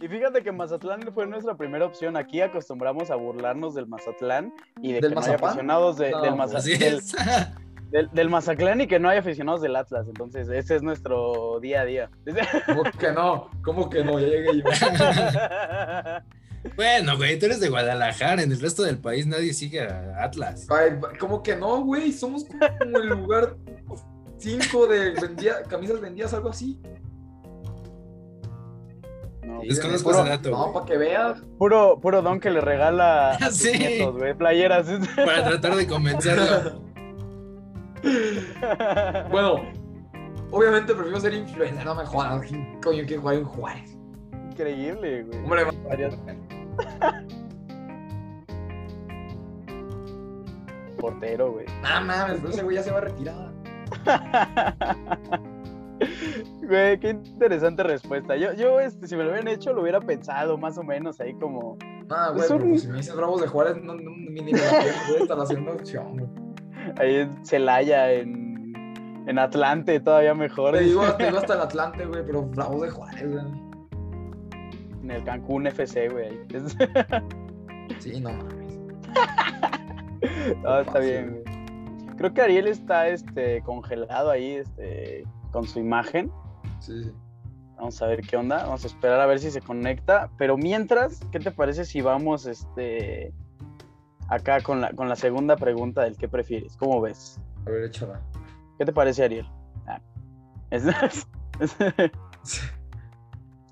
y 0.00 0.08
fíjate 0.08 0.42
que 0.42 0.50
Mazatlán 0.52 1.02
fue 1.14 1.26
nuestra 1.26 1.56
primera 1.56 1.86
opción. 1.86 2.16
Aquí 2.16 2.40
acostumbramos 2.40 3.10
a 3.10 3.16
burlarnos 3.16 3.74
del 3.74 3.86
Mazatlán 3.86 4.52
y 4.80 4.92
de 4.94 5.00
¿Del 5.00 5.10
que 5.10 5.14
no 5.14 5.20
Mazapán? 5.20 5.44
aficionados 5.50 5.98
de- 5.98 6.10
No, 6.10 6.20
del, 6.22 6.34
pues 6.34 6.52
Maza- 6.52 6.58
Así 6.58 6.72
del, 7.92 8.08
del- 8.12 8.28
Mazatlán 8.30 8.80
y 8.80 8.86
que 8.88 8.98
no 8.98 9.08
haya 9.08 9.20
aficionados 9.20 9.60
del 9.62 9.76
Atlas. 9.76 10.06
Entonces, 10.08 10.48
ese 10.48 10.74
es 10.76 10.82
nuestro 10.82 11.60
día 11.60 11.82
a 11.82 11.84
día. 11.84 12.10
¿Cómo 12.66 12.82
que 12.98 13.12
no? 13.12 13.50
¿Cómo 13.62 13.88
que 13.90 14.02
no? 14.02 14.18
Ya 14.18 14.26
llegué 14.26 14.58
yo. 14.58 14.64
Bueno, 16.76 17.16
güey, 17.16 17.36
tú 17.40 17.46
eres 17.46 17.58
de 17.58 17.68
Guadalajara. 17.68 18.40
En 18.40 18.52
el 18.52 18.60
resto 18.60 18.84
del 18.84 18.96
país 18.98 19.26
nadie 19.26 19.52
sigue 19.52 19.80
a 19.82 20.22
Atlas. 20.22 20.68
Ay, 20.70 20.92
¿Cómo 21.18 21.42
que 21.42 21.56
no, 21.56 21.82
güey? 21.82 22.12
Somos 22.12 22.44
como 22.78 22.98
el 22.98 23.08
lugar 23.08 23.56
5 24.38 24.86
de 24.86 25.10
vendía, 25.20 25.62
camisas 25.64 26.00
vendidas, 26.00 26.32
algo 26.34 26.50
así. 26.50 26.80
No, 29.44 29.60
Sí, 29.62 29.68
Desconozco 29.70 30.10
puro- 30.10 30.20
ese 30.22 30.30
dato, 30.30 30.50
No, 30.50 30.72
para 30.72 30.86
que 30.86 30.96
veas. 30.98 31.40
puro, 31.58 31.98
puro 32.00 32.22
don 32.22 32.38
que 32.38 32.50
le 32.50 32.60
regala 32.60 33.32
a 33.32 33.38
sus 33.50 33.54
Sí. 33.72 33.78
nietos, 33.78 34.16
güey, 34.16 34.32
playeras. 34.34 34.86
Para 35.16 35.42
tratar 35.44 35.74
de 35.74 35.86
convencerlo. 35.88 36.80
Bueno, 39.30 39.62
obviamente 40.50 40.94
prefiero 40.94 41.20
ser 41.20 41.34
influencer, 41.34 41.84
no 41.84 41.94
me 41.94 42.04
jodas. 42.04 42.42
¿Quién 42.46 42.80
coño 42.82 43.02
quiere 43.06 43.18
jugar 43.18 43.34
en 43.36 43.44
Juárez? 43.44 43.98
Increíble, 44.50 45.22
güey. 45.24 45.38
Hombre, 45.44 45.64
Portero, 50.98 51.52
güey. 51.52 51.66
nada 51.82 52.00
mames, 52.00 52.38
pero 52.40 52.48
ese 52.50 52.62
güey 52.62 52.76
ya 52.76 52.82
se 52.82 52.90
va 52.90 52.98
a 52.98 53.00
retirar. 53.02 53.52
Güey, 56.62 56.98
qué 57.00 57.10
interesante 57.10 57.82
respuesta. 57.82 58.36
Yo, 58.36 58.52
yo 58.54 58.80
este, 58.80 59.06
si 59.06 59.16
me 59.16 59.24
lo 59.24 59.30
hubieran 59.30 59.48
hecho, 59.48 59.72
lo 59.72 59.82
hubiera 59.82 60.00
pensado 60.00 60.56
más 60.56 60.78
o 60.78 60.82
menos 60.82 61.20
ahí 61.20 61.34
como 61.34 61.76
Ah, 62.08 62.30
güey, 62.32 62.44
Es 62.44 62.50
un- 62.50 62.58
pero 62.58 62.70
pues, 62.70 62.82
si 62.82 62.88
me 62.88 62.96
dices 62.98 63.16
Bravos 63.16 63.40
de 63.40 63.48
Juárez, 63.48 63.76
no, 63.82 63.94
no, 63.94 64.10
ni 64.10 64.40
ni 64.40 64.52
me 64.52 64.58
la 64.60 64.68
quiero, 64.68 64.96
güey, 65.08 65.22
está 65.22 65.34
la 65.34 65.46
segunda 65.46 65.72
opción, 65.72 66.12
güey. 66.18 66.41
Ahí 66.98 67.16
en 67.16 67.44
Celaya, 67.44 68.12
en, 68.12 68.72
en 69.26 69.38
Atlante, 69.38 70.00
todavía 70.00 70.34
mejor. 70.34 70.74
Te 70.74 70.80
digo, 70.80 71.02
te 71.18 71.26
digo 71.26 71.38
hasta 71.38 71.54
el 71.54 71.60
Atlante, 71.60 72.06
güey, 72.06 72.24
pero 72.24 72.42
Bravos 72.42 72.82
de 72.82 72.90
Juárez, 72.90 73.30
güey. 73.30 73.44
En 75.02 75.10
el 75.10 75.24
Cancún 75.24 75.66
FC, 75.66 76.08
güey. 76.08 76.40
Sí, 77.98 78.20
no 78.20 78.32
mames. 78.32 78.78
No, 80.62 80.80
está 80.80 80.98
bien, 80.98 81.30
güey. 81.30 82.16
Creo 82.16 82.32
que 82.32 82.40
Ariel 82.40 82.68
está 82.68 83.08
este, 83.08 83.62
congelado 83.62 84.30
ahí 84.30 84.52
este, 84.52 85.24
con 85.50 85.66
su 85.66 85.78
imagen. 85.80 86.32
Sí, 86.80 87.04
sí. 87.04 87.12
Vamos 87.76 88.00
a 88.00 88.06
ver 88.06 88.20
qué 88.22 88.36
onda. 88.36 88.64
Vamos 88.64 88.84
a 88.84 88.86
esperar 88.86 89.20
a 89.20 89.26
ver 89.26 89.40
si 89.40 89.50
se 89.50 89.60
conecta. 89.60 90.30
Pero 90.38 90.56
mientras, 90.56 91.20
¿qué 91.32 91.40
te 91.40 91.50
parece 91.50 91.84
si 91.84 92.00
vamos 92.00 92.46
este, 92.46 93.32
acá 94.34 94.60
con 94.62 94.80
la, 94.80 94.92
con 94.92 95.08
la 95.08 95.16
segunda 95.16 95.56
pregunta 95.56 96.02
del 96.02 96.16
qué 96.16 96.28
prefieres? 96.28 96.76
¿Cómo 96.76 97.00
ves? 97.00 97.38
A 97.66 97.70
ver, 97.70 97.84
échala. 97.84 98.20
¿Qué 98.78 98.84
te 98.84 98.92
parece, 98.92 99.24
Ariel? 99.24 99.46
Ah, 99.86 100.00
es- 100.70 100.84
es- 100.86 101.26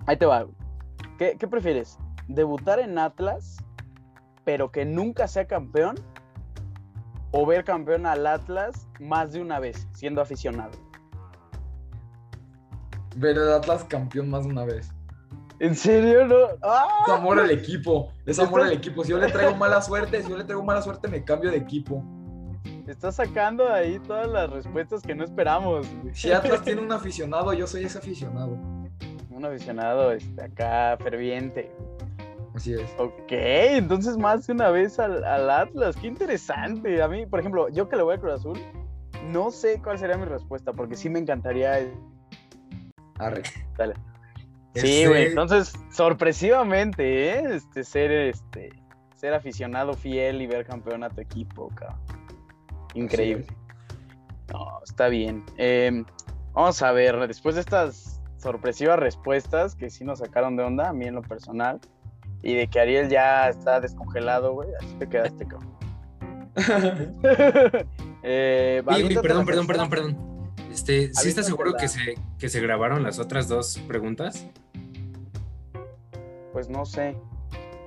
Ahí 0.07 0.17
te 0.17 0.27
va. 0.27 0.47
¿Qué, 1.19 1.37
qué 1.39 1.47
prefieres? 1.49 1.99
¿Debutar 2.29 2.79
en 2.79 2.99
Atlas, 2.99 3.57
pero 4.45 4.71
que 4.71 4.85
nunca 4.85 5.27
sea 5.29 5.47
campeón? 5.47 5.97
¿O 7.33 7.47
ver 7.47 7.65
campeón 7.65 8.07
al 8.07 8.27
Atlas 8.27 8.89
más 8.99 9.33
de 9.33 9.41
una 9.41 9.61
vez, 9.61 9.87
siendo 9.93 10.21
aficionado? 10.21 10.73
Ver 13.17 13.37
el 13.37 13.53
Atlas 13.53 13.85
campeón 13.85 14.31
más 14.31 14.45
de 14.45 14.51
una 14.51 14.65
vez. 14.65 14.93
¿En 15.61 15.75
serio? 15.75 16.27
No? 16.27 16.37
¡Ah! 16.63 17.03
Es 17.07 17.13
amor 17.13 17.39
al 17.39 17.51
equipo. 17.51 18.11
Es 18.25 18.39
amor 18.39 18.63
al 18.63 18.73
equipo. 18.73 19.05
Si 19.05 19.11
yo 19.11 19.19
le 19.19 19.29
traigo 19.31 19.55
mala 19.57 19.83
suerte, 19.83 20.23
si 20.23 20.31
yo 20.31 20.37
le 20.39 20.45
traigo 20.45 20.65
mala 20.65 20.81
suerte, 20.81 21.07
me 21.07 21.23
cambio 21.23 21.51
de 21.51 21.59
equipo. 21.59 22.03
Estás 22.87 23.17
sacando 23.17 23.71
ahí 23.71 23.99
todas 24.01 24.27
las 24.27 24.49
respuestas 24.51 25.03
que 25.03 25.15
no 25.15 25.23
esperamos. 25.23 25.87
Si 26.15 26.33
Atlas 26.33 26.63
tiene 26.63 26.81
un 26.81 26.91
aficionado, 26.91 27.53
yo 27.53 27.67
soy 27.67 27.85
ese 27.85 27.99
aficionado. 27.99 28.59
Un 29.29 29.45
aficionado 29.45 30.13
este, 30.13 30.43
acá 30.43 30.97
ferviente. 30.99 31.71
Así 32.55 32.73
es. 32.73 32.91
Ok, 32.99 33.31
entonces 33.31 34.17
más 34.17 34.47
de 34.47 34.55
una 34.55 34.71
vez 34.71 34.99
al, 34.99 35.23
al 35.25 35.51
Atlas. 35.51 35.95
Qué 35.95 36.07
interesante. 36.07 37.03
A 37.03 37.09
mí, 37.09 37.27
por 37.27 37.39
ejemplo, 37.39 37.69
yo 37.69 37.87
que 37.87 37.97
le 37.97 38.03
voy 38.03 38.15
al 38.15 38.21
Cruz 38.21 38.33
Azul, 38.33 38.59
no 39.27 39.51
sé 39.51 39.81
cuál 39.83 39.99
sería 39.99 40.17
mi 40.17 40.25
respuesta, 40.25 40.73
porque 40.73 40.97
sí 40.97 41.11
me 41.11 41.19
encantaría. 41.19 41.87
Arre. 43.19 43.43
Sí, 44.75 45.03
Este, 45.03 45.09
güey. 45.09 45.27
Entonces, 45.27 45.73
sorpresivamente, 45.91 47.31
¿eh? 47.31 47.43
Este, 47.55 47.83
ser, 47.85 48.11
este, 48.11 48.71
ser 49.17 49.35
aficionado 49.35 49.95
fiel 49.95 50.43
y 50.43 50.47
ver 50.47 50.65
campeón 50.65 51.03
a 51.03 51.11
tu 51.11 51.21
equipo, 51.21 51.69
cabrón. 51.75 51.99
Increíble. 52.95 53.47
No, 54.53 54.81
está 54.85 55.09
bien. 55.09 55.45
Eh, 55.57 56.05
vamos 56.53 56.83
a 56.83 56.93
ver, 56.93 57.27
después 57.27 57.55
de 57.57 57.61
estas 57.63 58.21
sorpresivas 58.39 58.99
respuestas 58.99 59.75
que 59.75 59.91
sí 59.91 60.05
nos 60.05 60.21
sacaron 60.21 60.57
de 60.57 60.65
onda, 60.65 60.89
a 60.89 60.93
mí 60.93 61.07
en 61.07 61.15
lo 61.15 61.23
personal, 61.23 61.81
y 62.43 62.55
de 62.55 62.69
que 62.69 62.81
Ariel 62.81 63.09
ya 63.09 63.49
está 63.49 63.81
descongelado, 63.81 64.55
güey, 64.55 64.69
así 64.81 64.95
te 64.99 65.09
quedaste, 65.09 65.47
cabrón. 65.47 65.77
eh, 68.23 68.83
perdón, 68.85 69.45
perdón, 69.45 69.67
perdón, 69.67 69.91
perdón. 69.91 70.30
Este, 70.71 71.13
¿sí 71.15 71.29
estás 71.29 71.47
seguro 71.47 71.75
que 71.75 71.89
se, 71.89 72.17
que 72.39 72.49
se 72.49 72.61
grabaron 72.61 73.03
las 73.03 73.19
otras 73.19 73.49
dos 73.49 73.79
preguntas? 73.89 74.47
Pues 76.53 76.69
no 76.69 76.87
sé. 76.87 77.17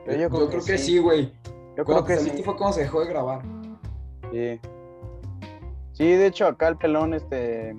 Yo, 0.05 0.29
creo, 0.29 0.63
que, 0.63 0.77
sí, 0.77 0.97
güey. 0.97 1.31
Yo 1.77 1.85
creo 1.85 2.03
que 2.03 2.17
sí. 2.17 2.43
fue 2.43 2.57
cuando 2.57 2.73
se 2.73 2.81
dejó 2.81 2.99
de 3.01 3.07
grabar. 3.07 3.41
Sí. 4.31 4.59
Sí, 5.93 6.11
de 6.11 6.27
hecho 6.27 6.47
acá 6.47 6.67
el 6.67 6.77
pelón 6.77 7.13
este 7.13 7.75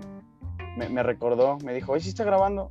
me, 0.76 0.88
me 0.88 1.02
recordó, 1.02 1.59
me 1.59 1.74
dijo, 1.74 1.92
hoy 1.92 2.00
sí 2.00 2.11
está 2.11 2.24
grabando. 2.24 2.70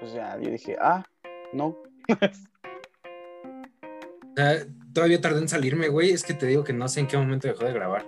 Pues 0.00 0.12
ya, 0.12 0.38
yo 0.40 0.50
dije, 0.50 0.76
ah, 0.80 1.04
no. 1.52 1.66
O 1.66 1.82
sea, 4.36 4.66
todavía 4.92 5.20
tardé 5.20 5.40
en 5.40 5.48
salirme, 5.48 5.88
güey. 5.88 6.10
Es 6.10 6.24
que 6.24 6.34
te 6.34 6.46
digo 6.46 6.64
que 6.64 6.72
no 6.72 6.88
sé 6.88 7.00
en 7.00 7.06
qué 7.06 7.16
momento 7.16 7.46
dejó 7.46 7.64
de 7.64 7.72
grabar. 7.72 8.04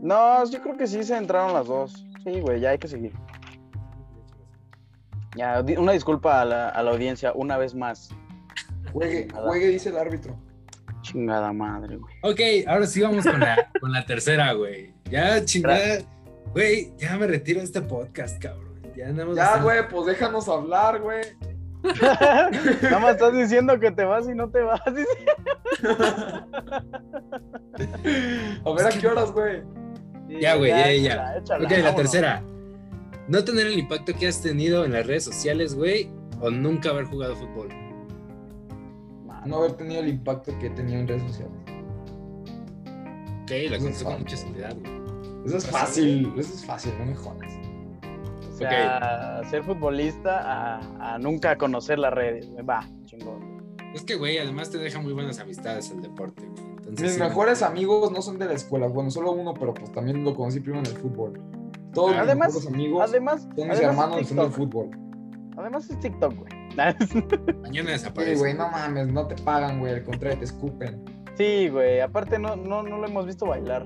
No, 0.00 0.44
yo 0.50 0.60
creo 0.62 0.76
que 0.76 0.86
sí 0.86 1.04
se 1.04 1.16
entraron 1.16 1.52
las 1.52 1.66
dos. 1.66 2.05
Sí, 2.26 2.40
güey, 2.40 2.58
ya 2.58 2.70
hay 2.70 2.78
que 2.78 2.88
seguir. 2.88 3.12
Ya, 5.36 5.64
una 5.78 5.92
disculpa 5.92 6.40
a 6.40 6.44
la, 6.44 6.70
a 6.70 6.82
la 6.82 6.90
audiencia, 6.90 7.32
una 7.34 7.56
vez 7.56 7.72
más. 7.72 8.10
Juegue, 8.92 9.28
juegue, 9.32 9.68
dice 9.68 9.90
el 9.90 9.96
árbitro. 9.96 10.36
Chingada 11.02 11.52
madre, 11.52 11.98
güey. 11.98 12.12
Ok, 12.24 12.40
ahora 12.68 12.84
sí 12.88 13.00
vamos 13.00 13.24
con 13.24 13.38
la, 13.38 13.70
con 13.80 13.92
la 13.92 14.04
tercera, 14.04 14.52
güey. 14.54 14.92
Ya, 15.08 15.44
chingada. 15.44 15.98
Güey, 16.52 16.92
ya 16.96 17.16
me 17.16 17.28
retiro 17.28 17.60
de 17.60 17.66
este 17.66 17.80
podcast, 17.80 18.42
cabrón. 18.42 18.82
Ya 18.96 19.06
andamos. 19.06 19.36
Ya, 19.36 19.44
haciendo- 19.44 19.64
güey, 19.66 19.88
pues 19.88 20.06
déjanos 20.06 20.48
hablar, 20.48 21.00
güey. 21.00 21.22
Nada 22.02 22.98
más 22.98 23.12
estás 23.12 23.34
diciendo 23.34 23.78
que 23.78 23.92
te 23.92 24.04
vas 24.04 24.28
y 24.28 24.34
no 24.34 24.50
te 24.50 24.62
vas. 24.62 24.80
A 28.64 28.72
ver 28.72 28.86
a 28.86 28.90
qué 28.98 29.06
horas, 29.06 29.30
güey. 29.30 29.62
Ya, 30.28 30.56
güey, 30.56 30.70
ya, 30.70 30.92
ya. 30.92 30.92
échala, 30.92 31.38
échala, 31.38 31.64
Ok, 31.64 31.70
la 31.82 31.94
tercera. 31.94 32.42
No 33.28 33.44
tener 33.44 33.66
el 33.66 33.78
impacto 33.78 34.12
que 34.14 34.28
has 34.28 34.40
tenido 34.40 34.84
en 34.84 34.92
las 34.92 35.06
redes 35.06 35.24
sociales, 35.24 35.74
güey, 35.74 36.10
o 36.40 36.50
nunca 36.50 36.90
haber 36.90 37.06
jugado 37.06 37.34
fútbol. 37.36 37.68
No 39.46 39.58
haber 39.58 39.72
tenido 39.72 40.00
el 40.00 40.08
impacto 40.08 40.56
que 40.58 40.66
he 40.66 40.70
tenido 40.70 40.98
en 40.98 41.08
redes 41.08 41.22
sociales. 41.22 41.54
Ok, 43.42 43.50
la 43.70 43.78
contesto 43.78 44.04
con 44.04 44.18
mucha 44.18 44.36
seriedad, 44.36 44.76
güey. 44.76 44.92
Eso 45.46 45.56
es 45.58 45.66
fácil, 45.66 46.32
eso 46.36 46.54
es 46.54 46.64
fácil, 46.64 46.92
no 46.98 47.06
me 47.06 47.14
jodas. 47.14 47.52
O 48.52 48.58
sea, 48.58 49.42
ser 49.48 49.62
futbolista 49.62 50.40
a, 50.40 51.14
a 51.14 51.18
nunca 51.18 51.56
conocer 51.56 51.98
las 51.98 52.12
redes. 52.12 52.48
Va, 52.68 52.88
chingón. 53.04 53.76
Es 53.94 54.02
que, 54.02 54.16
güey, 54.16 54.38
además 54.38 54.70
te 54.70 54.78
deja 54.78 55.00
muy 55.00 55.12
buenas 55.12 55.38
amistades 55.38 55.90
el 55.90 56.02
deporte, 56.02 56.42
güey. 56.44 56.75
Entonces, 56.88 57.02
Mis 57.02 57.14
sí, 57.14 57.20
mejores 57.20 57.62
amigos 57.62 58.12
no 58.12 58.22
son 58.22 58.38
de 58.38 58.46
la 58.46 58.52
escuela, 58.52 58.86
bueno, 58.86 59.10
solo 59.10 59.32
uno, 59.32 59.54
pero 59.54 59.74
pues 59.74 59.90
también 59.92 60.22
lo 60.24 60.34
conocí 60.34 60.60
primero 60.60 60.84
en 60.84 60.94
el 60.94 60.96
fútbol. 61.00 61.42
Todos 61.92 62.10
mis 62.12 62.20
Además- 62.20 62.48
mejores 62.54 62.68
amigos 62.74 63.10
Además, 63.10 63.40
son 63.42 63.48
mis 63.50 63.58
además 63.64 63.80
hermanos 63.80 64.20
es 64.20 64.28
son 64.28 64.36
del 64.36 64.50
fútbol. 64.50 64.90
Además 65.56 65.90
es 65.90 65.98
TikTok, 66.00 66.34
güey. 66.36 66.52
Mañana 66.76 67.86
Sí, 67.86 67.92
desaparece. 67.92 68.36
güey, 68.38 68.54
no 68.54 68.68
mames, 68.70 69.08
no 69.08 69.26
te 69.26 69.34
pagan, 69.42 69.80
güey, 69.80 69.94
al 69.94 70.04
contrario, 70.04 70.38
te 70.38 70.44
escupen. 70.44 71.02
Sí, 71.36 71.68
güey. 71.70 72.00
Aparte 72.00 72.38
no, 72.38 72.54
no, 72.56 72.82
no 72.82 72.98
lo 72.98 73.06
hemos 73.06 73.26
visto 73.26 73.46
bailar. 73.46 73.84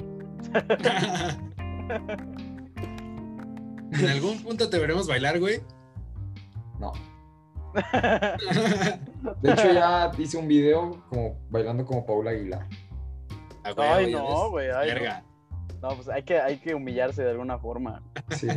en 3.93 4.09
algún 4.09 4.43
punto 4.43 4.69
te 4.69 4.79
veremos 4.79 5.07
bailar, 5.09 5.39
güey. 5.41 5.61
No. 6.79 6.93
De 9.43 9.53
hecho, 9.53 9.73
ya 9.73 10.11
hice 10.19 10.37
un 10.37 10.49
video 10.49 11.05
como 11.09 11.37
bailando 11.51 11.85
como 11.85 12.05
Paula 12.05 12.31
Aguilar. 12.33 12.67
Ah, 13.65 13.73
güey, 13.73 13.89
Ay, 13.89 14.13
no, 14.13 14.51
güey, 14.51 14.71
ay. 14.71 14.89
Verga. 14.89 15.23
No, 15.83 15.89
pues 15.91 16.09
hay 16.09 16.23
que, 16.23 16.41
hay 16.41 16.59
que 16.59 16.75
humillarse 16.75 17.23
de 17.23 17.31
alguna 17.31 17.59
forma. 17.59 18.03
Sí. 18.31 18.49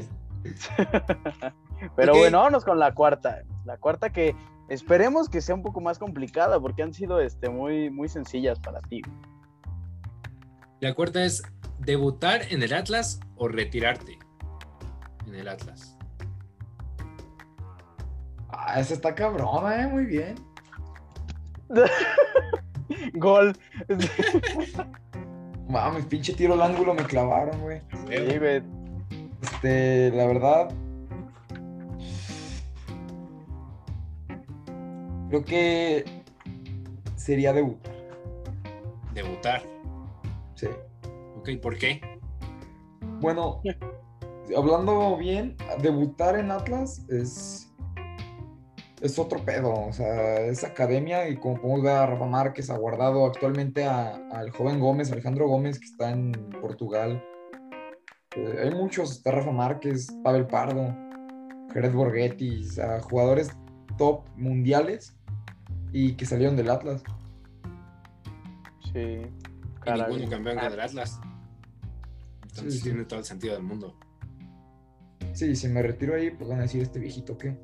Pero 1.96 2.16
bueno, 2.16 2.40
vámonos 2.40 2.66
con 2.66 2.80
la 2.80 2.94
cuarta. 2.94 3.44
La 3.66 3.78
cuarta 3.78 4.10
que 4.12 4.36
esperemos 4.70 5.30
que 5.30 5.42
sea 5.42 5.56
un 5.56 5.64
poco 5.64 5.82
más 5.82 6.00
complicada 6.00 6.60
porque 6.60 6.84
han 6.84 6.94
sido 6.94 7.20
este, 7.20 7.50
muy, 7.50 7.90
muy 7.90 8.10
sencillas 8.10 8.60
para 8.60 8.82
ti. 8.82 9.02
La 10.80 10.94
cuarta 10.94 11.24
es 11.24 11.44
debutar 11.80 12.42
en 12.50 12.62
el 12.62 12.74
Atlas 12.74 13.20
o 13.36 13.48
retirarte 13.48 14.20
en 15.28 15.36
el 15.36 15.48
Atlas. 15.48 15.98
Ah, 18.50 18.80
esa 18.80 18.94
está 18.94 19.16
cabrona, 19.16 19.82
eh, 19.82 19.88
muy 19.88 20.06
bien. 20.06 20.36
Gol. 23.14 23.54
Mames, 25.68 26.06
pinche 26.06 26.34
tiro 26.34 26.54
al 26.54 26.62
ángulo 26.62 26.94
me 26.94 27.04
clavaron, 27.04 27.60
güey. 27.62 27.82
Sí, 28.08 28.38
güey. 28.38 28.64
Este, 29.42 30.12
la 30.12 30.28
verdad. 30.28 30.70
Creo 35.30 35.44
que 35.44 36.06
sería 37.16 37.54
debutar. 37.54 37.94
Debutar. 39.14 39.64
Sí. 40.56 40.68
Ok, 41.38 41.50
¿por 41.62 41.78
qué? 41.78 42.02
Bueno, 43.20 43.62
hablando 44.56 45.18
bien, 45.18 45.56
debutar 45.82 46.38
en 46.38 46.52
Atlas 46.52 47.06
es. 47.10 47.73
Es 49.04 49.20
otro 49.20 49.38
pedo, 49.44 49.74
o 49.74 49.92
sea, 49.92 50.40
es 50.46 50.64
academia 50.64 51.28
y 51.28 51.36
como 51.36 51.60
podemos 51.60 51.84
ver 51.84 51.92
a 51.92 52.06
Rafa 52.06 52.26
Márquez, 52.26 52.70
ha 52.70 52.78
guardado 52.78 53.26
actualmente 53.26 53.84
a- 53.84 54.16
al 54.32 54.50
joven 54.52 54.80
Gómez, 54.80 55.12
Alejandro 55.12 55.46
Gómez, 55.48 55.78
que 55.78 55.86
está 55.88 56.12
en 56.12 56.32
Portugal. 56.62 57.22
Eh, 58.38 58.60
hay 58.64 58.72
muchos, 58.72 59.12
está 59.12 59.32
Rafa 59.32 59.52
Márquez, 59.52 60.08
Pavel 60.24 60.48
Pardo, 60.48 60.96
Jared 61.74 61.92
Borghetti, 61.94 62.62
o 62.64 62.72
sea, 62.72 63.02
jugadores 63.02 63.52
top 63.98 64.22
mundiales 64.38 65.18
y 65.92 66.14
que 66.16 66.26
salieron 66.26 66.56
del 66.56 66.70
Atlas. 66.70 67.04
Sí. 68.94 69.00
Y 69.00 69.30
Caray. 69.84 70.12
ninguno 70.14 70.30
campeón 70.32 70.56
con 70.60 70.72
el 70.72 70.80
Atlas. 70.80 71.20
Entonces 72.44 72.74
Sí, 72.76 72.80
sí. 72.80 72.84
tiene 72.86 73.04
todo 73.04 73.20
el 73.20 73.26
sentido 73.26 73.54
del 73.56 73.64
mundo. 73.64 73.98
Sí, 75.34 75.56
si 75.58 75.68
me 75.68 75.82
retiro 75.82 76.16
ahí, 76.16 76.30
pues 76.32 76.50
van 76.50 76.60
a 76.60 76.64
decir 76.64 76.82
este 76.84 77.00
viejito 77.00 77.38
qué. 77.38 77.58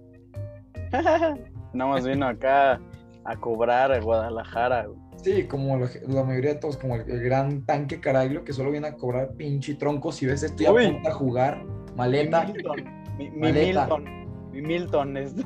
Nada 1.73 1.91
más 1.91 2.05
vino 2.05 2.27
acá 2.27 2.79
a 3.25 3.35
cobrar 3.37 3.91
a 3.91 3.99
Guadalajara. 3.99 4.85
güey. 4.87 4.99
Sí, 5.17 5.43
como 5.47 5.77
la, 5.77 5.89
la 6.07 6.23
mayoría 6.23 6.53
de 6.53 6.59
todos, 6.59 6.77
como 6.77 6.95
el, 6.95 7.01
el 7.09 7.21
gran 7.21 7.65
tanque 7.65 7.99
Caraglio 7.99 8.43
que 8.45 8.53
solo 8.53 8.71
viene 8.71 8.87
a 8.87 8.95
cobrar 8.95 9.33
pinche 9.33 9.75
tronco. 9.75 10.11
Si 10.11 10.25
ves 10.25 10.43
esto, 10.43 10.63
ya 10.63 10.71
Uy. 10.71 10.85
apunta 10.85 11.09
a 11.09 11.13
jugar. 11.13 11.63
Maleta. 11.95 12.45
Mi 12.45 12.53
Milton. 12.53 12.83
Mi, 13.17 13.29
mi 13.29 13.39
Maleta. 13.39 13.81
Milton. 13.81 14.51
Mi 14.51 14.61
Milton. 14.61 15.17
Este 15.17 15.43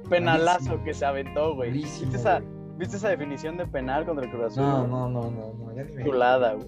penalazo 0.08 0.58
Malísimo. 0.60 0.84
que 0.84 0.94
se 0.94 1.04
aventó, 1.04 1.54
güey. 1.54 1.70
Malísimo, 1.70 2.10
¿Viste 2.10 2.16
esa, 2.16 2.40
güey. 2.40 2.50
¿Viste 2.78 2.96
esa 2.96 3.08
definición 3.10 3.58
de 3.58 3.66
penal 3.66 4.06
contra 4.06 4.24
el 4.24 4.30
Cruz 4.32 4.46
Azul? 4.46 4.62
No, 4.64 4.86
no, 4.86 5.08
no, 5.08 5.30
no, 5.30 5.52
no, 5.52 5.74
ya 5.76 5.84
ni 5.84 5.92
me. 5.96 6.04
chulada, 6.04 6.54
güey. 6.54 6.66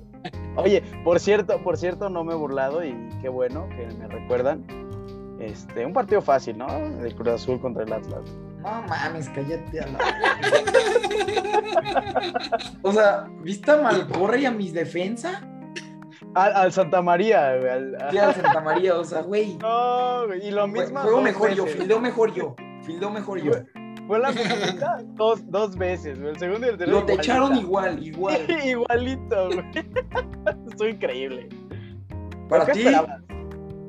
Oye, 0.57 0.83
por 1.05 1.19
cierto, 1.19 1.59
por 1.63 1.79
cierto, 1.79 2.11
no 2.11 2.23
me 2.23 2.35
he 2.35 2.37
burlado 2.37 2.85
y 2.85 2.95
qué 3.23 3.31
bueno 3.31 3.67
que 3.71 3.87
me 3.99 4.07
recuerdan. 4.07 4.63
Este, 5.43 5.85
un 5.85 5.93
partido 5.93 6.23
fácil, 6.23 6.57
¿no? 6.57 6.69
El 7.05 7.15
Cruz 7.17 7.29
Azul 7.29 7.61
contra 7.61 7.83
el 7.83 7.93
Atlas. 7.93 8.23
No 8.61 8.83
mames, 8.89 9.29
cállate 9.31 9.81
a 9.81 9.87
la. 9.89 9.99
o 12.83 12.93
sea, 12.93 13.29
¿viste 13.43 13.73
a 13.73 13.83
Malcorra 13.83 14.37
y 14.39 14.47
a 14.47 14.53
mis 14.53 14.73
defensa? 14.73 15.43
Al, 16.35 16.53
al 16.55 16.73
Santa 16.73 17.03
María, 17.03 17.57
güey. 17.57 17.69
al- 17.71 17.97
Sí, 18.11 18.19
Santa 18.41 18.61
María, 18.61 18.95
o 18.97 19.05
sea, 19.05 19.23
güey. 19.23 19.59
No, 19.61 20.27
güey, 20.29 20.47
y 20.47 20.51
lo 20.53 20.69
mismo. 20.69 21.01
Juego 21.01 21.21
mejor 21.21 21.53
yo, 21.55 21.67
fildeo 21.67 22.01
mejor 22.01 22.33
yo. 22.33 22.55
Fildeo 22.85 23.11
mejor 23.11 23.43
yo. 23.43 23.53
Fue 24.07 24.21
la 24.21 24.31
primera 24.31 24.99
dos, 25.15 25.43
dos 25.51 25.77
veces, 25.77 26.21
güey. 26.21 26.35
El 26.35 26.39
segundo 26.39 26.67
y 26.67 26.71
el 26.71 26.79
tercero. 26.79 27.01
Lo 27.01 27.07
te 27.07 27.15
echaron 27.15 27.57
igual, 27.57 28.01
igual. 28.01 28.39
Igualito, 28.65 29.47
güey. 29.49 29.65
Estuvo 30.71 30.89
increíble. 30.89 31.49
Para 32.49 32.67
¿Qué 32.67 32.73
ti, 32.73 32.79
esperabas? 32.81 33.21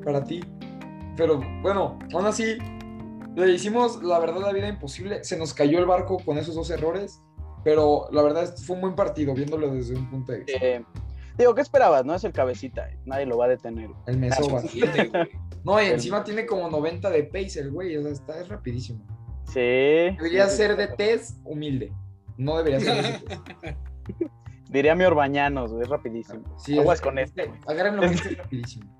para 0.04 0.24
ti. 0.24 0.40
Pero 1.16 1.40
bueno, 1.62 1.98
aún 2.12 2.26
así, 2.26 2.56
le 3.36 3.50
hicimos 3.52 4.02
la 4.02 4.18
verdad 4.18 4.40
la 4.40 4.52
vida 4.52 4.68
imposible. 4.68 5.22
Se 5.24 5.36
nos 5.38 5.54
cayó 5.54 5.78
el 5.78 5.86
barco 5.86 6.18
con 6.24 6.38
esos 6.38 6.54
dos 6.54 6.70
errores. 6.70 7.20
Pero 7.62 8.08
la 8.12 8.20
verdad 8.22 8.54
fue 8.58 8.76
un 8.76 8.82
buen 8.82 8.94
partido 8.94 9.32
viéndolo 9.32 9.72
desde 9.72 9.94
un 9.96 10.10
punto 10.10 10.32
de 10.32 10.40
vista. 10.40 10.58
Eh, 10.60 10.84
digo, 11.38 11.54
¿qué 11.54 11.62
esperabas? 11.62 12.04
No 12.04 12.14
es 12.14 12.22
el 12.24 12.32
cabecita. 12.32 12.90
eh. 12.90 12.98
Nadie 13.06 13.24
lo 13.24 13.38
va 13.38 13.46
a 13.46 13.48
detener. 13.48 13.88
El 14.06 14.18
güey. 14.20 15.10
No, 15.64 15.82
y 15.82 15.86
encima 15.86 16.22
tiene 16.22 16.44
como 16.44 16.68
90 16.68 17.08
de 17.08 17.24
pace 17.24 17.60
el 17.60 17.70
güey. 17.70 17.96
O 17.96 18.02
sea, 18.02 18.12
está 18.12 18.38
es 18.38 18.48
rapidísimo. 18.48 19.02
Sí. 19.46 19.60
Debería 20.18 20.46
sí, 20.46 20.58
ser 20.58 20.76
de 20.76 20.88
test 20.88 21.38
humilde. 21.44 21.90
No 22.36 22.58
debería 22.58 22.80
ser 22.80 23.02
de 23.02 23.18
test. 23.18 23.40
Diría 24.68 24.94
mi 24.94 25.04
Orbañanos, 25.04 25.70
güey. 25.72 25.84
Es 25.84 25.88
rapidísimo. 25.88 26.42
Sí, 26.58 26.78
Aguas 26.78 26.98
es- 26.98 27.02
con 27.02 27.18
este. 27.18 27.50
Agárrenlo 27.66 28.02
que 28.02 28.08
es 28.14 28.36
rapidísimo. 28.36 28.94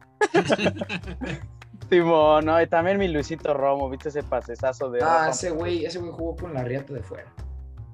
Simón, 1.94 2.46
no, 2.46 2.60
y 2.60 2.66
también 2.66 2.98
mi 2.98 3.08
Luisito 3.08 3.54
Romo, 3.54 3.88
¿viste 3.90 4.08
ese 4.08 4.22
pasesazo 4.22 4.90
de 4.90 5.00
Ah, 5.02 5.26
Rafa? 5.26 5.30
ese 5.30 5.50
güey, 5.50 5.84
ese 5.84 5.98
güey 5.98 6.12
jugó 6.12 6.36
con 6.36 6.54
la 6.54 6.64
riata 6.64 6.92
de 6.92 7.02
fuera. 7.02 7.32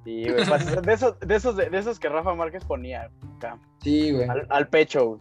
Sí, 0.05 0.25
güey, 0.31 0.47
pase- 0.49 0.81
de 0.83 0.93
esos, 0.93 1.19
de 1.21 1.35
esos, 1.35 1.57
de 1.57 1.79
esos 1.79 1.99
que 2.01 2.09
Rafa 2.09 2.35
Márquez 2.35 2.65
ponía 2.65 3.11
acá, 3.37 3.59
Sí, 3.83 4.13
güey. 4.13 4.29
al, 4.29 4.47
al 4.49 4.69
pecho, 4.69 5.07
güey. 5.07 5.21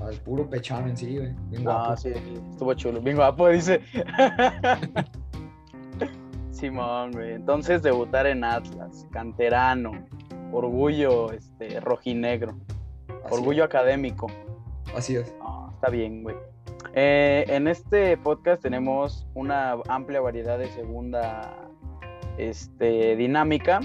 Al 0.00 0.14
puro 0.20 0.48
pechamen, 0.48 0.96
sí, 0.96 1.16
güey. 1.18 1.34
Bien 1.50 1.64
No, 1.64 1.72
guapo. 1.72 1.96
sí, 1.96 2.10
estuvo 2.52 2.72
chulo, 2.74 3.00
bien 3.00 3.16
guapo, 3.16 3.48
dice. 3.48 3.80
Simón, 6.50 7.12
güey. 7.12 7.32
Entonces 7.34 7.82
debutar 7.82 8.26
en 8.26 8.44
Atlas, 8.44 9.06
canterano, 9.12 9.92
orgullo 10.52 11.32
este, 11.32 11.80
rojinegro, 11.80 12.56
Así 13.24 13.34
orgullo 13.34 13.64
académico. 13.64 14.26
Así 14.96 15.16
es. 15.16 15.34
No, 15.38 15.70
está 15.74 15.90
bien, 15.90 16.22
güey. 16.22 16.36
Eh, 17.00 17.44
en 17.46 17.68
este 17.68 18.16
podcast 18.16 18.60
tenemos 18.60 19.24
una 19.34 19.76
amplia 19.86 20.20
variedad 20.20 20.58
de 20.58 20.68
segunda 20.72 21.70
este, 22.38 23.14
dinámica, 23.14 23.78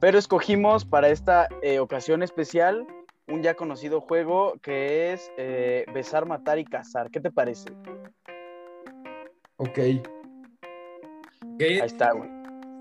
pero 0.00 0.18
escogimos 0.18 0.84
para 0.84 1.08
esta 1.08 1.48
eh, 1.62 1.78
ocasión 1.78 2.22
especial 2.22 2.86
un 3.26 3.42
ya 3.42 3.54
conocido 3.54 4.02
juego 4.02 4.58
que 4.60 5.14
es 5.14 5.32
eh, 5.38 5.86
besar, 5.94 6.26
matar 6.26 6.58
y 6.58 6.66
cazar. 6.66 7.10
¿Qué 7.10 7.20
te 7.20 7.30
parece? 7.30 7.70
Ok. 9.56 9.72
¿Qué? 9.72 10.02
Ahí 11.60 11.78
está, 11.82 12.12
güey. 12.12 12.28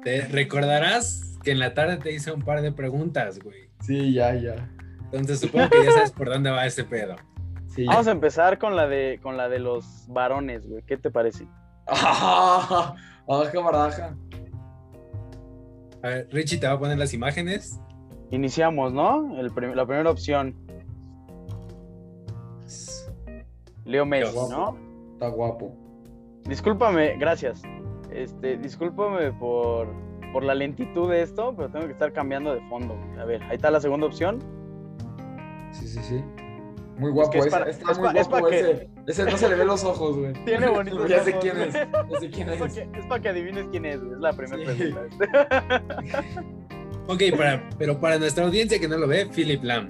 Te 0.04 0.28
recordarás 0.28 1.38
que 1.46 1.52
en 1.52 1.60
la 1.60 1.74
tarde 1.74 1.96
te 1.96 2.12
hice 2.12 2.34
un 2.34 2.42
par 2.42 2.62
de 2.62 2.74
preguntas, 2.74 3.40
güey. 3.40 3.70
Sí, 3.80 4.12
ya, 4.12 4.34
ya. 4.34 4.70
Entonces 5.14 5.40
supongo 5.40 5.70
que 5.70 5.86
ya 5.86 5.92
sabes 5.92 6.12
por 6.12 6.28
dónde 6.28 6.50
va 6.50 6.66
ese 6.66 6.84
pedo. 6.84 7.16
Sí. 7.78 7.86
Vamos 7.86 8.08
a 8.08 8.12
empezar 8.12 8.58
con 8.58 8.76
la 8.76 8.88
de 8.88 9.20
con 9.22 9.38
la 9.38 9.48
de 9.50 9.60
los 9.60 10.06
varones, 10.10 10.68
güey. 10.68 10.82
¿Qué 10.84 10.98
te 10.98 11.12
parece? 11.12 11.48
¡Aja, 11.88 12.96
baraja! 13.64 14.16
A 16.04 16.08
ver, 16.08 16.28
Richie 16.32 16.58
te 16.58 16.68
va 16.68 16.74
a 16.74 16.80
poner 16.80 16.98
las 16.98 17.14
imágenes. 17.14 17.80
Iniciamos, 18.32 18.92
¿no? 18.94 19.38
El 19.40 19.52
prim- 19.52 19.74
la 19.74 19.86
primera 19.86 20.10
opción, 20.10 20.56
Leo 23.86 24.06
Messi. 24.06 24.36
¿no? 24.50 24.78
Está 25.14 25.30
guapo. 25.30 25.74
Discúlpame, 26.46 27.18
gracias. 27.18 27.62
Este, 28.12 28.58
discúlpame 28.58 29.32
por, 29.34 29.88
por 30.34 30.44
la 30.44 30.56
lentitud 30.56 31.10
de 31.10 31.22
esto, 31.22 31.54
pero 31.56 31.70
tengo 31.70 31.86
que 31.86 31.92
estar 31.94 32.12
cambiando 32.12 32.54
de 32.54 32.62
fondo. 32.70 32.96
A 33.20 33.26
ver, 33.26 33.42
ahí 33.44 33.56
está 33.56 33.70
la 33.72 33.80
segunda 33.82 34.08
opción. 34.08 34.40
Sí, 35.72 35.88
sí, 35.88 36.00
sí. 36.04 36.24
Muy 36.98 37.12
guapo. 37.12 37.38
ese, 37.38 37.50
para- 37.52 37.70
está 37.70 37.92
es 37.92 38.00
muy 38.00 38.08
pa- 38.14 38.20
es 38.20 38.28
guapo 38.28 38.48
que- 38.48 38.60
ese. 38.60 38.90
Ese 39.08 39.24
no 39.26 39.38
se 39.38 39.50
le 39.50 39.56
ve 39.56 39.66
los 39.66 39.84
ojos, 39.84 40.18
güey. 40.18 40.34
Tiene 40.46 40.68
bonitos 40.68 41.08
Ya 41.10 41.24
sé 41.24 41.32
ojos, 41.32 41.42
quién 41.44 41.56
güey. 41.56 41.68
es. 41.70 41.74
Ya 41.74 42.20
sé 42.20 42.30
quién 42.30 42.50
Es 42.50 42.58
para 42.58 42.72
es. 42.72 42.74
que, 42.76 43.00
es 43.00 43.06
pa' 43.06 43.20
que 43.20 43.30
adivines 43.30 43.68
quién 43.72 43.86
es, 43.86 44.00
güey. 44.02 44.14
Es 44.14 44.20
la 44.20 44.34
primera 44.34 44.74
Sí. 44.76 44.94
pregunta. 44.94 45.84
Ok, 47.10 47.22
para, 47.38 47.70
pero 47.78 47.98
para 48.02 48.18
nuestra 48.20 48.44
audiencia 48.44 48.80
que 48.82 48.88
no 48.90 48.98
lo 48.98 49.08
ve, 49.08 49.28
Philip 49.34 49.64
Lam. 49.64 49.88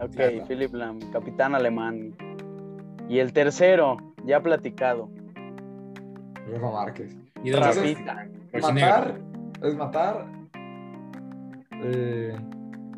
ok, 0.00 0.10
Claro. 0.14 0.44
Philip 0.46 0.74
Lam, 0.74 0.98
capitán 1.12 1.54
alemán. 1.54 2.14
Y 3.08 3.20
el 3.20 3.32
tercero, 3.32 3.96
ya 4.26 4.42
platicado. 4.42 5.08
Rafa 6.52 6.70
Márquez. 6.72 7.16
Y 7.42 7.48
Entonces. 7.54 7.96
Matar 8.60 9.18
es 9.62 9.74
matar. 9.76 10.26
eh, 11.82 12.36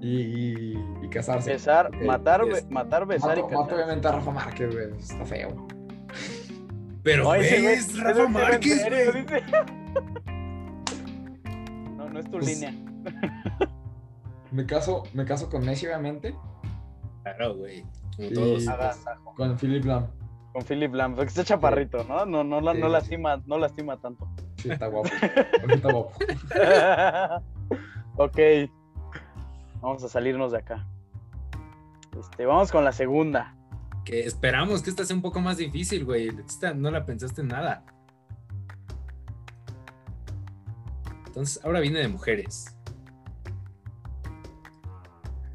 y, 0.03 0.21
y, 0.21 0.75
y 1.03 1.09
casarse. 1.09 1.53
Besar, 1.53 1.87
Ok, 1.87 2.03
matar, 2.05 2.43
matar, 2.71 3.07
besar 3.07 3.37
Mato, 3.37 3.41
y 3.41 3.43
mato 3.45 3.57
casar. 3.65 3.75
obviamente 3.75 4.09
a 4.09 4.13
Rafa 4.13 4.31
Márquez, 4.33 4.75
güey. 4.75 4.91
Está 4.99 5.25
feo. 5.25 5.67
Pero 7.05 7.25
No, 7.25 7.31
güey- 7.31 7.41
ese 7.41 8.01
Rafa 8.03 8.29
Márquez, 8.29 8.85
güey. 8.89 9.25
No, 11.97 12.09
no 12.11 12.19
es 12.19 12.25
tu 12.27 12.33
Pues- 12.39 12.47
línea. 12.47 12.75
Me 14.53 14.67
caso, 14.67 15.05
me 15.15 15.25
caso 15.25 15.49
con 15.49 15.65
Messi, 15.65 15.87
obviamente. 15.87 16.35
Claro, 17.23 17.57
güey. 17.57 17.85
Como 18.17 18.29
Y- 18.29 18.35
todos. 18.35 18.69
Agasajo. 18.69 19.35
Con 19.35 19.57
Philip 19.59 19.85
Lam. 19.87 20.07
Con 20.53 20.63
Philip 20.63 20.93
Lam, 20.95 21.15
porque 21.15 21.29
está 21.31 21.43
chaparrito, 21.45 22.05
¿no? 22.05 22.27
No, 22.27 22.45
no, 22.45 22.59
Sí, 22.61 22.79
no 22.81 22.87
sí. 22.87 22.93
lastima, 22.93 23.43
no 23.47 23.57
lastima 23.59 23.97
tanto. 23.99 24.29
Sí, 24.59 24.71
está 24.71 24.89
guapo. 24.89 25.09
está 25.71 25.91
guapo. 25.93 26.13
ok. 28.17 28.39
Vamos 29.83 30.05
a 30.05 30.09
salirnos 30.09 30.53
de 30.53 30.59
acá. 30.59 30.87
Este, 32.17 32.47
vamos 32.47 32.71
con 32.71 32.85
la 32.85 32.93
segunda. 32.93 33.57
Que 34.05 34.21
esperamos 34.21 34.81
que 34.81 34.91
esta 34.91 35.05
sea 35.05 35.17
un 35.17 35.23
poco 35.23 35.41
más 35.41 35.57
difícil, 35.57 36.05
güey. 36.05 36.29
Esta 36.47 36.73
no 36.73 36.91
la 36.91 37.05
pensaste 37.05 37.41
en 37.41 37.49
nada. 37.49 37.85
Entonces, 41.27 41.63
ahora 41.65 41.81
viene 41.81 41.99
de 41.99 42.09
mujeres. 42.09 42.77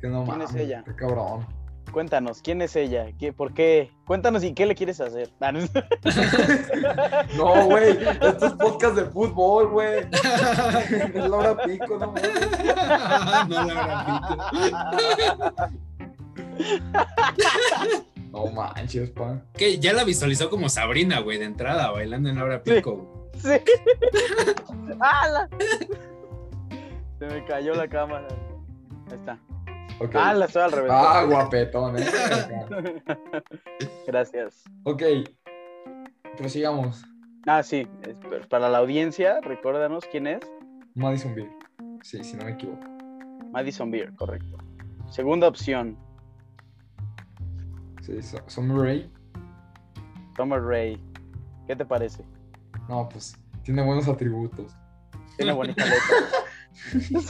Que 0.01 0.09
no 0.09 0.25
¿Quién 0.25 0.41
es 0.41 0.55
ella? 0.55 0.83
Qué 0.83 0.93
cabrón. 0.93 1.56
Cuéntanos, 1.91 2.41
¿quién 2.41 2.61
es 2.61 2.75
ella? 2.75 3.07
¿Qué, 3.17 3.31
¿Por 3.33 3.53
qué? 3.53 3.91
Cuéntanos 4.05 4.43
y 4.43 4.53
qué 4.53 4.65
le 4.65 4.75
quieres 4.75 4.99
hacer. 5.01 5.29
Ah, 5.39 5.51
no 5.51 5.59
güey. 7.65 7.97
Esto 8.21 8.45
es 8.47 8.53
podcast 8.53 8.95
de 8.95 9.05
fútbol, 9.05 9.67
güey. 9.69 10.05
Es 11.13 11.29
la 11.29 11.37
hora 11.37 11.57
pico, 11.63 11.97
no 11.97 12.11
mames. 12.11 12.31
no 13.49 13.63
la 13.65 13.81
habrá 13.81 14.21
No 18.31 18.45
manches, 18.47 19.09
pa. 19.11 19.41
Que 19.53 19.79
ya 19.79 19.93
la 19.93 20.03
visualizó 20.03 20.49
como 20.49 20.67
Sabrina, 20.69 21.19
güey, 21.21 21.37
de 21.39 21.45
entrada, 21.45 21.91
bailando 21.91 22.29
en 22.29 22.35
la 22.35 22.43
hora 22.43 22.61
Sí. 22.65 22.73
pico. 22.73 23.29
Sí. 23.41 23.49
¡Hala! 24.99 25.47
Se 27.19 27.25
me 27.25 27.45
cayó 27.45 27.73
la 27.73 27.87
cámara. 27.87 28.27
Ahí 29.09 29.15
está. 29.15 29.39
Ah, 30.13 30.33
la 30.33 30.45
estoy 30.45 30.61
al 30.63 30.71
revés. 30.71 30.91
Ah, 30.93 31.23
guapetón, 31.27 31.97
eh. 31.97 32.05
Gracias. 34.07 34.63
Ok. 34.83 35.03
Prosigamos. 36.37 37.03
Ah, 37.47 37.63
sí. 37.63 37.87
Para 38.49 38.69
la 38.69 38.79
audiencia, 38.79 39.39
recuérdanos 39.41 40.03
quién 40.11 40.27
es. 40.27 40.39
Madison 40.95 41.33
Beer. 41.33 41.49
Sí, 42.03 42.23
si 42.23 42.35
no 42.35 42.45
me 42.45 42.51
equivoco. 42.51 42.85
Madison 43.51 43.89
Beer, 43.89 44.13
correcto. 44.15 44.57
Segunda 45.09 45.47
opción, 45.47 45.97
Sí, 48.01 48.13
Summer 48.47 48.77
Rae. 48.77 49.09
Summer 50.37 50.61
Rae. 50.63 50.97
¿Qué 51.65 51.75
te 51.75 51.83
parece? 51.85 52.23
No, 52.87 53.09
pues 53.09 53.37
tiene 53.63 53.83
buenos 53.83 54.07
atributos. 54.07 54.73
Tiene 55.35 55.51
bonita 55.51 55.83
letra. 55.85 57.21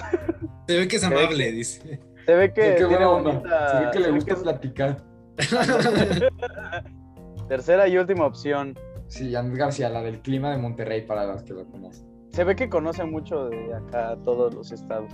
Se 0.68 0.78
ve 0.78 0.88
que 0.88 0.98
es 0.98 1.04
amable, 1.04 1.52
dice. 1.52 2.00
Se 2.28 2.36
ve 2.36 2.54
que 2.54 2.78
Sí, 2.78 2.86
tiene 2.90 3.06
bonita. 3.06 3.72
Se 3.72 3.80
ve 3.86 3.92
que 3.94 4.00
le 4.02 4.12
gusta 4.12 4.36
platicar. 4.36 4.98
Tercera 7.48 7.88
y 7.88 7.98
última 7.98 8.26
opción. 8.26 8.78
Sí, 9.08 9.34
Andrés 9.34 9.58
García, 9.58 9.90
la 9.90 10.02
del 10.02 10.20
clima 10.20 10.52
de 10.52 10.58
Monterrey, 10.58 11.08
para 11.08 11.26
las 11.26 11.44
que 11.44 11.54
lo 11.54 11.66
conocen. 11.68 12.06
Se 12.34 12.44
ve 12.44 12.58
que 12.58 12.68
conoce 12.68 13.06
mucho 13.06 13.48
de 13.48 13.74
acá 13.74 14.18
todos 14.26 14.54
los 14.54 14.74
estados. 14.74 15.10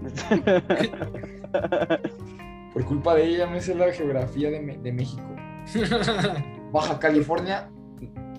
Por 2.72 2.84
culpa 2.84 3.16
de 3.16 3.24
ella 3.24 3.48
me 3.48 3.60
sé 3.60 3.74
la 3.74 3.90
geografía 3.90 4.48
de, 4.48 4.78
de 4.80 4.92
México. 4.92 5.26
Baja 6.70 7.00
California, 7.00 7.68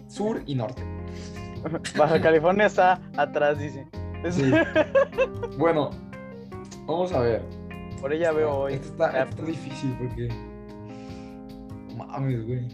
sur 0.07 0.41
y 0.45 0.55
norte. 0.55 0.81
Baja 1.97 2.21
California 2.21 2.67
está 2.67 3.01
atrás, 3.17 3.59
dice. 3.59 3.85
Sí. 4.29 4.53
Bueno, 5.57 5.89
vamos 6.87 7.11
a 7.11 7.19
ver. 7.19 7.58
Por 7.99 8.13
ella 8.13 8.31
veo 8.31 8.51
hoy. 8.51 8.73
Esto 8.73 8.87
está, 8.89 9.23
esto 9.23 9.29
está 9.29 9.45
difícil 9.45 9.95
porque. 9.99 10.29
no 11.95 12.05
Mames, 12.05 12.45
güey. 12.45 12.67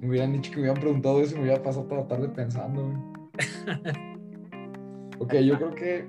Me 0.00 0.08
hubieran 0.10 0.32
dicho 0.32 0.50
que 0.50 0.56
me 0.56 0.62
hubieran 0.62 0.80
preguntado 0.80 1.20
eso 1.20 1.34
y 1.34 1.38
me 1.38 1.44
hubiera 1.44 1.62
pasado 1.62 1.86
toda 1.86 2.02
la 2.02 2.08
tarde 2.08 2.28
pensando, 2.28 2.82
güey. 2.82 2.96
ok, 5.18 5.34
yo 5.34 5.56
creo 5.56 5.74
que 5.74 6.08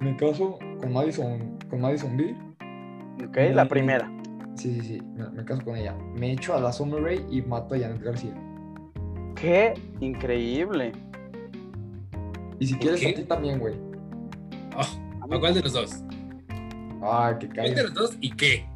me 0.00 0.16
caso 0.16 0.58
con 0.80 0.92
Madison, 0.92 1.58
con 1.68 1.80
Madison 1.80 2.16
Beer. 2.16 2.36
Ok, 3.26 3.36
la 3.54 3.68
primera. 3.68 4.10
Sí, 4.54 4.74
sí, 4.74 4.80
sí, 4.80 5.02
me, 5.14 5.28
me 5.30 5.44
caso 5.44 5.64
con 5.64 5.76
ella. 5.76 5.94
Me 6.14 6.32
echo 6.32 6.54
a 6.54 6.60
la 6.60 6.72
Summer 6.72 7.02
Rae 7.02 7.24
y 7.30 7.42
mato 7.42 7.74
a 7.74 7.78
Janet 7.78 8.02
García. 8.02 8.34
Qué 9.34 9.74
increíble. 10.00 10.92
Y 12.58 12.66
si 12.66 12.74
¿Por 12.74 12.82
quieres 12.82 13.00
qué? 13.00 13.08
a 13.10 13.14
ti 13.14 13.22
también, 13.24 13.58
güey. 13.58 13.74
Oh, 14.76 15.24
¿A 15.34 15.38
cuál 15.38 15.54
de 15.54 15.62
los 15.62 15.72
dos? 15.72 16.02
Ay, 17.02 17.34
qué 17.40 17.48
¿Cuál 17.48 17.68
de 17.68 17.74
cae. 17.74 17.82
los 17.84 17.94
dos 17.94 18.16
y 18.20 18.30
qué? 18.36 18.66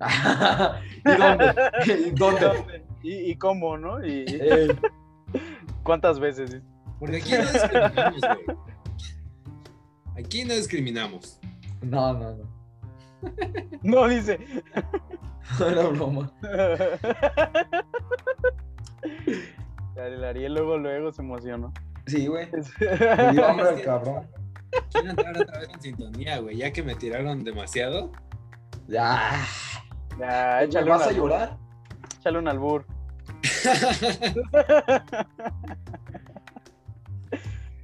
¿Y 1.04 1.16
dónde? 1.18 1.54
¿Y 1.86 2.10
dónde? 2.18 2.84
¿Y, 3.02 3.30
y 3.30 3.36
cómo, 3.36 3.76
no? 3.78 4.04
¿Y 4.04 4.24
Ey, 4.28 4.68
cuántas 5.82 6.18
veces? 6.20 6.60
Porque 6.98 7.16
aquí 7.16 7.32
no 7.32 7.42
discriminamos, 7.52 8.20
güey. 8.20 8.56
Aquí 10.18 10.44
no 10.44 10.54
discriminamos. 10.54 11.40
no, 11.82 12.12
no, 12.14 12.34
no. 12.36 12.60
No, 13.82 14.08
dice. 14.08 14.38
Era 15.60 15.88
broma. 15.88 16.30
El 19.96 20.24
Ariel 20.24 20.54
luego, 20.54 20.78
luego 20.78 21.12
se 21.12 21.20
emocionó. 21.22 21.72
Sí, 22.06 22.26
güey. 22.26 22.48
Me 22.80 23.32
dio 23.32 23.46
hambre 23.46 23.68
el 23.76 23.82
cabrón. 23.84 24.26
Quiero 24.92 25.10
entrar 25.10 25.38
otra 25.38 25.60
vez 25.60 25.68
en 25.74 25.80
sintonía, 25.80 26.38
güey. 26.38 26.56
Ya 26.56 26.72
que 26.72 26.82
me 26.82 26.94
tiraron 26.94 27.44
demasiado. 27.44 28.12
Ya. 28.88 29.44
Ya, 30.18 30.58
¿Me 30.60 30.64
échale 30.64 30.90
vas 30.90 31.06
un 31.06 31.08
a 31.08 31.12
llorar? 31.12 31.56
Échale 32.18 32.38
un 32.38 32.48
albur. 32.48 32.86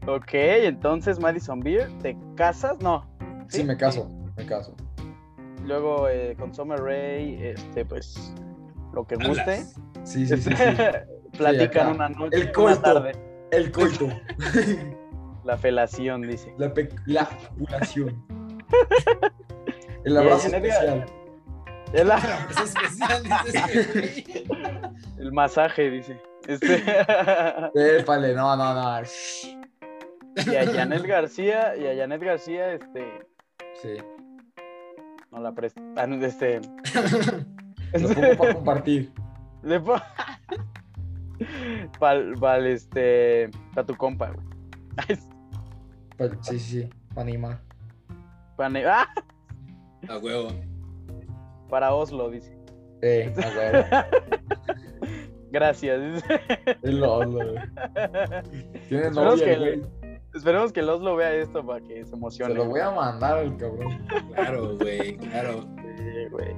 Ok, 0.07 0.35
entonces 0.35 1.19
Madison 1.19 1.59
Beer, 1.59 1.91
¿te 2.01 2.17
casas? 2.37 2.79
No. 2.81 3.05
Sí, 3.49 3.65
me 3.65 3.77
caso, 3.77 4.09
me 4.37 4.47
caso. 4.47 4.77
Luego 5.65 6.09
eh, 6.09 6.37
con 6.39 6.55
Summer 6.55 6.79
Rae, 6.79 7.51
este, 7.51 7.85
pues, 7.85 8.33
lo 8.95 9.05
que 9.05 9.17
guste. 9.17 9.65
Sí, 10.05 10.27
sí, 10.27 10.37
sí, 10.37 10.43
sí. 10.43 10.53
Platican 11.37 11.97
una 11.97 12.09
noche, 12.09 12.37
El 12.37 12.53
una 12.57 12.81
tarde. 12.81 13.13
El 13.51 13.73
coito. 13.73 14.09
La 15.47 15.57
felación, 15.57 16.23
dice. 16.23 16.53
La, 16.59 16.73
la. 17.07 17.29
El 20.05 20.17
abrazo 20.17 20.49
el- 20.49 20.55
especial. 20.55 21.07
El, 21.93 22.11
Abrazo 22.11 22.65
especial, 22.65 23.23
güey. 23.95 24.25
el 25.19 25.33
masaje, 25.33 25.89
dice. 25.91 26.21
Este, 26.47 26.83
Épale, 28.01 28.35
no, 28.35 28.57
no, 28.57 28.75
no. 28.75 29.01
y 30.47 30.57
a 30.57 30.67
Janet 30.67 31.03
García, 31.07 31.77
y 31.77 31.87
a 31.87 31.97
Janet 31.97 32.23
García, 32.23 32.73
este, 32.73 33.05
Sí. 33.83 33.97
no 35.31 35.41
la 35.41 35.53
presta. 35.53 35.81
Ah, 35.97 36.07
no, 36.07 36.25
este, 36.25 36.61
Lo 37.95 38.09
pongo 38.15 38.37
para 38.37 38.55
compartir. 38.55 39.13
le 39.63 39.81
po- 39.81 39.97
pal, 41.99 42.35
pal, 42.39 42.67
este, 42.67 43.51
para 43.75 43.87
tu 43.87 43.97
compa, 43.97 44.31
güey. 44.31 45.19
Pa- 46.17 46.29
Sí, 46.43 46.59
sí, 46.59 46.83
sí. 46.83 46.89
Para, 48.57 48.69
ne- 48.71 48.87
¡Ah! 48.87 49.07
A 50.09 50.19
huevo. 50.19 50.49
para 51.69 51.95
Oslo, 51.95 52.31
dice. 52.31 52.57
Eh, 53.03 53.33
a 53.37 53.49
huevo. 53.57 54.07
Gracias. 55.51 56.01
dice. 56.15 56.41
Es 56.83 56.95
lo, 56.95 57.25
lo- 57.25 57.55
Tiene 58.89 59.07
Esperemos 59.09 59.15
novia, 59.15 59.45
que- 59.45 59.57
güey. 59.59 59.83
Esperemos 60.35 60.73
que 60.73 60.81
el 60.81 60.89
Oslo 60.91 61.17
vea 61.17 61.33
esto 61.33 61.65
para 61.65 61.81
que 61.81 62.05
se 62.05 62.11
Se 62.11 62.17
emocione. 62.17 62.55
lo 62.55 62.67
voy 62.67 62.81
a 62.81 62.91
mandar 62.91 63.39
al 63.39 63.57
cabrón. 63.57 64.07
Claro, 64.35 64.77
güey, 64.77 65.17
claro. 65.17 65.65
Sí, 65.97 66.29
güey. 66.31 66.55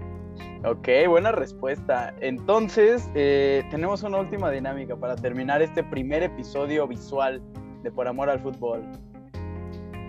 Ok, 0.64 0.88
buena 1.08 1.30
respuesta. 1.30 2.12
Entonces, 2.20 3.08
eh, 3.14 3.62
tenemos 3.70 4.02
una 4.02 4.18
última 4.18 4.50
dinámica 4.50 4.96
para 4.96 5.14
terminar 5.14 5.62
este 5.62 5.84
primer 5.84 6.24
episodio 6.24 6.88
visual 6.88 7.40
de 7.84 7.92
Por 7.92 8.08
Amor 8.08 8.28
al 8.30 8.40
Fútbol. 8.40 8.82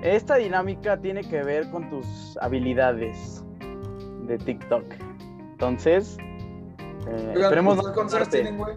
Esta 0.01 0.35
dinámica 0.35 0.99
tiene 0.99 1.21
que 1.23 1.43
ver 1.43 1.69
con 1.71 1.89
tus 1.89 2.37
habilidades 2.41 3.43
de 4.27 4.37
TikTok. 4.37 4.83
Entonces, 5.51 6.17
eh, 7.07 7.33
Oigan, 7.35 7.43
esperemos 7.43 7.75
no 7.75 7.81
¿ustedes 7.81 7.95
¿Cuántos 7.95 8.29
tienen, 8.29 8.57
güey? 8.57 8.75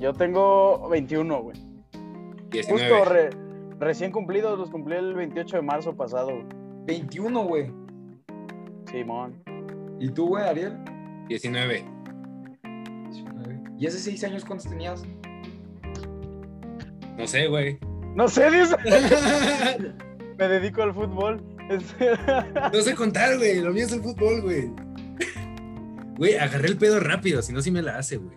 Yo 0.00 0.12
tengo 0.12 0.88
21, 0.90 1.42
güey. 1.42 1.56
19. 2.50 2.88
Justo 2.90 3.04
re- 3.12 3.30
recién 3.78 4.12
cumplidos, 4.12 4.58
los 4.58 4.70
cumplí 4.70 4.96
el 4.96 5.14
28 5.14 5.56
de 5.56 5.62
marzo 5.62 5.96
pasado. 5.96 6.26
güey. 6.28 6.46
21, 6.86 7.44
güey. 7.44 7.72
Simón. 8.90 9.42
¿Y 9.98 10.10
tú, 10.10 10.28
güey, 10.28 10.44
Ariel? 10.44 10.76
19. 11.28 11.84
19. 13.10 13.60
¿Y 13.78 13.86
hace 13.86 13.98
6 13.98 14.24
años 14.24 14.44
cuántos 14.44 14.68
tenías? 14.68 15.02
No 17.16 17.26
sé, 17.26 17.46
güey. 17.48 17.78
No 18.16 18.28
sé, 18.28 18.50
dice. 18.50 18.76
Me 20.38 20.48
dedico 20.48 20.82
al 20.82 20.92
fútbol. 20.94 21.40
No 22.72 22.80
sé 22.80 22.94
contar, 22.94 23.36
güey. 23.38 23.60
Lo 23.60 23.72
mío 23.72 23.84
es 23.86 23.92
el 23.92 24.00
fútbol, 24.00 24.40
güey. 24.42 24.70
Güey, 26.16 26.36
agarré 26.36 26.68
el 26.68 26.78
pedo 26.78 27.00
rápido, 27.00 27.42
si 27.42 27.52
no, 27.52 27.60
sí 27.60 27.70
me 27.72 27.82
la 27.82 27.98
hace, 27.98 28.16
güey. 28.18 28.36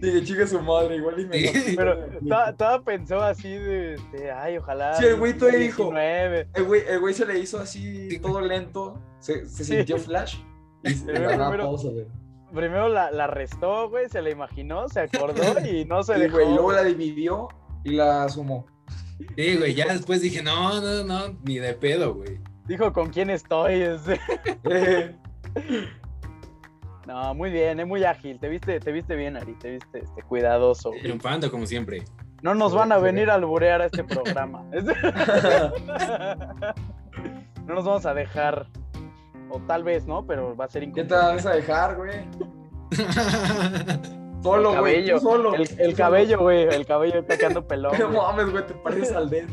Dije, 0.00 0.22
chica 0.24 0.46
su 0.46 0.60
madre, 0.60 0.96
igual 0.96 1.18
y 1.20 1.26
me. 1.26 1.38
Sí. 1.48 1.74
Pero 1.76 1.98
toda, 2.26 2.56
toda 2.56 2.82
pensó 2.84 3.20
así 3.20 3.48
de, 3.50 3.96
de, 4.12 4.30
ay, 4.30 4.58
ojalá. 4.58 4.94
Sí, 4.96 5.06
el 5.06 5.16
güey 5.16 5.36
todavía 5.36 5.60
dijo. 5.60 5.84
19. 5.90 6.48
El 6.54 6.64
güey, 6.64 6.82
el 6.88 7.00
güey 7.00 7.14
se 7.14 7.26
le 7.26 7.38
hizo 7.38 7.58
así 7.58 8.10
Sí. 8.10 8.18
todo 8.20 8.40
lento. 8.40 9.00
Se, 9.18 9.46
se 9.46 9.64
sintió 9.64 9.98
flash. 9.98 10.36
Y 10.84 10.90
se 10.90 11.04
primero- 11.12 11.38
pausa, 11.58 11.88
güey. 11.88 12.06
Primero 12.54 12.88
la, 12.88 13.10
la 13.10 13.26
restó, 13.26 13.88
güey, 13.90 14.08
se 14.08 14.22
la 14.22 14.30
imaginó, 14.30 14.88
se 14.88 15.00
acordó 15.00 15.42
y 15.66 15.84
no 15.86 16.02
se 16.02 16.14
Sí, 16.14 16.20
dejó. 16.20 16.36
güey, 16.36 16.50
y 16.50 16.54
luego 16.54 16.72
la 16.72 16.84
dividió 16.84 17.48
y 17.82 17.90
la 17.92 18.28
sumó. 18.28 18.66
Sí, 19.36 19.56
güey, 19.56 19.74
ya 19.74 19.92
después 19.92 20.22
dije, 20.22 20.42
no, 20.42 20.80
no, 20.80 21.04
no, 21.04 21.36
ni 21.44 21.58
de 21.58 21.74
pedo, 21.74 22.14
güey. 22.14 22.38
Dijo 22.66 22.92
con 22.92 23.10
quién 23.10 23.30
estoy. 23.30 23.84
Eh, 24.70 25.14
No, 27.06 27.34
muy 27.34 27.50
bien, 27.50 27.78
es 27.80 27.86
muy 27.86 28.02
ágil. 28.04 28.38
Te 28.40 28.48
viste, 28.48 28.80
te 28.80 28.92
viste 28.92 29.14
bien, 29.14 29.36
Ari, 29.36 29.52
te 29.54 29.72
viste 29.72 29.98
este, 29.98 30.22
cuidadoso. 30.22 30.88
güey. 30.88 31.02
Triunfando 31.02 31.50
como 31.50 31.66
siempre. 31.66 32.02
No 32.42 32.54
nos 32.54 32.74
van 32.74 32.92
a 32.92 32.98
venir 32.98 33.30
a 33.30 33.34
alburear 33.34 33.82
a 33.82 33.86
este 33.86 34.04
programa. 34.04 34.64
No 37.66 37.74
nos 37.74 37.86
vamos 37.86 38.04
a 38.04 38.12
dejar. 38.12 38.66
O 39.54 39.60
tal 39.60 39.84
vez, 39.84 40.06
¿no? 40.06 40.26
Pero 40.26 40.56
va 40.56 40.64
a 40.64 40.68
ser 40.68 40.82
¿Qué 40.86 40.90
te 40.90 41.00
incómodo. 41.02 41.34
vas 41.34 41.46
a 41.46 41.50
dejar, 41.54 41.96
güey? 41.96 42.10
Solo, 44.42 44.72
El 44.74 44.80
güey. 44.80 44.94
cabello, 44.94 45.18
Solo. 45.20 45.54
el, 45.54 45.68
el 45.78 45.94
cabello, 45.94 46.38
güey. 46.40 46.62
El 46.64 46.84
cabello 46.84 47.20
está 47.20 47.38
quedando 47.38 47.66
pelón. 47.66 47.92
No 47.98 48.06
güey. 48.08 48.18
mames, 48.18 48.50
güey, 48.50 48.66
te 48.66 48.74
pareces 48.74 49.12
al 49.12 49.30
dead. 49.30 49.46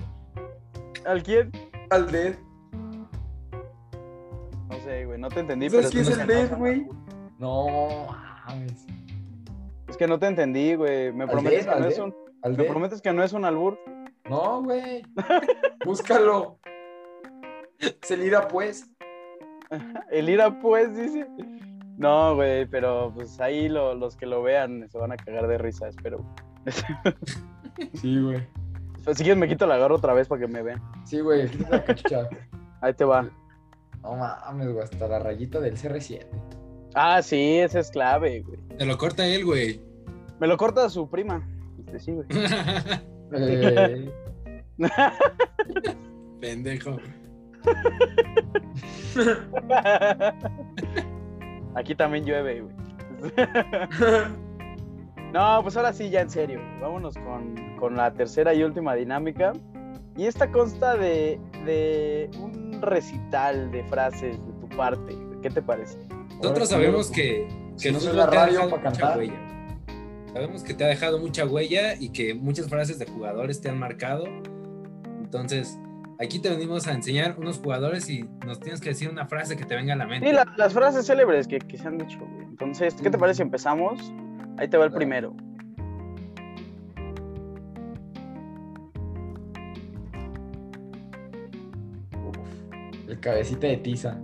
¿Al 1.06 1.24
quién? 1.24 1.52
Al 1.92 2.12
dead. 2.12 2.36
No 4.70 4.80
sé, 4.84 5.06
güey. 5.06 5.20
No 5.20 5.30
te 5.30 5.40
entendí. 5.42 5.70
¿Sabes 5.70 5.92
pero 5.92 6.04
qué 6.04 6.12
es 6.12 6.18
el 6.18 6.28
dead, 6.28 6.58
güey? 6.58 6.88
No 7.38 8.08
mames. 8.48 8.86
Es 9.88 9.98
que 9.98 10.08
no 10.08 10.20
te 10.20 10.28
entendí, 10.28 10.76
güey. 10.76 11.12
Me 11.14 11.28
prometes 11.28 11.66
dead, 11.66 11.74
que 11.76 11.80
no 11.80 11.88
es 11.88 12.00
un. 12.00 12.16
Me 12.44 12.64
prometes 12.64 13.02
que 13.02 13.14
no 13.14 13.24
es 13.24 13.34
un 13.34 13.46
albur. 13.46 13.78
No, 14.30 14.64
güey. 14.64 15.04
Búscalo. 15.86 16.58
Se 18.02 18.18
lira, 18.18 18.48
pues. 18.48 18.91
El 20.12 20.30
ira, 20.30 20.60
pues, 20.60 20.96
dice. 20.96 21.28
No, 21.98 22.36
güey, 22.36 22.66
pero 22.66 23.12
pues 23.14 23.40
ahí 23.40 23.70
lo- 23.70 23.94
los 23.94 24.16
que 24.16 24.26
lo 24.26 24.42
vean 24.42 24.88
se 24.90 24.98
van 24.98 25.12
a 25.12 25.18
cagar 25.18 25.48
de 25.48 25.58
risa, 25.58 25.88
espero. 25.88 26.26
Sí, 27.96 28.22
güey. 28.22 28.46
Pues, 29.04 29.18
si 29.18 29.24
quieres 29.24 29.40
me 29.40 29.48
quito 29.48 29.66
la 29.66 29.78
garra 29.78 29.96
otra 29.96 30.14
vez 30.14 30.28
para 30.28 30.42
que 30.42 30.48
me 30.48 30.62
vean. 30.62 30.80
Sí, 31.06 31.20
güey. 31.22 31.50
Quítate 31.50 31.72
la 31.72 31.84
cachucha. 31.84 32.30
Ahí 32.82 32.94
te 32.94 33.06
va. 33.06 33.24
No 34.04 34.16
mames, 34.16 34.68
güey. 34.72 34.84
Hasta 34.84 35.08
la 35.08 35.20
rayita 35.20 35.60
del 35.60 35.76
CR7. 35.78 36.28
Ah, 36.94 37.22
sí, 37.24 37.58
ese 37.60 37.80
es 37.80 37.90
clave, 37.90 38.42
güey. 38.42 38.60
Te 38.78 38.86
lo 38.86 38.98
corta 38.98 39.26
él, 39.26 39.46
güey. 39.46 39.82
Me 40.40 40.48
lo 40.48 40.58
corta 40.58 40.90
su 40.90 41.10
prima. 41.10 41.48
Este, 41.80 42.00
sí, 42.00 42.12
güey. 42.12 42.28
Eh, 43.34 44.12
Pendejo. 46.42 46.98
Aquí 51.76 51.96
también 51.96 52.26
llueve, 52.26 52.62
güey. 52.62 52.76
No, 55.34 55.60
pues 55.64 55.78
ahora 55.78 55.94
sí, 55.94 56.10
ya 56.10 56.20
en 56.20 56.30
serio. 56.30 56.60
Vámonos 56.82 57.16
con, 57.16 57.56
con 57.80 57.96
la 57.96 58.14
tercera 58.14 58.54
y 58.54 58.64
última 58.64 58.96
dinámica. 58.96 59.54
Y 60.18 60.26
esta 60.26 60.52
consta 60.52 60.98
de, 60.98 61.40
de 61.66 62.30
un 62.38 62.82
recital 62.82 63.72
de 63.72 63.82
frases 63.86 64.46
de 64.46 64.54
tu 64.60 64.68
parte. 64.76 65.16
¿Qué 65.42 65.50
te 65.50 65.62
parece? 65.62 65.98
Nosotros 66.44 66.68
sabemos 66.68 67.10
que, 67.10 67.48
que 67.48 67.74
Si 67.78 67.88
el 67.88 67.94
no 67.94 68.02
soy 68.02 68.10
fútbol 68.10 68.26
la 68.26 68.30
te 68.30 68.38
ha 68.38 68.46
dejado 68.46 68.70
para 68.72 68.90
mucha 68.90 69.00
cantar. 69.00 69.18
huella. 69.20 69.40
Sabemos 70.34 70.64
que 70.64 70.74
te 70.74 70.84
ha 70.84 70.88
dejado 70.88 71.18
mucha 71.20 71.46
huella 71.46 71.96
y 71.98 72.10
que 72.10 72.34
muchas 72.34 72.68
frases 72.68 73.00
de 73.00 73.06
jugadores 73.06 73.62
te 73.62 73.70
han 73.70 73.80
marcado. 73.80 74.26
Entonces, 75.24 75.80
aquí 76.22 76.40
te 76.40 76.50
venimos 76.50 76.88
a 76.88 76.94
enseñar 76.94 77.36
unos 77.38 77.60
jugadores 77.60 78.10
y 78.10 78.24
nos 78.46 78.60
tienes 78.60 78.80
que 78.82 78.90
decir 78.90 79.10
una 79.10 79.26
frase 79.28 79.58
que 79.58 79.66
te 79.66 79.76
venga 79.76 79.94
a 79.94 79.98
la 79.98 80.06
mente. 80.08 80.28
Sí, 80.28 80.34
la- 80.34 80.46
las 80.58 80.74
frases 80.74 81.06
célebres 81.06 81.48
que, 81.48 81.60
que 81.60 81.78
se 81.78 81.88
han 81.88 81.98
dicho, 81.98 82.20
güey. 82.20 82.46
Entonces, 82.48 82.94
¿qué 82.96 83.10
te 83.10 83.18
parece 83.18 83.38
si 83.38 83.42
empezamos? 83.44 84.14
Ahí 84.58 84.68
te 84.68 84.78
va 84.78 84.86
el 84.86 84.92
primero. 84.92 85.36
el 93.08 93.20
cabecita 93.20 93.68
de 93.68 93.78
tiza. 93.78 94.18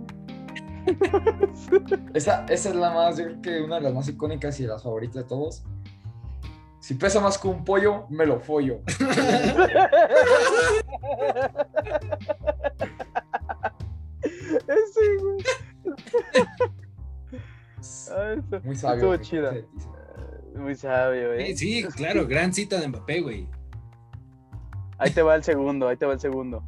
Esa, 2.14 2.46
esa 2.46 2.68
es 2.70 2.74
la 2.74 2.90
más, 2.92 3.18
yo 3.18 3.24
creo 3.24 3.42
que 3.42 3.60
una 3.62 3.76
de 3.76 3.82
las 3.82 3.92
más 3.94 4.08
icónicas 4.08 4.58
y 4.60 4.66
las 4.66 4.82
favoritas 4.82 5.16
de 5.16 5.24
todos. 5.24 5.62
Si 6.80 6.94
pesa 6.94 7.20
más 7.20 7.36
que 7.38 7.48
un 7.48 7.64
pollo, 7.64 8.06
me 8.08 8.24
lo 8.26 8.38
follo. 8.40 8.80
Ese, 14.22 15.16
güey. 15.20 15.44
Ah, 18.10 18.34
Muy 18.64 18.76
sabio. 18.76 19.14
Estuvo 19.14 19.16
chida. 19.16 19.54
Muy 20.56 20.74
sabio, 20.74 21.34
¿eh? 21.34 21.54
Sí, 21.56 21.82
sí, 21.82 21.88
claro, 21.88 22.26
gran 22.26 22.52
cita 22.52 22.80
de 22.80 22.88
Mbappé, 22.88 23.20
güey. 23.20 23.48
Ahí 24.98 25.10
te 25.12 25.22
va 25.22 25.36
el 25.36 25.44
segundo, 25.44 25.86
ahí 25.88 25.96
te 25.96 26.06
va 26.06 26.14
el 26.14 26.20
segundo. 26.20 26.64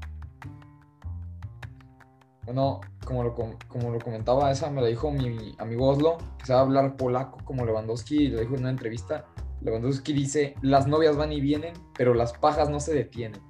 Bueno, 2.44 2.80
como 3.04 3.24
lo, 3.24 3.34
com- 3.34 3.56
como 3.68 3.90
lo 3.90 3.98
comentaba, 3.98 4.50
esa 4.50 4.70
me 4.70 4.80
la 4.80 4.86
dijo 4.86 5.10
mi 5.10 5.54
amigo 5.58 5.88
Oslo, 5.88 6.18
que 6.38 6.46
sabe 6.46 6.60
hablar 6.60 6.96
polaco 6.96 7.38
como 7.44 7.64
Lewandowski, 7.64 8.24
y 8.24 8.28
lo 8.28 8.40
dijo 8.40 8.54
en 8.54 8.60
una 8.60 8.70
entrevista. 8.70 9.24
Lewandowski 9.62 10.12
dice, 10.12 10.54
las 10.62 10.86
novias 10.86 11.16
van 11.16 11.32
y 11.32 11.40
vienen, 11.40 11.74
pero 11.96 12.14
las 12.14 12.32
pajas 12.32 12.70
no 12.70 12.80
se 12.80 12.94
detienen. 12.94 13.40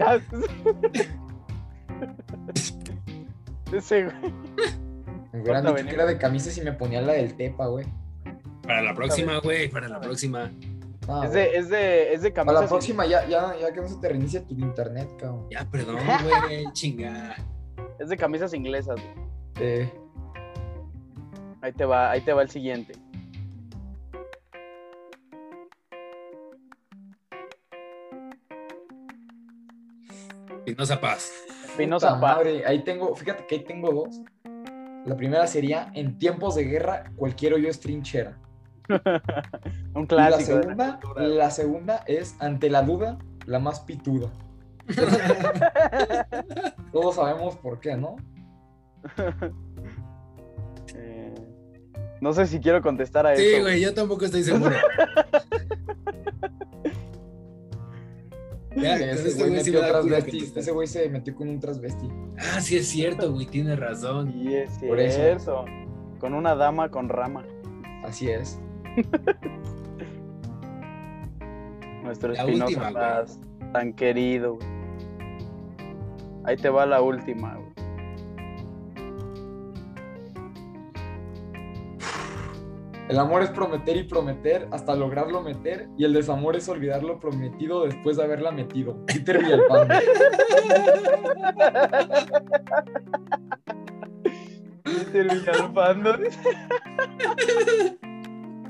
Ah, 0.00 0.18
Ese, 3.72 4.04
güey. 4.04 4.16
Me 5.32 5.40
dicho 5.42 5.74
que 5.74 5.94
era 5.94 6.06
de 6.06 6.18
camisas 6.18 6.56
y 6.58 6.62
me 6.62 6.72
ponía 6.72 7.00
la 7.02 7.12
del 7.14 7.34
Tepa, 7.36 7.66
güey. 7.66 7.86
Para 8.62 8.82
la 8.82 8.94
próxima, 8.94 9.38
güey, 9.40 9.68
para 9.68 9.88
la 9.88 10.00
próxima. 10.00 10.50
Es 11.24 11.32
de, 11.32 11.56
es 11.56 11.68
de, 11.68 12.12
es 12.12 12.22
de 12.22 12.30
Para 12.30 12.44
camisas. 12.46 12.62
la 12.62 12.68
próxima, 12.68 13.06
ya, 13.06 13.26
ya, 13.28 13.56
ya 13.58 13.72
que 13.72 13.80
no 13.80 13.88
se 13.88 13.96
te 13.96 14.08
reinicie 14.08 14.40
tu 14.40 14.54
internet, 14.54 15.08
cabrón. 15.18 15.46
Ya, 15.50 15.64
perdón, 15.70 15.96
güey, 16.46 16.64
chinga. 16.72 17.36
Es 17.98 18.08
de 18.08 18.16
camisas 18.16 18.52
inglesas, 18.54 18.96
güey. 18.96 19.26
Eh, 19.60 19.90
Ahí 21.60 21.72
te 21.72 21.84
va, 21.84 22.10
ahí 22.10 22.20
te 22.20 22.32
va 22.32 22.42
el 22.42 22.50
siguiente. 22.50 22.92
Espinosa 30.58 31.00
Paz. 31.00 31.32
Espinosa 31.64 32.10
Paz. 32.10 32.20
madre, 32.20 32.64
Ahí 32.66 32.84
tengo, 32.84 33.14
fíjate 33.16 33.46
que 33.46 33.56
ahí 33.56 33.64
tengo 33.64 33.90
dos. 33.90 34.20
La 35.06 35.16
primera 35.16 35.46
sería, 35.46 35.90
en 35.94 36.18
tiempos 36.18 36.54
de 36.54 36.64
guerra, 36.64 37.10
cualquier 37.16 37.54
hoyo 37.54 37.68
es 37.68 37.80
trinchera. 37.80 38.36
Un 39.94 40.04
Y 40.04 40.06
clásico. 40.06 40.16
La 40.16 40.36
de 40.36 40.44
segunda, 40.44 41.00
la 41.16 41.50
segunda 41.50 42.04
es, 42.06 42.36
ante 42.40 42.70
la 42.70 42.82
duda, 42.82 43.18
la 43.46 43.58
más 43.58 43.80
pituda. 43.80 44.30
Todos 46.92 47.16
sabemos 47.16 47.56
por 47.56 47.80
qué, 47.80 47.96
¿no? 47.96 48.16
No 52.20 52.32
sé 52.32 52.46
si 52.46 52.58
quiero 52.60 52.82
contestar 52.82 53.26
a 53.26 53.36
Sí, 53.36 53.44
eso. 53.44 53.62
güey, 53.62 53.80
yo 53.80 53.94
tampoco 53.94 54.24
estoy 54.24 54.42
seguro. 54.42 54.74
Ya, 58.76 58.94
ese 58.94 59.48
güey 59.48 59.64
sí. 59.64 59.72
Ese 60.54 60.86
se 60.86 61.08
metió 61.08 61.34
con 61.34 61.48
un 61.48 61.58
transvesti. 61.58 62.08
Ah, 62.38 62.60
sí 62.60 62.76
es 62.76 62.86
cierto, 62.88 63.32
güey, 63.32 63.46
tienes 63.46 63.76
razón. 63.78 64.32
Sí, 64.32 64.54
es 64.54 64.70
Por 64.78 65.00
eso. 65.00 65.16
cierto. 65.16 65.64
Con 66.20 66.32
una 66.34 66.54
dama 66.54 66.88
con 66.88 67.08
rama. 67.08 67.44
Así 68.04 68.30
es. 68.30 68.60
Nuestro. 72.04 72.32
Paz, 72.92 73.40
tan 73.72 73.92
querido. 73.94 74.54
güey. 74.54 74.68
Ahí 76.44 76.56
te 76.56 76.68
va 76.68 76.86
la 76.86 77.02
última. 77.02 77.56
güey. 77.56 77.67
El 83.08 83.18
amor 83.18 83.42
es 83.42 83.50
prometer 83.50 83.96
y 83.96 84.02
prometer 84.04 84.68
hasta 84.70 84.94
lograrlo 84.94 85.40
meter. 85.40 85.88
Y 85.96 86.04
el 86.04 86.12
desamor 86.12 86.56
es 86.56 86.68
olvidar 86.68 87.02
lo 87.02 87.18
prometido 87.18 87.84
después 87.84 88.18
de 88.18 88.24
haberla 88.24 88.52
metido. 88.52 89.04
Peter 89.06 89.38
Villalpando. 89.38 89.94
Peter 94.84 95.28
Villalpando. 95.30 96.18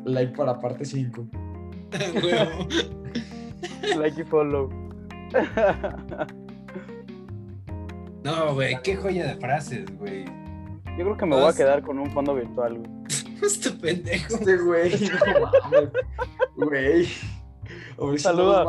Like 0.04 0.36
para 0.36 0.58
parte 0.60 0.84
5. 0.84 1.26
Huevo. 2.22 2.68
like 3.98 4.20
y 4.20 4.24
follow. 4.24 4.70
No, 8.22 8.54
güey, 8.54 8.80
qué 8.82 8.96
joya 8.96 9.26
de 9.26 9.36
frases, 9.36 9.84
güey. 9.98 10.24
Yo 10.96 11.04
creo 11.04 11.16
que 11.16 11.26
me 11.26 11.36
voy 11.36 11.48
a 11.48 11.52
quedar 11.52 11.82
con 11.82 11.98
un 11.98 12.10
fondo 12.10 12.34
virtual. 12.34 12.78
güey. 12.78 12.97
Este 13.42 13.70
pendejo. 13.70 14.34
Este 14.34 14.56
güey, 14.56 14.92
no 15.26 15.50
mames. 15.52 15.90
Güey. 16.56 17.08
Saluda. 18.18 18.64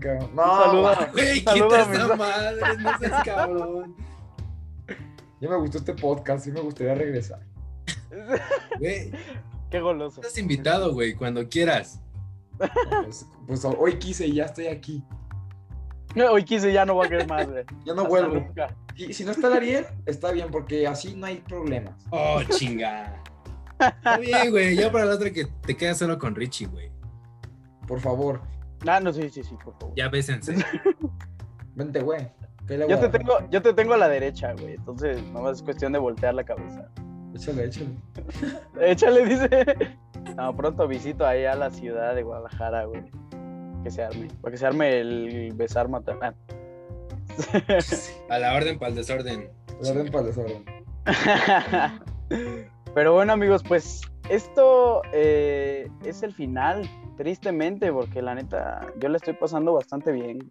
cabrón. 0.00 0.30
No, 0.34 0.64
Saluda. 0.64 1.10
Güey, 1.12 1.40
Saluda, 1.40 1.78
quita 1.78 1.92
esa 1.94 2.16
madre, 2.16 2.60
no 2.78 2.98
seas 2.98 3.22
cabrón. 3.24 3.96
Ya 5.40 5.48
me 5.48 5.56
gustó 5.56 5.78
este 5.78 5.94
podcast, 5.94 6.44
sí 6.44 6.50
me 6.52 6.60
gustaría 6.60 6.94
regresar. 6.94 7.40
Güey, 8.78 9.12
Qué 9.70 9.80
goloso. 9.80 10.20
estás 10.20 10.38
invitado, 10.38 10.92
güey, 10.92 11.14
cuando 11.14 11.48
quieras. 11.48 12.00
Pues, 12.56 13.26
pues 13.46 13.64
hoy 13.64 13.98
quise 13.98 14.26
y 14.26 14.34
ya 14.34 14.44
estoy 14.46 14.66
aquí. 14.66 15.04
Hoy 16.30 16.42
quise, 16.42 16.72
ya 16.72 16.84
no 16.84 16.94
voy 16.94 17.06
a 17.06 17.10
querer 17.10 17.28
más, 17.28 17.48
güey. 17.48 17.64
Ya 17.84 17.94
no 17.94 18.02
Hasta 18.02 18.08
vuelvo. 18.08 18.34
nunca. 18.34 18.74
Y 18.96 19.12
si 19.12 19.24
no 19.24 19.30
está 19.30 19.46
el 19.48 19.52
Ariel, 19.52 19.86
está 20.06 20.32
bien, 20.32 20.48
porque 20.50 20.86
así 20.88 21.14
no 21.14 21.26
hay 21.26 21.36
problemas. 21.36 21.94
Oh, 22.10 22.40
chinga. 22.50 23.22
Está 23.78 24.18
bien, 24.18 24.50
güey, 24.50 24.76
ya 24.76 24.90
para 24.90 25.04
la 25.04 25.14
otra 25.14 25.30
que 25.30 25.46
te 25.66 25.76
quedas 25.76 25.98
solo 25.98 26.18
con 26.18 26.34
Richie, 26.34 26.66
güey. 26.66 26.90
Por 27.86 28.00
favor, 28.00 28.40
Ah, 28.86 29.00
no, 29.00 29.12
sí, 29.12 29.28
sí, 29.30 29.42
sí, 29.42 29.56
por 29.64 29.74
favor. 29.78 29.94
Ya 29.96 30.08
bésense. 30.08 30.54
vente, 31.74 32.00
güey. 32.00 32.28
Yo 32.68 32.98
te 32.98 33.06
a- 33.06 33.10
tengo, 33.10 33.32
yo 33.50 33.60
te 33.62 33.72
tengo 33.72 33.94
a 33.94 33.96
la 33.96 34.08
derecha, 34.08 34.52
güey. 34.52 34.74
Entonces, 34.74 35.22
nomás 35.32 35.56
es 35.56 35.62
cuestión 35.62 35.92
de 35.92 35.98
voltear 35.98 36.34
la 36.34 36.44
cabeza. 36.44 36.86
Échale, 37.34 37.64
échale. 37.64 37.90
Échale, 38.80 39.24
dice. 39.26 39.96
No, 40.36 40.54
pronto 40.54 40.86
visito 40.86 41.26
ahí 41.26 41.44
a 41.44 41.54
la 41.56 41.70
ciudad 41.70 42.14
de 42.14 42.22
Guadalajara, 42.22 42.84
güey. 42.84 43.02
Que 43.82 43.90
se 43.90 44.02
arme. 44.04 44.28
Para 44.42 44.52
que 44.52 44.58
se 44.58 44.66
arme 44.66 45.00
el 45.00 45.52
besar 45.54 45.88
matar. 45.88 46.18
Ah. 46.22 46.34
A 48.30 48.38
la 48.38 48.54
orden 48.54 48.78
para 48.78 48.90
el 48.90 48.94
desorden. 48.96 49.50
Orden 49.80 50.10
para 50.12 50.20
el 50.20 50.26
desorden. 50.26 50.64
Pero 52.94 53.12
bueno, 53.14 53.32
amigos, 53.32 53.62
pues 53.66 54.00
esto 54.28 55.02
eh, 55.12 55.88
es 56.04 56.22
el 56.22 56.32
final, 56.34 56.88
tristemente, 57.16 57.92
porque 57.92 58.22
la 58.22 58.34
neta, 58.34 58.92
yo 58.98 59.08
le 59.08 59.16
estoy 59.16 59.34
pasando 59.34 59.72
bastante 59.74 60.12
bien. 60.12 60.50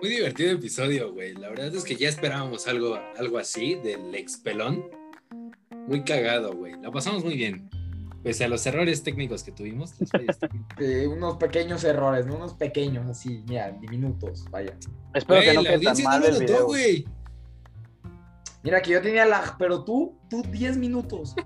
Muy 0.00 0.10
divertido 0.10 0.52
episodio, 0.52 1.12
güey. 1.12 1.34
La 1.34 1.48
verdad 1.48 1.74
es 1.74 1.84
que 1.84 1.96
ya 1.96 2.08
esperábamos 2.08 2.66
algo, 2.66 2.98
algo 3.16 3.38
así 3.38 3.74
del 3.76 4.14
ex 4.14 4.36
pelón. 4.36 4.84
Muy 5.86 6.02
cagado, 6.02 6.52
güey. 6.52 6.74
La 6.82 6.90
pasamos 6.90 7.24
muy 7.24 7.36
bien. 7.36 7.70
Pese 8.22 8.44
a 8.44 8.48
los 8.48 8.66
errores 8.66 9.02
técnicos 9.02 9.42
que 9.42 9.52
tuvimos. 9.52 9.94
Eh, 10.78 11.06
unos 11.08 11.36
pequeños 11.36 11.84
errores, 11.84 12.26
¿no? 12.26 12.36
Unos 12.36 12.54
pequeños, 12.54 13.08
así, 13.08 13.42
mira, 13.48 13.70
diminutos, 13.70 14.44
vaya. 14.50 14.76
Espero 15.14 15.40
que 15.40 15.54
no 15.54 15.62
la 15.62 15.70
quede 15.70 15.84
tan 15.84 16.02
mal 16.02 16.20
no 16.20 16.26
el 16.26 16.34
lo 16.34 16.40
notó, 16.40 16.52
video. 16.52 16.66
güey. 16.66 17.06
Mira 18.66 18.82
que 18.82 18.90
yo 18.90 19.00
tenía 19.00 19.24
lag, 19.24 19.56
pero 19.58 19.84
tú, 19.84 20.18
tú 20.28 20.42
10 20.42 20.76
minutos. 20.76 21.36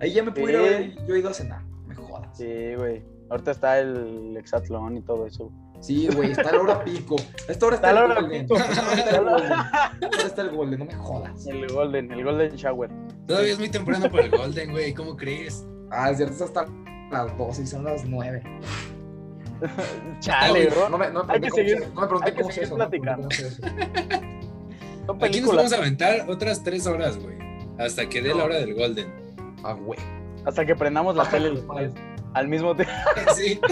Ahí 0.00 0.12
ya 0.12 0.24
me 0.24 0.32
pude 0.32 0.50
ir 0.52 0.56
a 0.58 0.62
Sí. 0.62 0.68
ver, 0.68 1.06
yo 1.06 1.14
he 1.14 1.18
ido 1.20 1.28
a 1.30 1.34
cenar, 1.34 1.62
no 1.64 1.86
me 1.86 1.94
jodas. 1.94 2.36
Sí, 2.36 2.74
güey. 2.76 3.04
Ahorita 3.30 3.52
está 3.52 3.78
el 3.78 4.36
hexatlón 4.36 4.96
y 4.96 5.02
todo 5.02 5.26
eso. 5.26 5.52
Sí, 5.80 6.08
güey, 6.14 6.32
está 6.32 6.50
la 6.52 6.60
hora 6.60 6.82
pico. 6.84 7.14
A 7.48 7.52
esta 7.52 7.66
hora 7.66 7.76
está, 7.76 7.90
el 7.92 7.96
hora 7.98 8.20
golden. 8.20 8.42
pico. 8.42 8.56
A 8.58 8.64
esta 8.64 8.82
hora 8.82 8.96
está 8.98 9.16
el 9.16 9.24
golden. 9.24 9.52
A 9.52 9.90
esta 9.94 10.06
hora 10.08 10.26
está 10.26 10.42
el 10.42 10.50
golden, 10.50 10.78
no 10.80 10.84
me 10.86 10.94
jodas. 10.96 11.46
El 11.46 11.66
golden, 11.68 12.10
el 12.12 12.24
golden 12.24 12.56
shower. 12.56 12.90
Todavía 13.28 13.52
es 13.52 13.58
muy 13.60 13.68
temprano 13.70 14.10
para 14.10 14.24
el 14.24 14.30
Golden, 14.32 14.72
güey. 14.72 14.92
¿Cómo 14.94 15.16
crees? 15.16 15.64
Ah, 15.92 16.10
es 16.10 16.16
cierto, 16.16 16.34
es 16.34 16.42
hasta 16.42 16.66
las 17.12 17.38
12 17.38 17.62
y 17.62 17.66
son 17.68 17.84
las 17.84 18.04
9. 18.04 18.42
Chale, 20.20 20.66
bro. 20.70 20.88
No 20.88 20.98
me, 20.98 21.08
no 21.10 21.22
me 21.24 21.32
Hay 21.34 21.40
pregunté 21.40 21.40
que 21.40 21.50
cómo 21.50 21.56
seguir- 21.56 21.78
se- 21.78 21.94
no 21.94 22.00
me 22.00 22.06
pregunté 22.08 22.34
cómo 22.34 22.50
eso. 22.50 22.76
no 22.76 22.84
me 22.84 22.90
pregunté 22.90 23.00
platicando. 23.00 23.28
cómo 23.28 23.30
es 23.30 23.40
eso. 23.40 23.62
Son 25.06 25.24
Aquí 25.24 25.40
nos 25.40 25.56
vamos 25.56 25.72
a 25.72 25.76
aventar 25.78 26.26
otras 26.28 26.62
tres 26.62 26.86
horas, 26.86 27.18
güey. 27.18 27.36
Hasta 27.78 28.08
que 28.08 28.20
dé 28.22 28.34
la 28.34 28.44
hora 28.44 28.56
del 28.58 28.74
Golden. 28.74 29.08
Ah, 29.64 29.72
güey. 29.72 29.98
Hasta 30.44 30.64
que 30.66 30.74
prendamos 30.76 31.16
la 31.16 31.28
tele 31.28 31.50
los 31.50 31.66
tres 31.74 31.92
al 32.34 32.48
mismo 32.48 32.74
tiempo. 32.74 32.92
Sí. 33.36 33.60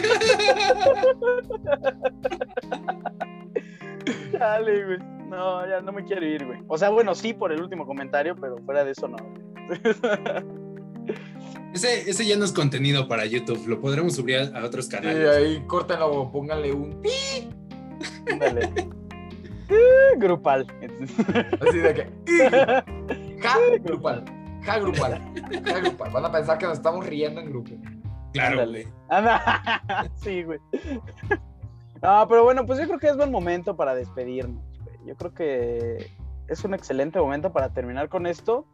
Chale, 4.32 4.84
güey. 4.84 4.98
No, 5.28 5.66
ya 5.68 5.80
no 5.80 5.92
me 5.92 6.04
quiero 6.04 6.26
ir, 6.26 6.44
güey. 6.44 6.58
O 6.66 6.76
sea, 6.76 6.90
bueno, 6.90 7.14
sí 7.14 7.32
por 7.32 7.52
el 7.52 7.62
último 7.62 7.86
comentario, 7.86 8.34
pero 8.40 8.58
fuera 8.64 8.84
de 8.84 8.92
eso 8.92 9.06
no. 9.08 9.16
Ese, 11.72 12.10
ese 12.10 12.26
ya 12.26 12.36
no 12.36 12.44
es 12.44 12.50
contenido 12.52 13.06
para 13.06 13.24
YouTube. 13.26 13.64
Lo 13.68 13.80
podremos 13.80 14.14
subir 14.16 14.38
a, 14.38 14.58
a 14.60 14.64
otros 14.64 14.86
Sí, 14.86 14.90
canales. 14.92 15.28
ahí 15.36 15.62
córtenlo, 15.68 16.30
pónganle 16.32 16.72
un 16.72 17.00
pi. 17.00 17.48
Dale. 18.38 18.68
Grupal. 20.18 20.66
Así 21.68 21.78
de 21.78 21.94
que. 21.94 22.10
Ja 23.40 23.56
grupal. 23.82 24.24
Ja 24.62 24.78
grupal. 24.78 25.20
Ja 25.64 25.78
grupal. 25.80 26.10
Van 26.12 26.24
a 26.24 26.32
pensar 26.32 26.58
que 26.58 26.66
nos 26.66 26.78
estamos 26.78 27.06
riendo 27.06 27.40
en 27.40 27.50
grupo. 27.50 27.70
Claro, 28.32 28.60
Ándale. 28.60 28.88
Anda. 29.08 29.82
Sí, 30.16 30.42
güey. 30.44 30.58
No, 32.02 32.26
pero 32.28 32.44
bueno, 32.44 32.64
pues 32.66 32.78
yo 32.78 32.86
creo 32.86 32.98
que 32.98 33.08
es 33.08 33.16
buen 33.16 33.30
momento 33.30 33.76
para 33.76 33.94
despedirnos. 33.94 34.62
güey. 34.84 34.96
Yo 35.06 35.16
creo 35.16 35.34
que 35.34 36.10
es 36.48 36.64
un 36.64 36.74
excelente 36.74 37.18
momento 37.18 37.52
para 37.52 37.70
terminar 37.72 38.08
con 38.08 38.26
esto. 38.26 38.66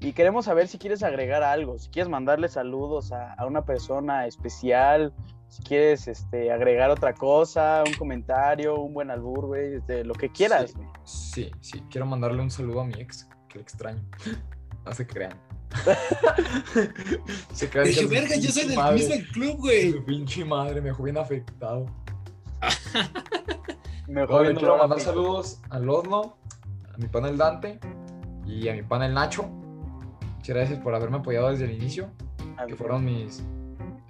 Y 0.00 0.12
queremos 0.12 0.44
saber 0.44 0.68
si 0.68 0.76
quieres 0.78 1.02
agregar 1.02 1.42
algo, 1.42 1.78
si 1.78 1.88
quieres 1.88 2.10
mandarle 2.10 2.48
saludos 2.48 3.10
a, 3.12 3.32
a 3.34 3.46
una 3.46 3.64
persona 3.64 4.26
especial, 4.26 5.14
si 5.54 5.62
quieres 5.62 6.08
este, 6.08 6.50
agregar 6.50 6.90
otra 6.90 7.14
cosa, 7.14 7.84
un 7.86 7.94
comentario, 7.94 8.74
un 8.80 8.92
buen 8.92 9.08
albur, 9.08 9.46
güey, 9.46 9.74
este, 9.74 10.02
lo 10.02 10.12
que 10.14 10.28
quieras. 10.28 10.72
Sí. 10.72 10.82
Sí, 11.04 11.50
sí. 11.60 11.84
Quiero 11.90 12.06
mandarle 12.06 12.42
un 12.42 12.50
saludo 12.50 12.80
a 12.80 12.84
mi 12.84 12.94
ex, 13.00 13.28
que 13.48 13.58
le 13.58 13.62
extraño. 13.62 14.02
No 14.84 14.92
se 14.92 15.06
crean. 15.06 15.32
se 17.54 17.70
crean 17.70 17.86
Dije, 17.86 18.04
verga, 18.04 18.36
yo 18.36 18.50
soy 18.50 18.64
pinche 18.64 18.66
del 18.68 18.76
madre- 18.76 18.94
mismo 18.98 19.32
club, 19.32 19.56
güey. 19.60 19.92
Su 19.92 20.04
pinche 20.04 20.44
madre 20.44 20.80
me 20.82 20.88
dejó 20.88 21.04
bien 21.04 21.16
afectado. 21.16 21.86
Mejor 24.06 24.42
No, 24.42 24.48
le 24.50 24.54
quiero 24.56 24.76
mandar 24.76 25.00
saludos 25.00 25.62
al 25.70 25.88
Osno, 25.88 26.36
a 26.92 26.98
mi 26.98 27.06
pana 27.06 27.28
el 27.28 27.38
Dante 27.38 27.78
y 28.44 28.68
a 28.68 28.74
mi 28.74 28.82
pana 28.82 29.06
el 29.06 29.14
Nacho. 29.14 29.44
Muchas 29.44 30.54
gracias 30.54 30.78
por 30.80 30.94
haberme 30.94 31.16
apoyado 31.16 31.48
desde 31.48 31.64
el 31.64 31.70
inicio. 31.70 32.10
Que 32.66 32.76
fueron 32.76 33.04
mis. 33.06 33.42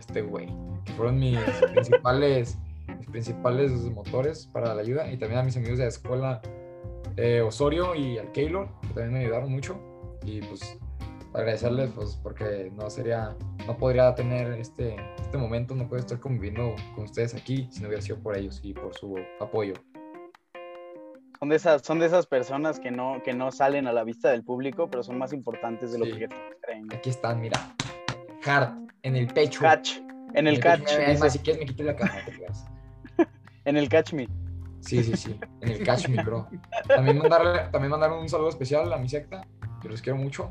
Este 0.01 0.23
güey. 0.23 0.49
Que 0.85 0.93
fueron 0.93 1.19
mis 1.19 1.39
principales. 1.73 2.59
Mis 2.99 3.07
principales 3.09 3.71
motores 3.73 4.47
para 4.53 4.75
la 4.75 4.81
ayuda. 4.83 5.11
Y 5.11 5.17
también 5.17 5.41
a 5.41 5.43
mis 5.43 5.57
amigos 5.57 5.79
de 5.79 5.85
la 5.85 5.89
escuela 5.89 6.43
eh, 7.17 7.41
Osorio 7.41 7.95
y 7.95 8.19
al 8.19 8.31
Keylor. 8.33 8.69
Que 8.83 8.89
también 8.89 9.13
me 9.13 9.19
ayudaron 9.21 9.51
mucho. 9.51 9.79
Y 10.25 10.41
pues 10.43 10.79
agradecerles, 11.33 11.91
pues 11.95 12.19
porque 12.23 12.71
no 12.77 12.89
sería, 12.89 13.37
no 13.67 13.77
podría 13.77 14.15
tener 14.15 14.53
este, 14.53 14.95
este 15.21 15.37
momento, 15.37 15.75
no 15.75 15.89
puedo 15.89 15.99
estar 16.01 16.21
conviviendo 16.21 16.77
con 16.95 17.05
ustedes 17.05 17.35
aquí 17.35 17.67
si 17.73 17.81
no 17.81 17.89
hubiera 17.89 18.01
sido 18.03 18.19
por 18.21 18.37
ellos 18.37 18.61
y 18.63 18.73
por 18.73 18.95
su 18.95 19.17
apoyo. 19.41 19.75
Son 21.41 21.49
de 21.49 21.57
esas, 21.57 21.83
son 21.83 21.99
de 21.99 22.07
esas 22.07 22.27
personas 22.27 22.79
que 22.79 22.91
no, 22.93 23.21
que 23.25 23.35
no 23.35 23.51
salen 23.51 23.87
a 23.89 23.93
la 23.93 24.05
vista 24.05 24.31
del 24.31 24.45
público, 24.45 24.89
pero 24.89 25.03
son 25.03 25.19
más 25.19 25.33
importantes 25.33 25.93
de 25.93 25.99
lo 25.99 26.05
Sí. 26.07 26.13
que 26.13 26.29
creen. 26.63 26.87
Aquí 26.95 27.11
están, 27.11 27.41
mira. 27.41 27.59
Hard, 28.47 28.87
en 29.03 29.17
el 29.17 29.27
pecho. 29.27 29.61
Catch, 29.61 29.99
en 30.35 30.47
el 30.47 30.61
catch, 30.61 30.91
Es 31.07 31.21
más, 31.21 31.33
si 31.33 31.39
quieres 31.41 31.61
me 31.61 31.67
quité 31.67 31.85
la 31.85 31.97
caja, 31.97 32.19
en 33.65 33.77
el 33.77 33.89
catch 33.89 34.13
me. 34.13 34.29
Sí, 34.81 35.03
sí, 35.03 35.17
sí. 35.17 35.41
En 35.63 35.71
el 35.71 35.83
Catch 35.83 36.09
Me, 36.09 36.23
bro. 36.23 36.47
También 36.87 37.17
mandarle, 37.17 37.61
también 37.73 37.91
mandar 37.91 38.13
un 38.13 38.29
saludo 38.29 38.51
especial 38.51 38.93
a 38.93 38.99
mi 38.99 39.09
secta, 39.09 39.47
que 39.81 39.89
los 39.89 40.03
quiero 40.03 40.19
mucho. 40.19 40.51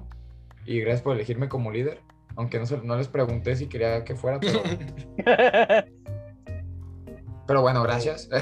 Y 0.65 0.79
gracias 0.79 1.03
por 1.03 1.13
elegirme 1.15 1.47
como 1.47 1.71
líder. 1.71 2.01
Aunque 2.35 2.57
no, 2.57 2.65
se- 2.65 2.81
no 2.81 2.95
les 2.97 3.07
pregunté 3.07 3.55
si 3.55 3.67
quería 3.67 4.03
que 4.03 4.15
fuera, 4.15 4.39
pero, 4.39 4.63
pero 7.47 7.61
bueno, 7.61 7.83
gracias. 7.83 8.27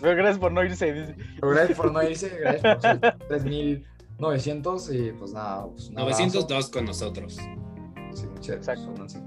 Pero 0.00 0.16
gracias 0.16 0.38
por 0.38 0.50
no 0.52 0.64
irse. 0.64 0.92
dice. 0.94 1.14
Pero 1.40 1.50
gracias 1.52 1.76
por 1.76 1.92
no 1.92 2.02
irse, 2.02 2.28
gracias 2.40 2.76
por 2.76 2.90
sus 3.12 3.28
3900 3.28 4.94
y 4.94 5.12
pues 5.12 5.32
nada. 5.34 5.66
Pues, 5.66 5.88
un 5.90 5.98
abrazo. 5.98 6.22
902 6.22 6.70
con 6.70 6.84
nosotros. 6.86 7.34
Sí, 8.14 8.26
muchas 8.28 8.56
Exacto. 8.56 8.94
gracias. 8.96 9.22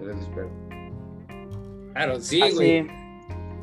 Yo 0.00 0.06
les 0.06 0.16
espero. 0.18 0.65
Claro, 1.96 2.20
sí, 2.20 2.42
Así, 2.42 2.54
güey. 2.54 2.86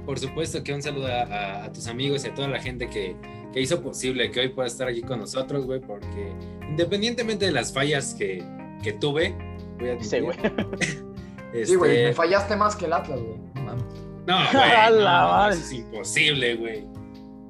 Por 0.07 0.17
supuesto 0.17 0.63
que 0.63 0.73
un 0.73 0.81
saludo 0.81 1.05
a, 1.07 1.21
a- 1.21 1.63
a 1.65 1.71
tus 1.71 1.85
amigos 1.87 2.25
y 2.25 2.29
a 2.29 2.33
toda 2.33 2.47
la 2.47 2.59
gente 2.59 2.89
que, 2.89 3.15
que 3.53 3.61
hizo 3.61 3.79
posible 3.81 4.31
que 4.31 4.39
hoy 4.39 4.49
pueda 4.49 4.67
estar 4.67 4.87
aquí 4.87 5.03
con 5.03 5.19
nosotros, 5.19 5.65
güey, 5.65 5.79
porque 5.79 6.33
independientemente 6.67 7.45
de 7.45 7.51
las 7.51 7.71
fallas 7.71 8.15
que, 8.15 8.43
que 8.81 8.93
tuve, 8.93 9.35
voy 9.79 9.89
a 9.89 10.03
Sí, 10.03 10.19
güey. 10.19 10.35
Sí, 11.63 11.75
güey, 11.75 11.91
este, 11.91 12.07
me 12.07 12.13
fallaste 12.13 12.55
más 12.55 12.75
que 12.75 12.85
el 12.85 12.93
Atlas, 12.93 13.19
güey. 13.21 13.37
No 13.53 13.75
güey, 14.51 15.03
la 15.03 15.21
no, 15.21 15.49
eso 15.49 15.61
es 15.61 15.71
imposible, 15.71 16.55
güey. 16.55 16.87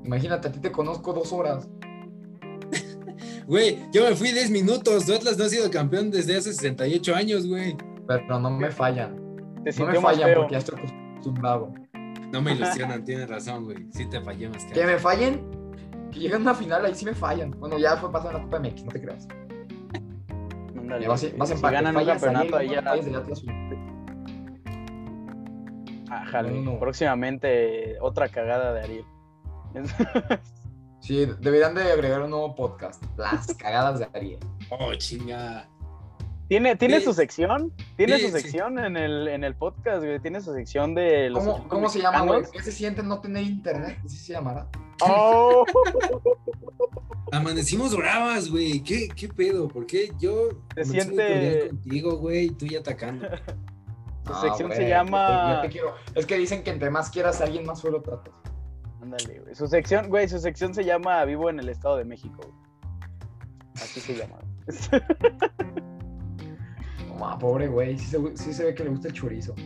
Imagínate, 0.04 0.50
a 0.50 0.52
ti 0.52 0.60
te 0.60 0.70
conozco 0.70 1.14
dos 1.14 1.32
horas. 1.32 1.70
Güey, 3.48 3.78
yo 3.94 4.04
me 4.10 4.16
fui 4.16 4.32
10 4.34 4.52
minutos. 4.52 5.06
Tu 5.06 5.14
Atlas 5.14 5.38
no 5.38 5.46
ha 5.46 5.50
sido 5.50 5.70
campeón 5.72 6.12
desde 6.12 6.36
hace 6.38 6.52
68 6.54 7.16
años, 7.16 7.48
güey. 7.48 7.76
Pero 8.08 8.40
no 8.40 8.50
me 8.52 8.70
fallan. 8.72 9.23
Te 9.64 9.72
No 9.72 9.86
me 9.86 9.94
sintió 9.94 10.02
más 10.02 10.12
fallan 10.14 10.30
feo. 10.30 10.38
porque 10.40 10.52
ya 10.54 10.58
estoy 10.60 10.80
acostumbrado. 10.80 11.74
No 12.32 12.42
me 12.42 12.54
ilusionan, 12.54 13.04
tienes 13.04 13.30
razón, 13.30 13.66
güey. 13.66 13.88
Sí 13.92 14.06
te 14.10 14.20
fallé 14.22 14.50
más 14.50 14.66
que 14.66 14.74
Que 14.74 14.86
me 14.86 14.98
fallen, 14.98 15.42
que 16.12 16.20
lleguen 16.20 16.40
a 16.40 16.42
una 16.42 16.56
final, 16.56 16.86
ahí 16.86 16.96
sí 16.96 17.06
me 17.06 17.14
fallan. 17.14 17.52
Bueno, 17.52 17.78
ya 17.78 17.96
fue 17.98 18.12
pasado 18.12 18.32
en 18.32 18.38
la 18.38 18.44
Copa 18.44 18.60
MX, 18.60 18.86
no 18.86 18.92
te 18.92 19.02
creas. 19.02 19.28
Ándale, 20.78 21.04
Ya 21.04 21.10
vas, 21.10 21.38
vas 21.38 21.50
a 21.50 21.54
si 21.54 21.54
empate, 21.54 21.74
ganan 21.76 21.96
un 21.96 22.06
campeonato, 22.06 22.58
ahí, 22.58 22.70
ya. 22.70 22.82
No, 26.32 26.42
no. 26.42 26.80
Próximamente 26.80 27.98
otra 28.02 28.30
cagada 28.30 28.74
de 28.74 28.82
Ariel. 28.82 29.06
Sí, 31.00 31.26
deberían 31.40 31.76
de 31.76 31.92
agregar 31.92 32.22
un 32.22 32.30
nuevo 32.30 32.56
podcast. 32.56 33.04
Las 33.18 33.54
cagadas 33.58 34.00
de 34.00 34.08
Ariel. 34.14 34.40
Oh, 34.70 34.94
chinga. 34.96 35.68
¿Tiene, 36.50 36.76
¿tiene 36.76 37.00
Sí. 37.00 37.06
su 37.06 37.14
sección? 37.14 37.74
¿Tiene 37.98 38.18
Sí, 38.18 38.24
su 38.30 38.36
sí. 38.36 38.42
sección 38.42 38.78
en, 38.80 38.98
el, 38.98 39.28
en 39.28 39.44
el 39.44 39.56
podcast, 39.56 40.04
güey? 40.04 40.20
¿Tiene 40.20 40.42
su 40.42 40.54
sección 40.54 40.94
de 40.94 41.30
los 41.30 41.44
¿Cómo, 41.44 41.68
cómo 41.68 41.90
se 41.90 42.02
llama, 42.02 42.22
güey? 42.22 42.44
¿Qué 42.52 42.62
se 42.62 42.72
siente 42.72 43.02
no 43.02 43.20
tener 43.22 43.44
internet? 43.44 43.98
¿Así 44.06 44.18
se 44.18 44.34
llamará? 44.34 44.68
¡Oh! 45.02 45.66
Amanecimos 47.32 47.96
bravas, 47.96 48.50
güey. 48.52 48.82
¿Qué, 48.84 49.08
¿Qué 49.16 49.28
pedo? 49.30 49.68
¿Por 49.68 49.86
qué 49.88 50.12
yo 50.20 50.50
siento 50.84 50.92
siente- 51.16 51.68
contigo, 51.70 52.18
güey, 52.18 52.46
y 52.46 52.50
tú 52.52 52.66
ya 52.68 52.80
atacando? 52.80 53.28
Su 54.28 54.32
Ah, 54.34 54.42
sección 54.42 54.72
se 54.72 54.88
llama- 54.88 55.28
yo 55.28 55.48
te- 55.50 55.56
yo 55.56 55.62
te 55.62 55.70
quiero. 55.70 55.96
Es 56.16 56.26
que 56.26 56.38
dicen 56.38 56.64
que 56.64 56.70
entre 56.72 56.90
más 56.90 57.10
quieras 57.10 57.42
a 57.42 57.46
alguien, 57.46 57.66
más 57.66 57.80
solo 57.80 58.02
tratas. 58.02 58.34
Ándale, 59.02 59.40
güey. 59.40 59.56
Su 59.56 59.68
sección, 59.68 60.08
güey, 60.10 60.30
su 60.30 60.40
sección 60.40 60.74
se 60.74 60.84
llama 60.86 61.24
Vivo 61.26 61.50
en 61.50 61.60
el 61.60 61.68
Estado 61.70 61.98
de 61.98 62.06
México. 62.06 62.38
güey. 62.38 62.54
Así 63.76 64.00
se 64.00 64.16
llama. 64.16 64.38
No, 67.18 67.40
pobre 67.40 67.68
güey, 67.68 67.98
sí 67.98 68.06
se, 68.06 68.38
sí 68.38 68.54
se 68.54 68.66
ve 68.66 68.76
que 68.76 68.84
le 68.84 68.90
gusta 68.90 69.08
el 69.08 69.14
chorizo. 69.14 69.56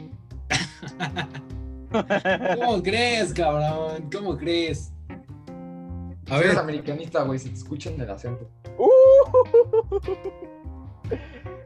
¿Cómo 2.59 2.83
crees, 2.83 3.33
cabrón? 3.33 4.09
¿Cómo 4.11 4.37
crees? 4.37 4.91
A 6.29 6.37
Si 6.39 6.43
eres 6.43 6.57
americanista, 6.57 7.23
güey, 7.23 7.39
si 7.39 7.49
te 7.49 7.55
escuchan 7.55 7.99
el 7.99 8.09
acento. 8.09 8.49
¡Uh! 8.77 9.97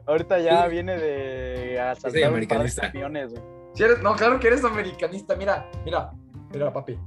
Ahorita 0.05 0.39
ya 0.39 0.65
Sí. 0.65 0.71
viene 0.71 0.97
de 0.97 1.79
asaltar 1.79 2.34
un 2.34 2.47
par 2.47 2.63
de 2.63 2.71
camiones, 2.75 3.32
güey. 3.32 3.43
Si 3.73 3.84
eres, 3.84 4.01
no, 4.01 4.15
claro 4.15 4.39
que 4.39 4.47
eres 4.47 4.63
americanista. 4.63 5.36
Mira, 5.36 5.69
mira, 5.86 6.11
mira, 6.51 6.71
papi. 6.71 6.97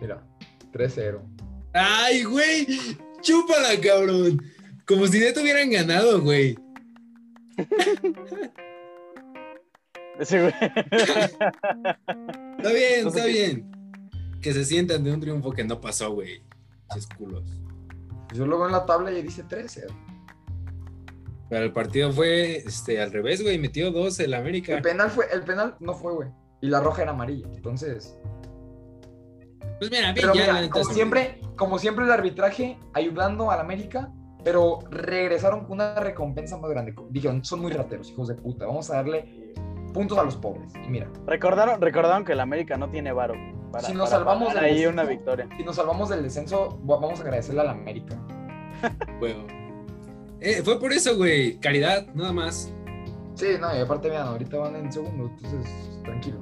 Mira, 0.00 0.22
3-0. 0.72 1.20
¡ay, 1.72 2.24
güey! 2.24 2.66
¡Chúpala, 3.22 3.68
cabrón! 3.82 4.42
Como 4.86 5.06
si 5.06 5.20
ya 5.20 5.32
te 5.32 5.40
hubieran 5.40 5.70
ganado, 5.70 6.20
güey. 6.20 6.56
Está 10.20 10.36
bien, 12.72 13.08
está 13.08 13.24
bien. 13.24 13.70
Que 14.42 14.52
se 14.52 14.64
sientan 14.64 15.02
de 15.04 15.12
un 15.12 15.20
triunfo 15.20 15.52
que 15.52 15.64
no 15.64 15.80
pasó, 15.80 16.12
güey. 16.12 16.42
Yo 18.34 18.46
lo 18.46 18.58
veo 18.58 18.66
en 18.66 18.72
la 18.72 18.86
tabla 18.86 19.12
y 19.12 19.22
dice 19.22 19.44
13. 19.44 19.86
Pero 21.48 21.64
el 21.64 21.72
partido 21.72 22.12
fue 22.12 22.58
este, 22.58 23.00
al 23.00 23.12
revés, 23.12 23.42
güey. 23.42 23.58
Metió 23.58 23.90
dos 23.90 24.20
el 24.20 24.34
América. 24.34 24.76
El 24.76 24.82
penal 24.82 25.10
fue, 25.10 25.26
el 25.32 25.42
penal 25.42 25.74
no 25.80 25.94
fue, 25.94 26.12
güey. 26.12 26.28
Y 26.60 26.68
la 26.68 26.80
roja 26.80 27.02
era 27.02 27.10
amarilla. 27.10 27.48
Entonces. 27.54 28.16
Pues 29.78 29.90
mira, 29.90 30.12
Pero 30.14 30.34
ya, 30.34 30.46
la 30.46 30.60
mira, 30.60 30.70
como 30.70 30.84
siempre, 30.84 31.40
como 31.56 31.78
siempre 31.78 32.04
el 32.04 32.12
arbitraje 32.12 32.78
ayudando 32.92 33.50
al 33.50 33.60
América, 33.60 34.12
pero 34.44 34.78
regresaron 34.90 35.60
con 35.60 35.72
una 35.72 35.94
recompensa 35.94 36.56
más 36.56 36.70
grande. 36.70 36.94
Dijeron, 37.10 37.44
son 37.44 37.60
muy 37.60 37.72
rateros, 37.72 38.10
hijos 38.10 38.28
de 38.28 38.34
puta. 38.34 38.66
Vamos 38.66 38.90
a 38.90 38.96
darle 38.96 39.52
puntos 39.92 40.16
a 40.18 40.22
los 40.22 40.36
pobres. 40.36 40.72
Y 40.84 40.88
mira, 40.88 41.08
Recordaron, 41.26 41.80
recordaron 41.80 42.24
que 42.24 42.32
el 42.32 42.40
América 42.40 42.76
no 42.76 42.90
tiene 42.90 43.12
varo. 43.12 43.34
Para, 43.72 43.86
Si 43.86 43.92
nos 43.94 44.10
para 44.10 44.18
salvamos 44.24 44.52
del 44.54 44.64
ahí 44.64 44.86
una 44.86 45.02
descenso, 45.02 45.08
victoria. 45.08 45.48
si 45.56 45.64
nos 45.64 45.76
salvamos 45.76 46.08
del 46.08 46.22
descenso, 46.22 46.80
va- 46.88 46.98
vamos 46.98 47.20
a 47.20 47.22
agradecerle 47.22 47.60
al 47.60 47.68
América. 47.68 48.16
Huevo. 49.20 49.46
Eh, 50.40 50.62
fue 50.64 50.80
por 50.80 50.92
eso, 50.92 51.16
güey. 51.16 51.58
Caridad, 51.58 52.06
nada 52.14 52.32
más. 52.32 52.72
Sí, 53.34 53.46
no, 53.60 53.74
y 53.76 53.80
aparte, 53.80 54.08
vean, 54.10 54.26
ahorita 54.26 54.56
van 54.58 54.76
en 54.76 54.92
segundo, 54.92 55.26
entonces 55.26 56.00
tranquilo. 56.04 56.38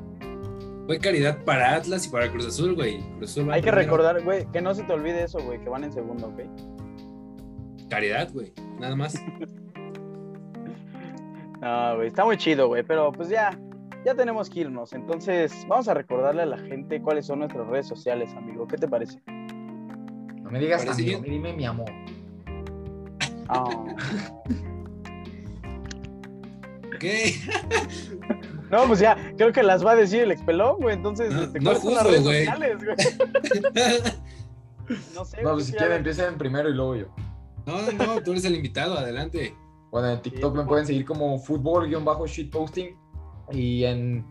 Fue 0.86 0.98
caridad 0.98 1.44
para 1.44 1.74
Atlas 1.74 2.06
y 2.06 2.08
para 2.08 2.30
Cruz 2.30 2.46
Azul, 2.46 2.74
güey. 2.74 3.00
Cruz 3.18 3.32
Azul 3.32 3.48
va 3.50 3.54
Hay 3.54 3.60
que 3.60 3.70
primero. 3.70 3.82
recordar, 3.90 4.24
güey, 4.24 4.46
que 4.50 4.62
no 4.62 4.74
se 4.74 4.84
te 4.84 4.92
olvide 4.94 5.22
eso, 5.24 5.38
güey, 5.40 5.60
que 5.60 5.68
van 5.68 5.84
en 5.84 5.92
segundo, 5.92 6.28
¿ok? 6.28 6.40
Caridad, 7.88 8.30
güey. 8.32 8.52
Nada 8.78 8.96
más. 8.96 9.14
No, 11.60 11.96
güey, 11.96 12.06
está 12.06 12.24
muy 12.24 12.36
chido, 12.36 12.68
güey, 12.68 12.84
pero 12.84 13.10
pues 13.10 13.28
ya, 13.30 13.58
ya 14.04 14.14
tenemos 14.14 14.48
que 14.48 14.60
irnos. 14.60 14.92
Entonces, 14.92 15.52
vamos 15.66 15.88
a 15.88 15.94
recordarle 15.94 16.42
a 16.42 16.46
la 16.46 16.56
gente 16.58 17.02
cuáles 17.02 17.26
son 17.26 17.40
nuestras 17.40 17.66
redes 17.66 17.88
sociales, 17.88 18.30
amigo. 18.36 18.68
¿Qué 18.68 18.76
te 18.76 18.86
parece? 18.86 19.20
No 19.26 20.52
me 20.52 20.60
digas 20.60 20.82
amigo, 20.86 21.20
bien. 21.20 21.22
dime 21.22 21.52
mi 21.54 21.64
amor. 21.66 21.90
Ah, 23.48 23.64
¿Qué? 27.00 27.32
No, 28.70 28.86
pues 28.86 29.00
ya, 29.00 29.16
creo 29.38 29.50
que 29.50 29.62
las 29.62 29.82
va 29.84 29.92
a 29.92 29.96
decir 29.96 30.20
el 30.20 30.30
expelón, 30.30 30.76
güey. 30.78 30.94
Entonces, 30.94 31.32
No, 31.34 31.40
este, 31.42 31.58
no 31.58 31.64
¿cuáles 31.64 31.82
son 31.82 31.94
las 31.94 32.02
juzgo, 32.04 32.10
redes 32.10 32.24
güey. 32.24 32.44
sociales, 32.44 32.78
güey? 32.84 32.96
No 35.14 35.24
sé, 35.24 35.42
No, 35.42 35.52
pues 35.54 35.66
si 35.66 35.72
quieren 35.72 35.96
empiecen 35.96 36.36
primero 36.38 36.68
y 36.68 36.74
luego 36.74 36.96
yo. 36.96 37.06
No, 37.68 37.92
no, 37.92 38.22
tú 38.22 38.30
eres 38.30 38.46
el 38.46 38.54
invitado, 38.54 38.96
adelante. 38.96 39.54
Bueno, 39.90 40.08
en 40.08 40.22
TikTok 40.22 40.56
me 40.56 40.64
pueden 40.64 40.86
seguir 40.86 41.04
como 41.04 41.38
fútbol-shitposting 41.38 42.96
y 43.52 43.84
en, 43.84 44.24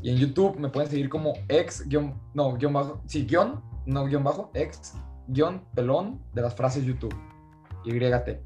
y 0.00 0.10
en 0.10 0.16
YouTube 0.16 0.58
me 0.58 0.70
pueden 0.70 0.90
seguir 0.90 1.10
como 1.10 1.34
ex 1.48 1.86
no, 2.32 2.56
guion 2.56 2.72
bajo, 2.72 3.02
sí, 3.06 3.26
guion, 3.26 3.62
no, 3.84 4.06
guion 4.06 4.24
bajo, 4.24 4.50
ex, 4.54 4.94
guion, 5.28 5.62
pelón 5.74 6.22
de 6.32 6.40
las 6.40 6.54
frases 6.54 6.84
YouTube, 6.84 7.14
YT. 7.84 8.40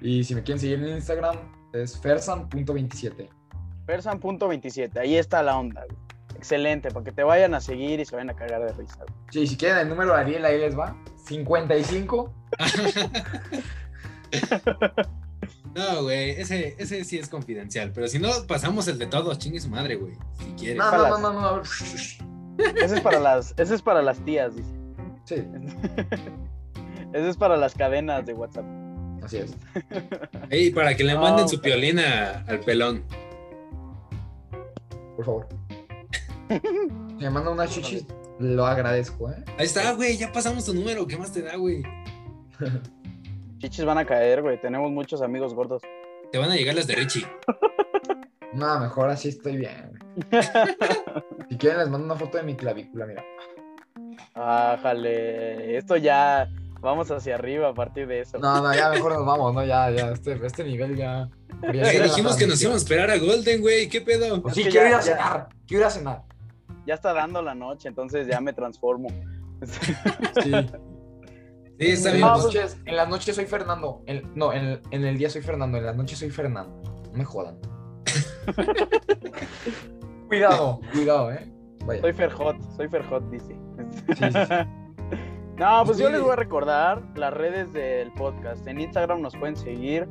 Y 0.00 0.24
si 0.24 0.34
me 0.34 0.42
quieren 0.42 0.58
seguir 0.58 0.82
en 0.82 0.96
Instagram 0.96 1.36
es 1.74 2.00
fersan.27. 2.00 3.28
Persan.27, 3.86 4.98
ahí 4.98 5.16
está 5.16 5.42
la 5.42 5.58
onda, 5.58 5.84
güey. 5.84 5.98
Excelente, 6.34 6.90
para 6.90 7.04
que 7.04 7.12
te 7.12 7.22
vayan 7.22 7.52
a 7.52 7.60
seguir 7.60 8.00
y 8.00 8.06
se 8.06 8.16
vayan 8.16 8.30
a 8.30 8.34
cagar 8.34 8.62
de 8.64 8.72
risa, 8.72 8.96
güey. 8.96 9.14
Sí, 9.30 9.46
si 9.46 9.56
quieren 9.58 9.78
el 9.78 9.88
número 9.90 10.14
de 10.14 10.20
Ariel, 10.20 10.44
ahí 10.46 10.58
les 10.58 10.78
va. 10.78 10.96
55. 11.26 12.32
No, 15.74 16.04
güey, 16.04 16.30
ese, 16.30 16.74
ese 16.78 17.04
sí 17.04 17.18
es 17.18 17.28
confidencial. 17.28 17.92
Pero 17.92 18.08
si 18.08 18.18
no, 18.18 18.30
pasamos 18.48 18.88
el 18.88 18.98
de 18.98 19.06
todos, 19.06 19.38
chingue 19.38 19.60
su 19.60 19.68
madre, 19.68 19.96
güey. 19.96 20.14
Si 20.38 20.50
quieres. 20.52 20.78
No, 20.78 20.90
no, 20.90 21.18
no, 21.18 21.32
no, 21.32 21.56
no. 21.58 21.62
Ese 22.82 22.94
es 22.96 23.00
para 23.02 23.20
las, 23.20 23.52
ese 23.58 23.74
es 23.74 23.82
para 23.82 24.00
las 24.00 24.18
tías, 24.20 24.56
dice. 24.56 24.70
Sí, 25.24 25.34
Ese 27.12 27.28
es 27.28 27.36
para 27.36 27.58
las 27.58 27.74
cadenas 27.74 28.24
de 28.24 28.32
WhatsApp. 28.32 28.64
Así 29.22 29.36
es. 29.36 29.54
Ey, 30.48 30.70
para 30.70 30.96
que 30.96 31.04
le 31.04 31.12
No, 31.12 31.20
manden 31.20 31.50
su 31.50 31.60
piolina 31.60 32.44
al 32.48 32.60
pelón. 32.60 33.04
Por 35.16 35.24
favor. 35.26 35.48
Me 37.18 37.28
manda 37.28 37.50
una 37.50 37.66
chichis, 37.66 38.06
lo 38.38 38.66
agradezco, 38.66 39.30
¿eh? 39.30 39.44
Ahí 39.58 39.66
está, 39.66 39.92
güey, 39.92 40.16
ya 40.16 40.32
pasamos 40.32 40.64
tu 40.64 40.74
número. 40.74 41.06
¿Qué 41.06 41.16
más 41.16 41.32
te 41.32 41.42
da, 41.42 41.56
güey? 41.56 41.82
Chichis 43.58 43.84
van 43.84 43.98
a 43.98 44.04
caer, 44.04 44.42
güey. 44.42 44.60
Tenemos 44.60 44.90
muchos 44.90 45.22
amigos 45.22 45.54
gordos. 45.54 45.82
Te 46.32 46.38
van 46.38 46.50
a 46.50 46.56
llegar 46.56 46.74
las 46.74 46.86
de 46.86 46.94
Richie. 46.96 47.26
No, 48.52 48.80
mejor 48.80 49.10
así 49.10 49.28
estoy 49.28 49.58
bien. 49.58 49.98
güey. 50.30 50.42
Si 51.50 51.58
quieren, 51.58 51.78
les 51.80 51.88
mando 51.90 52.06
una 52.06 52.14
foto 52.16 52.38
de 52.38 52.42
mi 52.44 52.54
clavícula, 52.56 53.04
mira. 53.04 53.22
Ájale. 54.34 55.76
Esto 55.76 55.96
ya. 55.96 56.48
Vamos 56.80 57.10
hacia 57.10 57.34
arriba 57.34 57.68
a 57.68 57.74
partir 57.74 58.06
de 58.06 58.20
eso. 58.20 58.38
No, 58.38 58.62
no, 58.62 58.74
ya 58.74 58.90
mejor 58.90 59.12
nos 59.12 59.26
vamos, 59.26 59.52
¿no? 59.54 59.64
Ya, 59.64 59.90
ya, 59.90 60.10
este, 60.10 60.38
este 60.46 60.62
nivel 60.64 60.96
ya. 60.96 61.28
ya 61.72 62.02
dijimos 62.02 62.36
que 62.36 62.46
nos 62.46 62.60
íbamos 62.62 62.82
a 62.82 62.84
esperar 62.84 63.10
a 63.10 63.18
Golden, 63.18 63.60
güey. 63.60 63.88
¿Qué 63.88 64.00
pedo? 64.00 64.40
Pues 64.42 64.56
Es 64.56 64.64
sí, 64.64 64.70
quiero 64.70 64.86
ya- 64.86 64.90
ir 64.90 64.94
a 64.94 65.00
ya- 65.00 65.02
cenar. 65.02 65.48
Quiero 65.66 65.80
ir 65.82 65.86
a 65.86 65.90
cenar. 65.90 66.22
Ya 66.86 66.94
está 66.94 67.12
dando 67.12 67.42
la 67.42 67.54
noche, 67.54 67.88
entonces 67.88 68.26
ya 68.26 68.40
me 68.40 68.52
transformo. 68.52 69.08
Sí. 70.42 70.52
Sí, 71.78 71.86
está 71.90 72.08
en, 72.10 72.16
bien. 72.16 72.26
las 72.26 72.42
pues- 72.42 72.54
noches, 72.54 72.78
en 72.86 72.96
las 72.96 73.08
noches 73.08 73.36
soy 73.36 73.44
Fernando. 73.46 74.02
En- 74.06 74.32
no, 74.34 74.52
en 74.52 74.64
el, 74.64 74.80
en 74.90 75.04
el 75.04 75.18
día 75.18 75.28
soy 75.28 75.42
Fernando. 75.42 75.76
En 75.76 75.84
las 75.84 75.96
noches 75.96 76.18
soy 76.18 76.30
Fernando. 76.30 76.82
No 77.12 77.18
me 77.18 77.24
jodan. 77.24 77.58
cuidado, 80.28 80.80
cuidado, 80.92 81.32
¿eh? 81.32 81.52
Vaya. 81.84 82.00
Soy 82.00 82.12
Ferhot, 82.12 82.56
soy 82.76 82.88
Ferhot, 82.88 83.30
dice. 83.30 83.56
Sí, 84.08 84.14
sí, 84.16 84.30
sí. 84.32 84.54
No, 85.56 85.82
pues 85.86 85.96
yo 85.96 86.10
les 86.10 86.20
voy 86.20 86.32
a 86.32 86.36
recordar 86.36 87.02
las 87.14 87.32
redes 87.32 87.72
del 87.72 88.12
podcast. 88.12 88.66
En 88.66 88.78
Instagram 88.78 89.22
nos 89.22 89.34
pueden 89.36 89.56
seguir. 89.56 90.06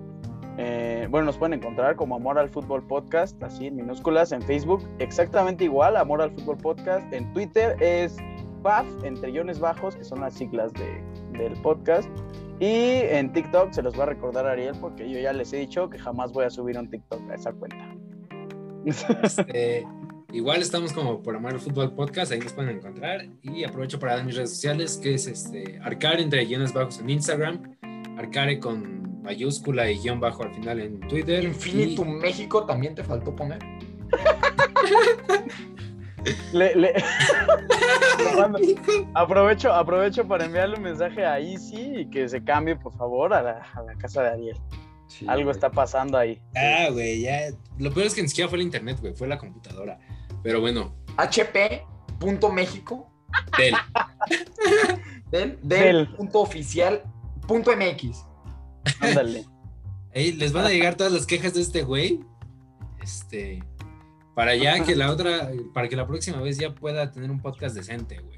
Eh, 0.58 1.08
bueno, 1.10 1.26
nos 1.26 1.38
pueden 1.38 1.54
encontrar 1.60 1.96
como 1.96 2.16
Amor 2.16 2.40
al 2.40 2.50
Fútbol 2.50 2.82
Podcast, 2.86 3.42
así 3.44 3.68
en 3.68 3.76
minúsculas. 3.76 4.32
En 4.32 4.42
Facebook, 4.42 4.88
exactamente 5.00 5.64
igual, 5.66 5.98
Amor 5.98 6.22
al 6.22 6.32
Fútbol 6.32 6.58
Podcast. 6.58 7.12
En 7.14 7.32
Twitter 7.34 7.76
es 7.82 8.16
PAF, 8.64 8.86
entre 9.04 9.32
guiones 9.32 9.60
bajos, 9.60 9.96
que 9.96 10.04
son 10.04 10.22
las 10.22 10.34
siglas 10.34 10.72
de- 10.74 11.38
del 11.38 11.54
podcast. 11.62 12.10
Y 12.60 13.02
en 13.10 13.34
TikTok 13.34 13.74
se 13.74 13.82
los 13.84 14.00
va 14.00 14.04
a 14.04 14.08
recordar 14.08 14.48
Ariel, 14.48 14.76
porque 14.80 15.10
yo 15.10 15.20
ya 15.20 15.34
les 15.34 15.52
he 15.52 15.58
dicho 15.58 15.90
que 15.90 16.00
jamás 16.00 16.32
voy 16.32 16.46
a 16.46 16.50
subir 16.50 16.78
un 16.80 16.90
TikTok 16.90 17.30
a 17.30 17.36
esa 17.36 17.52
cuenta. 17.52 17.94
Este, 18.86 19.86
igual 20.32 20.62
estamos 20.62 20.94
como 20.94 21.22
por 21.22 21.36
amar 21.36 21.54
el 21.54 21.60
fútbol 21.60 21.94
podcast, 21.94 22.32
ahí 22.32 22.40
nos 22.40 22.54
pueden 22.54 22.78
encontrar. 22.78 23.26
Y 23.44 23.64
aprovecho 23.66 24.00
para 24.00 24.16
dar 24.16 24.26
mis 24.26 24.36
redes 24.36 24.52
sociales, 24.52 24.98
que 25.02 25.16
es 25.16 25.28
este 25.28 25.80
Arcare 25.84 26.22
entre 26.22 26.46
guiones 26.46 26.72
bajos 26.74 27.00
en 27.00 27.10
Instagram, 27.10 27.76
Arcare 28.18 28.60
con 28.60 29.05
mayúscula 29.26 29.90
y 29.92 30.00
guion 30.00 30.20
bajo 30.20 30.44
al 30.44 30.54
final 30.54 30.80
en 30.80 31.00
Twitter. 31.02 31.44
Infinitum 31.44 32.18
México 32.20 32.66
también 32.66 32.96
te 32.96 33.04
faltó 33.04 33.36
poner. 33.36 33.60
Le- 36.54 36.76
le- 36.76 36.94
aprovecho, 39.14 39.72
aprovecho 39.72 40.28
para 40.28 40.46
enviarle 40.46 40.78
un 40.78 40.82
mensaje 40.84 41.24
a 41.24 41.40
Easy 41.40 42.00
y 42.00 42.10
que 42.10 42.28
se 42.28 42.44
cambie, 42.44 42.76
por 42.76 42.96
favor, 42.98 43.32
a 43.34 43.44
la, 43.44 43.62
a 43.76 43.82
la 43.84 43.94
casa 43.96 44.24
de 44.24 44.30
Ariel. 44.30 44.58
Sí, 45.08 45.26
Algo 45.28 45.44
güey. 45.46 45.54
está 45.56 45.70
pasando 45.70 46.18
ahí. 46.18 46.42
Ah, 46.56 46.88
güey, 46.92 47.22
ya. 47.22 47.50
Lo 47.78 47.92
peor 47.94 48.08
es 48.08 48.16
que 48.16 48.24
ni 48.24 48.28
siquiera 48.28 48.50
fue 48.50 48.58
el 48.58 48.64
internet, 48.64 48.98
güey, 49.02 49.14
fue 49.14 49.28
la 49.28 49.38
computadora. 49.38 50.00
Pero 50.42 50.62
bueno, 50.62 50.96
HP.México 51.18 53.12
del. 53.58 53.76
del, 55.32 55.60
Del. 55.62 55.62
del 55.62 56.08
punto 56.16 56.42
oficial 56.42 57.04
punto 57.48 57.72
MX. 57.76 58.26
Ándale. 59.00 59.46
Ahí 60.16 60.32
les 60.32 60.54
van 60.54 60.66
a 60.66 60.70
llegar 60.70 60.96
todas 60.96 61.12
las 61.12 61.26
quejas 61.26 61.54
de 61.54 61.62
este 61.62 61.84
güey. 61.84 62.22
Este. 63.02 63.64
Para 64.34 64.56
ya 64.56 64.84
que 64.84 64.96
la 64.96 65.12
otra. 65.12 65.50
Para 65.74 65.88
que 65.90 65.96
la 65.96 66.08
próxima 66.08 66.42
vez 66.42 66.58
ya 66.58 66.74
pueda 66.74 67.12
tener 67.12 67.30
un 67.32 67.40
podcast 67.42 67.76
decente, 67.76 68.20
güey. 68.20 68.36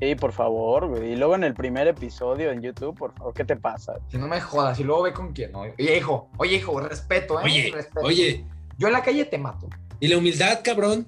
Sí, 0.00 0.14
por 0.14 0.32
favor, 0.32 0.88
güey. 0.88 1.12
Y 1.12 1.16
luego 1.16 1.34
en 1.36 1.44
el 1.44 1.54
primer 1.54 1.86
episodio 1.88 2.50
en 2.50 2.60
YouTube, 2.60 2.94
por 2.96 3.14
favor, 3.14 3.32
¿qué 3.32 3.44
te 3.44 3.56
pasa? 3.56 3.94
Si 4.08 4.18
no 4.18 4.28
me 4.28 4.40
jodas, 4.40 4.78
y 4.78 4.84
luego 4.84 5.02
ve 5.02 5.12
con 5.14 5.32
quién. 5.32 5.54
Oye, 5.54 5.74
hijo, 5.96 6.28
oye, 6.36 6.56
hijo, 6.56 6.78
respeto, 6.80 7.40
¿eh? 7.40 7.44
Oye, 7.44 7.70
Respeto. 7.74 8.06
oye. 8.06 8.44
Yo 8.78 8.88
en 8.88 8.92
la 8.92 9.02
calle 9.02 9.24
te 9.24 9.38
mato. 9.38 9.68
Y 10.00 10.08
la 10.08 10.18
humildad, 10.18 10.60
cabrón. 10.62 11.06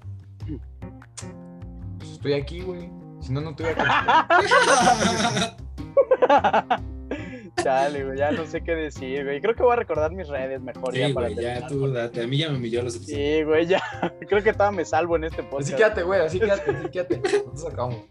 Pues 1.99 2.13
estoy 2.13 2.33
aquí, 2.33 2.63
güey. 2.63 2.91
Si 3.21 3.31
no, 3.31 3.43
no 3.43 3.55
te 3.55 3.65
voy 3.65 3.73
a 3.77 4.27
Chale, 7.63 8.05
güey, 8.05 8.19
ya 8.19 8.31
no 8.31 8.45
sé 8.47 8.63
qué 8.63 8.75
decir, 8.75 9.25
güey. 9.25 9.41
Creo 9.41 9.55
que 9.55 9.63
voy 9.63 9.73
a 9.73 9.77
recordar 9.77 10.13
mis 10.13 10.29
redes 10.29 10.61
mejor 10.61 10.93
Sí, 10.93 11.01
ya 11.01 11.13
para 11.15 11.29
güey, 11.29 11.37
ya 11.43 11.55
terminar. 11.61 11.71
tú 11.71 11.93
date. 11.93 12.23
A 12.23 12.27
mí 12.27 12.39
ya 12.39 12.51
me 12.51 12.57
humilló 12.59 12.83
lo 12.83 12.91
suficiente. 12.91 13.39
Sí, 13.39 13.43
güey, 13.45 13.67
ya. 13.67 13.83
Creo 14.29 14.43
que 14.43 14.53
todavía 14.53 14.77
me 14.77 14.85
salvo 14.85 15.17
en 15.17 15.25
este 15.25 15.41
Así 15.43 15.51
podcast. 15.51 15.77
quédate, 15.77 16.03
güey, 16.03 16.21
así 16.21 16.39
quédate, 16.41 16.71
así 16.71 16.89
quédate. 16.91 17.17
Nosotros 17.47 17.67
acabamos. 17.73 18.07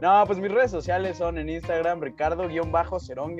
No, 0.00 0.24
pues 0.26 0.38
mis 0.38 0.50
redes 0.50 0.70
sociales 0.70 1.16
son 1.18 1.38
en 1.38 1.48
Instagram 1.48 2.00
Ricardo-Cerón- 2.00 3.30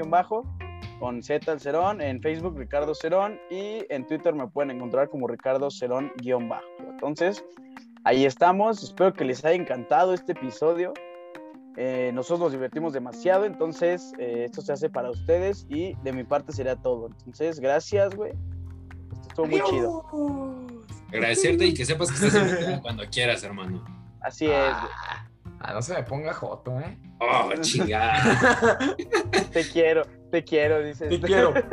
con 1.01 1.23
Z 1.23 1.51
al 1.51 1.61
Cerón, 1.61 2.01
en 2.01 2.23
Facebook 2.23 2.57
Ricardo 2.57 2.95
Cerón 2.95 3.39
y 3.51 3.85
en 3.91 4.07
Twitter 4.07 4.33
me 4.33 4.47
pueden 4.47 4.71
encontrar 4.71 5.09
como 5.11 5.27
Ricardo 5.27 5.71
Cerón 5.71 6.13
bajo. 6.49 6.65
Entonces, 6.89 7.45
ahí 8.05 8.25
estamos. 8.25 8.83
Espero 8.83 9.13
que 9.13 9.25
les 9.25 9.45
haya 9.45 9.57
encantado 9.61 10.15
este 10.15 10.33
episodio. 10.33 10.95
Eh, 11.77 12.11
nosotros 12.15 12.39
nos 12.41 12.53
divertimos 12.53 12.93
demasiado, 12.93 13.45
entonces 13.47 14.13
eh, 14.19 14.45
esto 14.47 14.63
se 14.63 14.73
hace 14.73 14.89
para 14.91 15.11
ustedes 15.11 15.67
y 15.69 15.95
de 16.05 16.13
mi 16.13 16.23
parte 16.25 16.53
sería 16.53 16.77
todo. 16.77 17.09
Entonces, 17.19 17.59
gracias, 17.59 18.15
güey. 18.15 18.33
Esto 18.33 19.29
estuvo 19.29 19.47
muy 19.47 19.61
chido. 19.71 20.67
Agradecerte 21.13 21.67
y 21.67 21.75
que 21.75 21.85
sepas 21.85 22.11
que 22.13 22.27
estás 22.27 22.41
invitada 22.49 22.81
cuando 22.83 23.03
quieras, 23.11 23.43
hermano. 23.43 23.85
Así 24.21 24.45
es, 24.47 24.51
güey. 24.53 24.93
Ah, 25.09 25.29
ah, 25.61 25.73
no 25.75 25.83
se 25.83 25.95
me 25.95 26.03
ponga 26.05 26.33
joto, 26.33 26.79
¿eh? 26.81 26.97
Oh, 27.19 27.51
chingada. 27.61 28.97
Te 29.53 29.69
quiero, 29.69 30.03
te 30.31 30.43
quiero, 30.45 30.83
dice. 30.83 31.09
Te 31.09 31.21
quiero. 31.21 31.55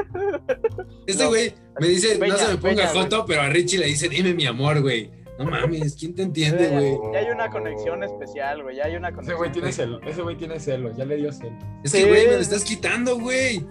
Este 1.07 1.23
No. 1.23 1.29
güey 1.29 1.53
me 1.79 1.87
dice, 1.87 2.15
Peña, 2.17 2.33
no 2.33 2.39
se 2.39 2.47
me 2.49 2.57
ponga 2.57 2.75
Peña, 2.75 2.91
güey. 2.91 3.03
foto, 3.03 3.25
pero 3.25 3.41
a 3.41 3.49
Richie 3.49 3.79
le 3.79 3.87
dice, 3.87 4.07
dime 4.07 4.33
mi 4.33 4.45
amor, 4.45 4.81
güey. 4.81 5.11
No 5.43 5.51
mames, 5.51 5.95
¿quién 5.95 6.13
te 6.15 6.23
entiende, 6.23 6.67
güey? 6.69 7.13
Ya 7.13 7.19
hay 7.19 7.29
una 7.31 7.49
conexión 7.49 8.03
especial, 8.03 8.63
güey. 8.63 8.75
Ya 8.77 8.85
hay 8.85 8.95
una 8.95 9.07
Ese 9.09 9.15
conexión. 9.15 9.37
güey 9.37 9.51
tiene 9.51 9.71
celo, 9.71 10.01
ese 10.01 10.21
güey 10.21 10.37
tiene 10.37 10.59
celo, 10.59 10.95
ya 10.95 11.05
le 11.05 11.15
dio 11.17 11.31
celo. 11.31 11.57
Es 11.83 11.91
Sí. 11.91 11.99
que, 12.03 12.09
güey, 12.09 12.27
me 12.27 12.33
lo 12.33 12.39
estás 12.39 12.63
quitando, 12.63 13.19
güey. 13.19 13.65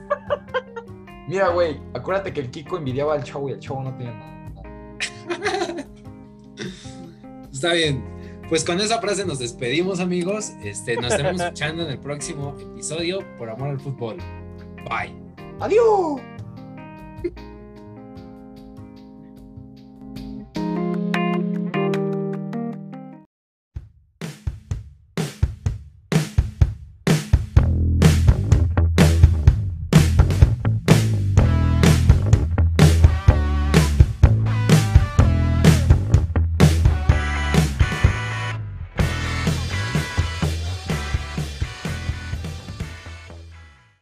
Mira, 1.29 1.49
güey, 1.49 1.81
acuérdate 1.95 2.33
que 2.33 2.41
el 2.41 2.51
Kiko 2.51 2.77
envidiaba 2.79 3.15
al 3.15 3.23
chavo 3.23 3.49
y 3.49 3.53
el 3.53 3.61
chavo 3.61 3.83
no 3.83 3.95
tenía 3.97 4.13
nada. 4.13 4.37
Está 7.53 7.73
bien. 7.75 8.03
Pues 8.49 8.65
con 8.65 8.81
esa 8.81 9.01
frase 9.01 9.25
nos 9.25 9.39
despedimos, 9.39 10.01
amigos. 10.01 10.51
Este, 10.65 10.97
nos 10.97 11.13
estaremos 11.13 11.41
escuchando 11.41 11.85
en 11.85 11.91
el 11.91 11.99
próximo 12.01 12.57
episodio 12.59 13.21
por 13.39 13.49
amor 13.49 13.69
al 13.69 13.81
fútbol. 13.81 14.17
Bye. 14.89 15.15
¡Adiós! 15.61 16.21